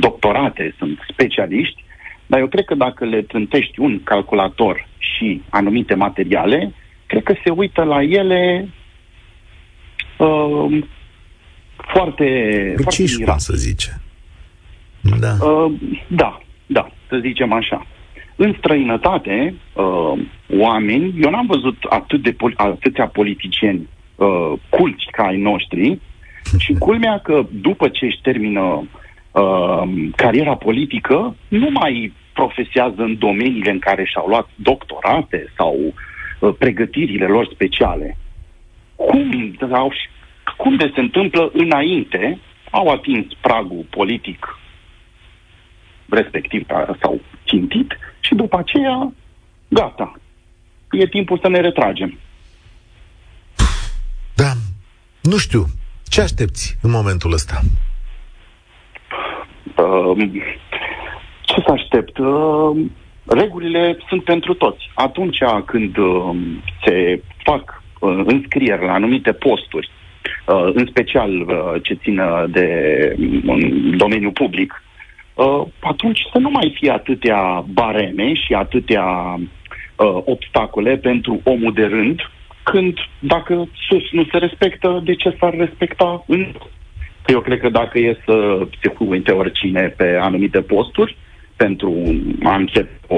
doctorate, 0.00 0.74
sunt 0.78 0.98
specialiști, 1.12 1.84
dar 2.26 2.40
eu 2.40 2.46
cred 2.46 2.64
că 2.64 2.74
dacă 2.74 3.04
le 3.04 3.22
trântești 3.22 3.80
un 3.80 4.02
calculator 4.02 4.88
și 4.98 5.42
anumite 5.48 5.94
materiale, 5.94 6.74
cred 7.06 7.22
că 7.22 7.34
se 7.44 7.50
uită 7.50 7.82
la 7.82 8.02
ele 8.02 8.68
uh, 10.18 10.84
foarte... 11.76 12.26
Ruciș, 12.76 13.12
foarte 13.12 13.42
să 13.42 13.52
zice. 13.56 14.00
Da. 15.20 15.46
Uh, 15.46 15.72
da, 16.06 16.40
da, 16.66 16.90
să 17.08 17.18
zicem 17.22 17.52
așa. 17.52 17.86
În 18.36 18.54
străinătate, 18.58 19.54
uh, 19.72 20.22
oameni, 20.58 21.14
eu 21.22 21.30
n-am 21.30 21.46
văzut 21.46 21.76
atât 21.88 22.22
de 22.22 22.30
pol- 22.30 22.54
atâția 22.56 23.06
politicieni 23.06 23.88
uh, 24.14 24.52
culți 24.68 25.06
ca 25.10 25.26
ai 25.26 25.36
noștri 25.36 25.98
și 26.58 26.72
culmea 26.72 27.18
că 27.18 27.46
după 27.50 27.88
ce 27.88 28.04
își 28.04 28.20
termină 28.22 28.86
uh, 29.34 29.82
cariera 30.16 30.56
politică 30.56 31.36
nu 31.48 31.70
mai 31.70 32.12
profesează 32.32 33.02
în 33.02 33.18
domeniile 33.18 33.70
în 33.70 33.78
care 33.78 34.04
și-au 34.04 34.26
luat 34.26 34.48
doctorate 34.54 35.52
sau 35.56 35.94
uh, 36.38 36.54
pregătirile 36.58 37.26
lor 37.26 37.48
speciale. 37.52 38.16
Cum, 38.96 39.56
au, 39.72 39.92
cum 40.56 40.76
de 40.76 40.90
se 40.94 41.00
întâmplă 41.00 41.50
înainte, 41.52 42.38
au 42.70 42.88
atins 42.88 43.26
pragul 43.40 43.86
politic 43.90 44.58
respectiv 46.08 46.66
sau 47.00 47.20
țintit 47.48 47.98
și 48.20 48.34
după 48.34 48.58
aceea, 48.58 49.12
gata, 49.68 50.20
e 50.90 51.06
timpul 51.06 51.38
să 51.38 51.48
ne 51.48 51.60
retragem. 51.60 52.18
Da, 54.34 54.52
nu 55.20 55.36
știu. 55.36 55.64
Ce 56.08 56.20
aștepți 56.20 56.76
în 56.82 56.90
momentul 56.90 57.32
ăsta? 57.32 57.60
Uh, 59.84 60.16
ce 61.42 61.62
să 61.66 61.70
aștept? 61.72 62.18
Uh, 62.18 62.76
regulile 63.26 63.96
sunt 64.08 64.24
pentru 64.24 64.54
toți. 64.54 64.90
Atunci 64.94 65.38
când 65.64 65.96
uh, 65.96 66.30
se 66.84 67.20
fac 67.42 67.82
uh, 68.00 68.20
înscrieri 68.24 68.84
la 68.84 68.92
anumite 68.92 69.32
posturi, 69.32 69.90
uh, 70.46 70.70
în 70.74 70.86
special 70.86 71.40
uh, 71.40 71.82
ce 71.82 71.94
țin 71.94 72.20
de 72.46 72.68
um, 73.46 73.90
domeniul 73.96 74.32
public, 74.32 74.82
uh, 75.34 75.62
atunci 75.80 76.20
să 76.32 76.38
nu 76.38 76.50
mai 76.50 76.74
fie 76.80 76.90
atâtea 76.90 77.64
bareme 77.72 78.34
și 78.34 78.54
atâtea 78.54 79.04
uh, 79.34 80.22
obstacole 80.24 80.96
pentru 80.96 81.40
omul 81.44 81.72
de 81.72 81.84
rând, 81.84 82.20
când 82.62 82.98
dacă 83.18 83.68
sus 83.88 84.10
nu 84.12 84.24
se 84.30 84.38
respectă, 84.38 85.00
de 85.04 85.14
ce 85.14 85.36
s-ar 85.38 85.54
respecta 85.56 86.24
în 86.26 86.52
eu 87.26 87.40
cred 87.40 87.60
că 87.60 87.68
dacă 87.68 87.98
e 87.98 88.18
să 88.24 88.66
se 88.82 88.88
cuinte 88.88 89.32
oricine 89.32 89.94
pe 89.96 90.18
anumite 90.20 90.60
posturi 90.60 91.16
pentru 91.56 91.94
a, 92.42 92.64
o, 93.06 93.16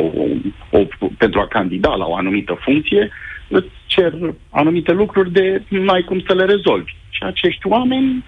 o, 0.71 0.79
pentru 1.19 1.41
a 1.41 1.47
candida 1.47 1.95
la 1.95 2.07
o 2.07 2.15
anumită 2.15 2.59
funcție, 2.61 3.11
îți 3.49 3.69
cer 3.87 4.13
anumite 4.51 4.93
lucruri 4.93 5.33
de 5.33 5.63
nu 5.69 5.93
ai 5.93 6.03
cum 6.03 6.23
să 6.27 6.35
le 6.35 6.45
rezolvi. 6.45 6.95
Și 7.11 7.23
acești 7.23 7.67
oameni 7.67 8.25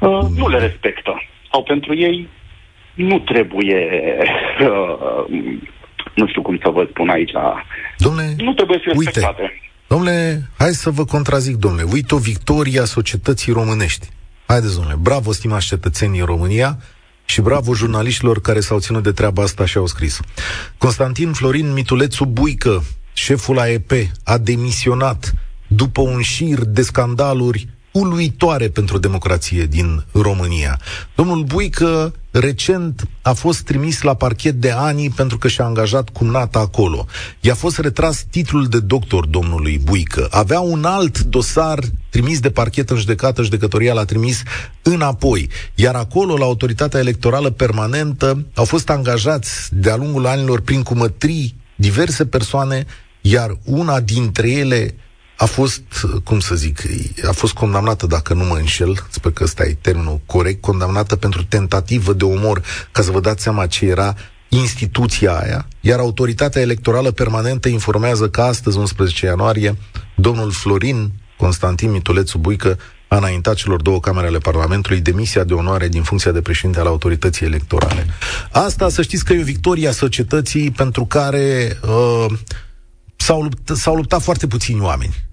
uh, 0.00 0.20
nu 0.36 0.48
le 0.48 0.58
respectă. 0.58 1.22
Sau 1.50 1.62
pentru 1.62 1.94
ei 1.94 2.28
nu 2.94 3.18
trebuie 3.18 3.88
uh, 4.60 5.24
nu 6.14 6.26
știu 6.26 6.42
cum 6.42 6.58
să 6.62 6.70
vă 6.70 6.86
spun 6.90 7.08
aici. 7.08 7.32
Domne, 7.96 8.22
nu 8.36 8.52
trebuie 8.54 8.78
să 8.78 8.82
fie 8.82 8.92
respectate. 8.92 9.69
Uite, 9.90 10.04
Domnule, 10.04 10.50
hai 10.56 10.74
să 10.74 10.90
vă 10.90 11.04
contrazic, 11.04 11.56
domnule. 11.56 11.82
Uite 11.82 12.14
o 12.14 12.18
victorie 12.18 12.80
a 12.80 12.84
societății 12.84 13.52
românești. 13.52 14.08
Haideți, 14.46 14.74
domnule, 14.74 14.96
bravo, 14.96 15.32
stimați 15.32 15.66
cetățenii 15.66 16.20
în 16.20 16.26
România 16.26 16.78
și 17.24 17.40
bravo 17.40 17.74
jurnaliștilor 17.74 18.40
care 18.40 18.60
s-au 18.60 18.78
ținut 18.78 19.02
de 19.02 19.12
treaba 19.12 19.42
asta 19.42 19.66
și 19.66 19.76
au 19.76 19.86
scris. 19.86 20.20
Constantin 20.78 21.32
Florin 21.32 21.72
Mitulețu 21.72 22.24
Buică, 22.24 22.82
șeful 23.12 23.58
AEP, 23.58 23.90
a 24.24 24.38
demisionat 24.38 25.32
după 25.66 26.00
un 26.00 26.20
șir 26.20 26.64
de 26.64 26.82
scandaluri 26.82 27.68
uluitoare 27.92 28.68
pentru 28.68 28.98
democrație 28.98 29.66
din 29.66 30.04
România. 30.12 30.80
Domnul 31.14 31.42
Buică 31.42 32.14
recent 32.30 33.08
a 33.22 33.32
fost 33.32 33.60
trimis 33.60 34.02
la 34.02 34.14
parchet 34.14 34.54
de 34.54 34.70
ani 34.70 35.10
pentru 35.10 35.38
că 35.38 35.48
și-a 35.48 35.64
angajat 35.64 36.08
cumnata 36.08 36.58
acolo. 36.58 37.06
I-a 37.40 37.54
fost 37.54 37.78
retras 37.78 38.24
titlul 38.30 38.66
de 38.66 38.80
doctor 38.80 39.26
domnului 39.26 39.78
Buică. 39.78 40.28
Avea 40.30 40.60
un 40.60 40.84
alt 40.84 41.20
dosar 41.20 41.78
trimis 42.10 42.40
de 42.40 42.50
parchet 42.50 42.90
în 42.90 42.96
judecată, 42.96 43.42
judecătoria 43.42 43.92
l-a 43.92 44.04
trimis 44.04 44.42
înapoi. 44.82 45.48
Iar 45.74 45.94
acolo, 45.94 46.36
la 46.36 46.44
autoritatea 46.44 47.00
electorală 47.00 47.50
permanentă, 47.50 48.46
au 48.54 48.64
fost 48.64 48.90
angajați 48.90 49.68
de-a 49.70 49.96
lungul 49.96 50.26
anilor 50.26 50.60
prin 50.60 50.82
cumătrii 50.82 51.54
diverse 51.76 52.26
persoane, 52.26 52.86
iar 53.20 53.58
una 53.64 54.00
dintre 54.00 54.50
ele 54.50 54.94
a 55.40 55.44
fost, 55.44 55.82
cum 56.24 56.40
să 56.40 56.54
zic, 56.54 56.82
a 57.28 57.32
fost 57.32 57.52
condamnată, 57.52 58.06
dacă 58.06 58.34
nu 58.34 58.44
mă 58.44 58.56
înșel, 58.56 59.06
sper 59.10 59.32
că 59.32 59.44
ăsta 59.44 59.64
e 59.64 59.76
termenul 59.80 60.20
corect, 60.26 60.60
condamnată 60.60 61.16
pentru 61.16 61.44
tentativă 61.44 62.12
de 62.12 62.24
omor, 62.24 62.62
ca 62.92 63.02
să 63.02 63.10
vă 63.10 63.20
dați 63.20 63.42
seama 63.42 63.66
ce 63.66 63.86
era 63.86 64.14
instituția 64.48 65.32
aia, 65.32 65.66
iar 65.80 65.98
autoritatea 65.98 66.60
electorală 66.60 67.10
permanentă 67.10 67.68
informează 67.68 68.28
că 68.28 68.40
astăzi, 68.40 68.78
11 68.78 69.26
ianuarie, 69.26 69.76
domnul 70.16 70.50
Florin 70.50 71.12
Constantin 71.36 71.90
Mitulețu 71.90 72.38
Buică 72.38 72.78
a 73.08 73.16
înaintat 73.16 73.54
celor 73.54 73.82
două 73.82 74.00
camere 74.00 74.26
ale 74.26 74.38
Parlamentului 74.38 75.00
demisia 75.00 75.44
de 75.44 75.54
onoare 75.54 75.88
din 75.88 76.02
funcția 76.02 76.32
de 76.32 76.40
președinte 76.40 76.80
al 76.80 76.86
autorității 76.86 77.46
electorale. 77.46 78.06
Asta, 78.50 78.88
să 78.88 79.02
știți 79.02 79.24
că 79.24 79.32
e 79.32 79.40
o 79.40 79.44
victorie 79.44 79.88
a 79.88 79.92
societății 79.92 80.70
pentru 80.70 81.04
care 81.04 81.78
uh, 81.82 82.26
s-au, 83.16 83.42
luptat, 83.42 83.76
s-au 83.76 83.94
luptat 83.94 84.22
foarte 84.22 84.46
puțini 84.46 84.80
oameni. 84.80 85.28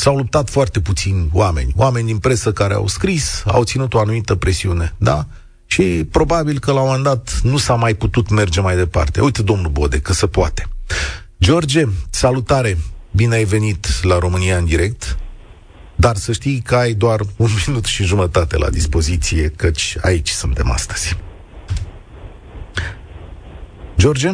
S-au 0.00 0.16
luptat 0.16 0.50
foarte 0.50 0.80
puțini 0.80 1.28
oameni. 1.32 1.72
Oameni 1.76 2.06
din 2.06 2.18
presă 2.18 2.52
care 2.52 2.74
au 2.74 2.86
scris, 2.86 3.42
au 3.46 3.64
ținut 3.64 3.94
o 3.94 3.98
anumită 3.98 4.34
presiune, 4.34 4.94
da? 4.98 5.26
Și 5.66 5.82
probabil 6.10 6.58
că 6.58 6.72
la 6.72 6.80
un 6.80 6.86
moment 6.86 7.04
dat 7.04 7.40
nu 7.42 7.56
s-a 7.56 7.74
mai 7.74 7.94
putut 7.94 8.30
merge 8.30 8.60
mai 8.60 8.76
departe. 8.76 9.20
Uite, 9.20 9.42
domnul 9.42 9.70
Bode, 9.70 10.00
că 10.00 10.12
se 10.12 10.26
poate. 10.26 10.66
George, 11.40 11.84
salutare! 12.10 12.78
Bine 13.10 13.34
ai 13.34 13.44
venit 13.44 14.02
la 14.02 14.18
România 14.18 14.56
în 14.56 14.64
direct. 14.64 15.18
Dar 15.96 16.16
să 16.16 16.32
știi 16.32 16.60
că 16.60 16.76
ai 16.76 16.92
doar 16.92 17.20
un 17.36 17.48
minut 17.66 17.84
și 17.84 18.04
jumătate 18.04 18.56
la 18.56 18.70
dispoziție, 18.70 19.48
căci 19.48 19.96
aici 20.02 20.28
suntem 20.28 20.70
astăzi. 20.70 21.16
George? 23.98 24.32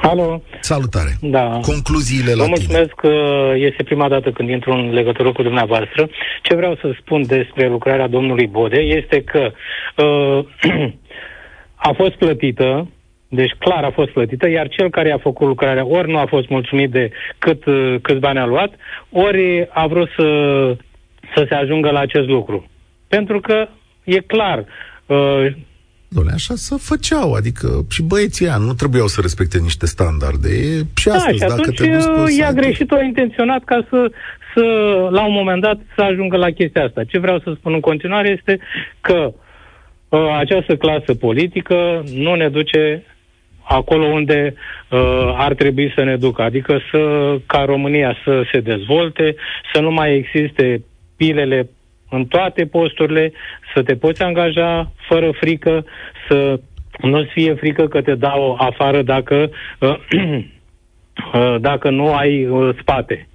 Alo. 0.00 0.42
Salutare. 0.60 1.10
Da. 1.20 1.60
Concluziile 1.62 2.32
la 2.32 2.42
Vă 2.42 2.48
mulțumesc 2.48 2.90
că 2.94 3.12
este 3.54 3.82
prima 3.82 4.08
dată 4.08 4.30
când 4.30 4.48
intru 4.48 4.72
în 4.72 4.92
legătură 4.92 5.32
cu 5.32 5.42
dumneavoastră. 5.42 6.08
Ce 6.42 6.54
vreau 6.54 6.74
să 6.74 6.96
spun 7.00 7.26
despre 7.26 7.68
lucrarea 7.68 8.08
domnului 8.08 8.46
Bode 8.46 8.80
este 8.80 9.22
că 9.22 9.50
uh, 9.96 10.44
a 11.88 11.92
fost 11.96 12.14
plătită, 12.14 12.88
deci 13.28 13.52
clar 13.58 13.84
a 13.84 13.90
fost 13.90 14.10
plătită, 14.10 14.48
iar 14.48 14.68
cel 14.68 14.90
care 14.90 15.12
a 15.12 15.18
făcut 15.18 15.46
lucrarea 15.46 15.86
ori 15.86 16.10
nu 16.10 16.18
a 16.18 16.26
fost 16.26 16.48
mulțumit 16.48 16.90
de 16.90 17.10
cât, 17.38 17.64
uh, 17.64 17.94
câți 18.02 18.20
bani 18.20 18.38
a 18.38 18.46
luat, 18.46 18.72
ori 19.10 19.68
a 19.70 19.86
vrut 19.86 20.08
să, 20.16 20.28
să 21.34 21.46
se 21.48 21.54
ajungă 21.54 21.90
la 21.90 21.98
acest 21.98 22.28
lucru. 22.28 22.66
Pentru 23.08 23.40
că 23.40 23.68
e 24.04 24.18
clar, 24.20 24.64
uh, 25.06 25.46
Doamne, 26.08 26.32
așa 26.34 26.54
să 26.54 26.74
făceau, 26.76 27.32
adică 27.32 27.68
și 27.90 28.02
băieții 28.02 28.44
ăia 28.46 28.56
nu 28.56 28.72
trebuiau 28.72 29.06
să 29.06 29.20
respecte 29.20 29.58
niște 29.58 29.86
standarde. 29.86 30.48
E 30.48 30.84
și 30.96 31.08
astăzi, 31.08 31.38
da, 31.38 31.46
și 31.46 31.50
dacă 31.52 31.60
atunci 31.60 31.76
te 31.76 31.84
duci 31.86 32.36
i-a 32.38 32.52
greșit-o 32.52 33.02
intenționat 33.02 33.64
ca 33.64 33.86
să, 33.90 34.10
să, 34.54 34.62
la 35.10 35.26
un 35.26 35.32
moment 35.32 35.62
dat, 35.62 35.78
să 35.94 36.02
ajungă 36.02 36.36
la 36.36 36.50
chestia 36.50 36.84
asta. 36.84 37.04
Ce 37.04 37.18
vreau 37.18 37.38
să 37.38 37.54
spun 37.56 37.72
în 37.72 37.80
continuare 37.80 38.28
este 38.38 38.58
că 39.00 39.32
uh, 40.08 40.36
această 40.38 40.76
clasă 40.76 41.14
politică 41.14 42.04
nu 42.14 42.34
ne 42.34 42.48
duce 42.48 43.02
acolo 43.62 44.04
unde 44.04 44.54
uh, 44.90 45.34
ar 45.36 45.54
trebui 45.54 45.92
să 45.94 46.02
ne 46.02 46.16
ducă, 46.16 46.42
adică 46.42 46.80
să, 46.90 47.34
ca 47.46 47.64
România 47.64 48.16
să 48.24 48.42
se 48.52 48.60
dezvolte, 48.60 49.34
să 49.74 49.80
nu 49.80 49.90
mai 49.90 50.14
existe 50.14 50.84
pilele 51.16 51.68
în 52.10 52.24
toate 52.26 52.66
posturile, 52.66 53.32
să 53.74 53.82
te 53.82 53.94
poți 53.96 54.22
angaja 54.22 54.92
fără 55.08 55.30
frică, 55.40 55.84
să 56.28 56.60
nu-ți 57.00 57.30
fie 57.32 57.54
frică 57.54 57.88
că 57.88 58.02
te 58.02 58.14
dau 58.14 58.54
afară 58.54 59.02
dacă, 59.02 59.50
uh, 59.80 59.94
uh, 61.34 61.56
dacă 61.60 61.90
nu 61.90 62.14
ai 62.14 62.46
uh, 62.46 62.76
spate. 62.80 63.28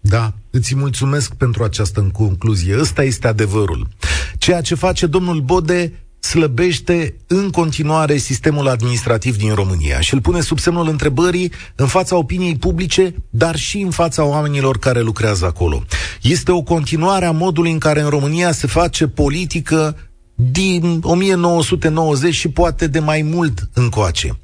Da, 0.00 0.28
îți 0.50 0.76
mulțumesc 0.76 1.36
pentru 1.36 1.62
această 1.62 2.10
concluzie. 2.12 2.78
Ăsta 2.78 3.02
este 3.02 3.26
adevărul. 3.26 3.86
Ceea 4.38 4.60
ce 4.60 4.74
face 4.74 5.06
domnul 5.06 5.40
Bode 5.40 5.92
slăbește 6.20 7.14
în 7.26 7.50
continuare 7.50 8.16
sistemul 8.16 8.68
administrativ 8.68 9.36
din 9.36 9.54
România 9.54 10.00
și 10.00 10.14
îl 10.14 10.20
pune 10.20 10.40
sub 10.40 10.58
semnul 10.58 10.88
întrebării 10.88 11.52
în 11.74 11.86
fața 11.86 12.16
opiniei 12.16 12.56
publice, 12.56 13.14
dar 13.30 13.56
și 13.56 13.78
în 13.78 13.90
fața 13.90 14.24
oamenilor 14.24 14.78
care 14.78 15.00
lucrează 15.00 15.46
acolo. 15.46 15.82
Este 16.22 16.52
o 16.52 16.62
continuare 16.62 17.24
a 17.24 17.30
modului 17.30 17.72
în 17.72 17.78
care 17.78 18.00
în 18.00 18.08
România 18.08 18.52
se 18.52 18.66
face 18.66 19.06
politică 19.06 19.96
din 20.34 21.00
1990 21.02 22.34
și 22.34 22.48
poate 22.48 22.86
de 22.86 22.98
mai 22.98 23.22
mult 23.22 23.68
încoace. 23.72 24.38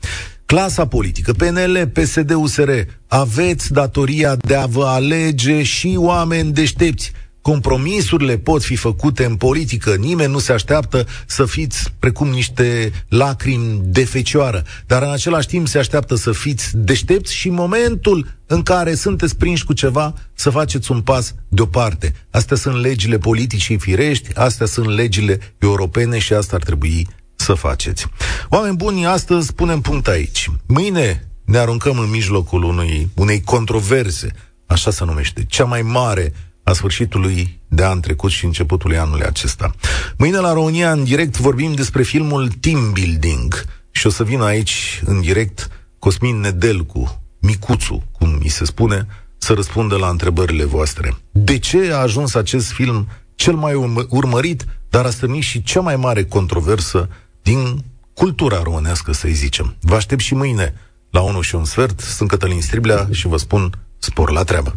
Clasa 0.46 0.86
politică, 0.86 1.32
PNL, 1.32 1.90
PSD, 1.92 2.34
USR, 2.34 2.70
aveți 3.08 3.72
datoria 3.72 4.36
de 4.36 4.54
a 4.54 4.66
vă 4.66 4.84
alege 4.84 5.62
și 5.62 5.94
oameni 5.98 6.52
deștepți 6.52 7.12
compromisurile 7.46 8.38
pot 8.38 8.62
fi 8.62 8.76
făcute 8.76 9.24
în 9.24 9.36
politică, 9.36 9.94
nimeni 9.94 10.32
nu 10.32 10.38
se 10.38 10.52
așteaptă 10.52 11.06
să 11.26 11.44
fiți 11.44 11.92
precum 11.98 12.28
niște 12.28 12.92
lacrimi 13.08 13.80
de 13.84 14.04
fecioară, 14.04 14.64
dar 14.86 15.02
în 15.02 15.10
același 15.10 15.46
timp 15.46 15.68
se 15.68 15.78
așteaptă 15.78 16.14
să 16.14 16.32
fiți 16.32 16.76
deștepți 16.76 17.34
și 17.34 17.48
în 17.48 17.54
momentul 17.54 18.26
în 18.46 18.62
care 18.62 18.94
sunteți 18.94 19.36
prinși 19.36 19.64
cu 19.64 19.72
ceva, 19.72 20.14
să 20.34 20.50
faceți 20.50 20.90
un 20.90 21.00
pas 21.00 21.34
deoparte. 21.48 22.14
Astea 22.30 22.56
sunt 22.56 22.80
legile 22.80 23.18
politicii 23.18 23.78
firești, 23.78 24.34
astea 24.34 24.66
sunt 24.66 24.86
legile 24.86 25.38
europene 25.58 26.18
și 26.18 26.32
asta 26.32 26.56
ar 26.56 26.62
trebui 26.62 27.08
să 27.36 27.54
faceți. 27.54 28.06
Oameni 28.48 28.76
buni, 28.76 29.06
astăzi 29.06 29.52
punem 29.52 29.80
punct 29.80 30.08
aici. 30.08 30.50
Mâine 30.66 31.28
ne 31.44 31.58
aruncăm 31.58 31.98
în 31.98 32.10
mijlocul 32.10 32.62
unui, 32.62 33.10
unei 33.14 33.40
controverse, 33.40 34.30
așa 34.66 34.90
se 34.90 35.04
numește, 35.04 35.44
cea 35.48 35.64
mai 35.64 35.82
mare 35.82 36.32
a 36.68 36.72
sfârșitului 36.72 37.60
de 37.68 37.84
an 37.84 38.00
trecut 38.00 38.30
și 38.30 38.44
începutul 38.44 38.98
anului 38.98 39.24
acesta. 39.24 39.74
Mâine 40.16 40.38
la 40.38 40.52
România 40.52 40.92
în 40.92 41.04
direct 41.04 41.38
vorbim 41.38 41.74
despre 41.74 42.02
filmul 42.02 42.48
Team 42.60 42.92
Building 42.92 43.64
și 43.90 44.06
o 44.06 44.10
să 44.10 44.24
vină 44.24 44.44
aici 44.44 45.02
în 45.04 45.20
direct 45.20 45.68
Cosmin 45.98 46.40
Nedelcu, 46.40 47.22
Micuțu, 47.40 48.02
cum 48.12 48.38
mi 48.42 48.48
se 48.48 48.64
spune, 48.64 49.06
să 49.38 49.52
răspundă 49.52 49.96
la 49.96 50.08
întrebările 50.08 50.64
voastre. 50.64 51.16
De 51.30 51.58
ce 51.58 51.92
a 51.92 51.96
ajuns 51.96 52.34
acest 52.34 52.70
film 52.70 53.08
cel 53.34 53.54
mai 53.54 53.74
urmărit, 54.08 54.66
dar 54.88 55.04
a 55.04 55.10
stârnit 55.10 55.42
și 55.42 55.62
cea 55.62 55.80
mai 55.80 55.96
mare 55.96 56.24
controversă 56.24 57.08
din 57.42 57.84
cultura 58.14 58.62
românească, 58.62 59.12
să-i 59.12 59.32
zicem. 59.32 59.76
Vă 59.80 59.94
aștept 59.94 60.20
și 60.20 60.34
mâine 60.34 60.74
la 61.10 61.20
1 61.20 61.40
și 61.40 61.54
un 61.54 61.64
sfert. 61.64 62.00
Sunt 62.00 62.28
Cătălin 62.28 62.62
Striblea 62.62 63.08
și 63.10 63.26
vă 63.26 63.36
spun 63.36 63.78
spor 63.98 64.30
la 64.30 64.42
treabă. 64.42 64.76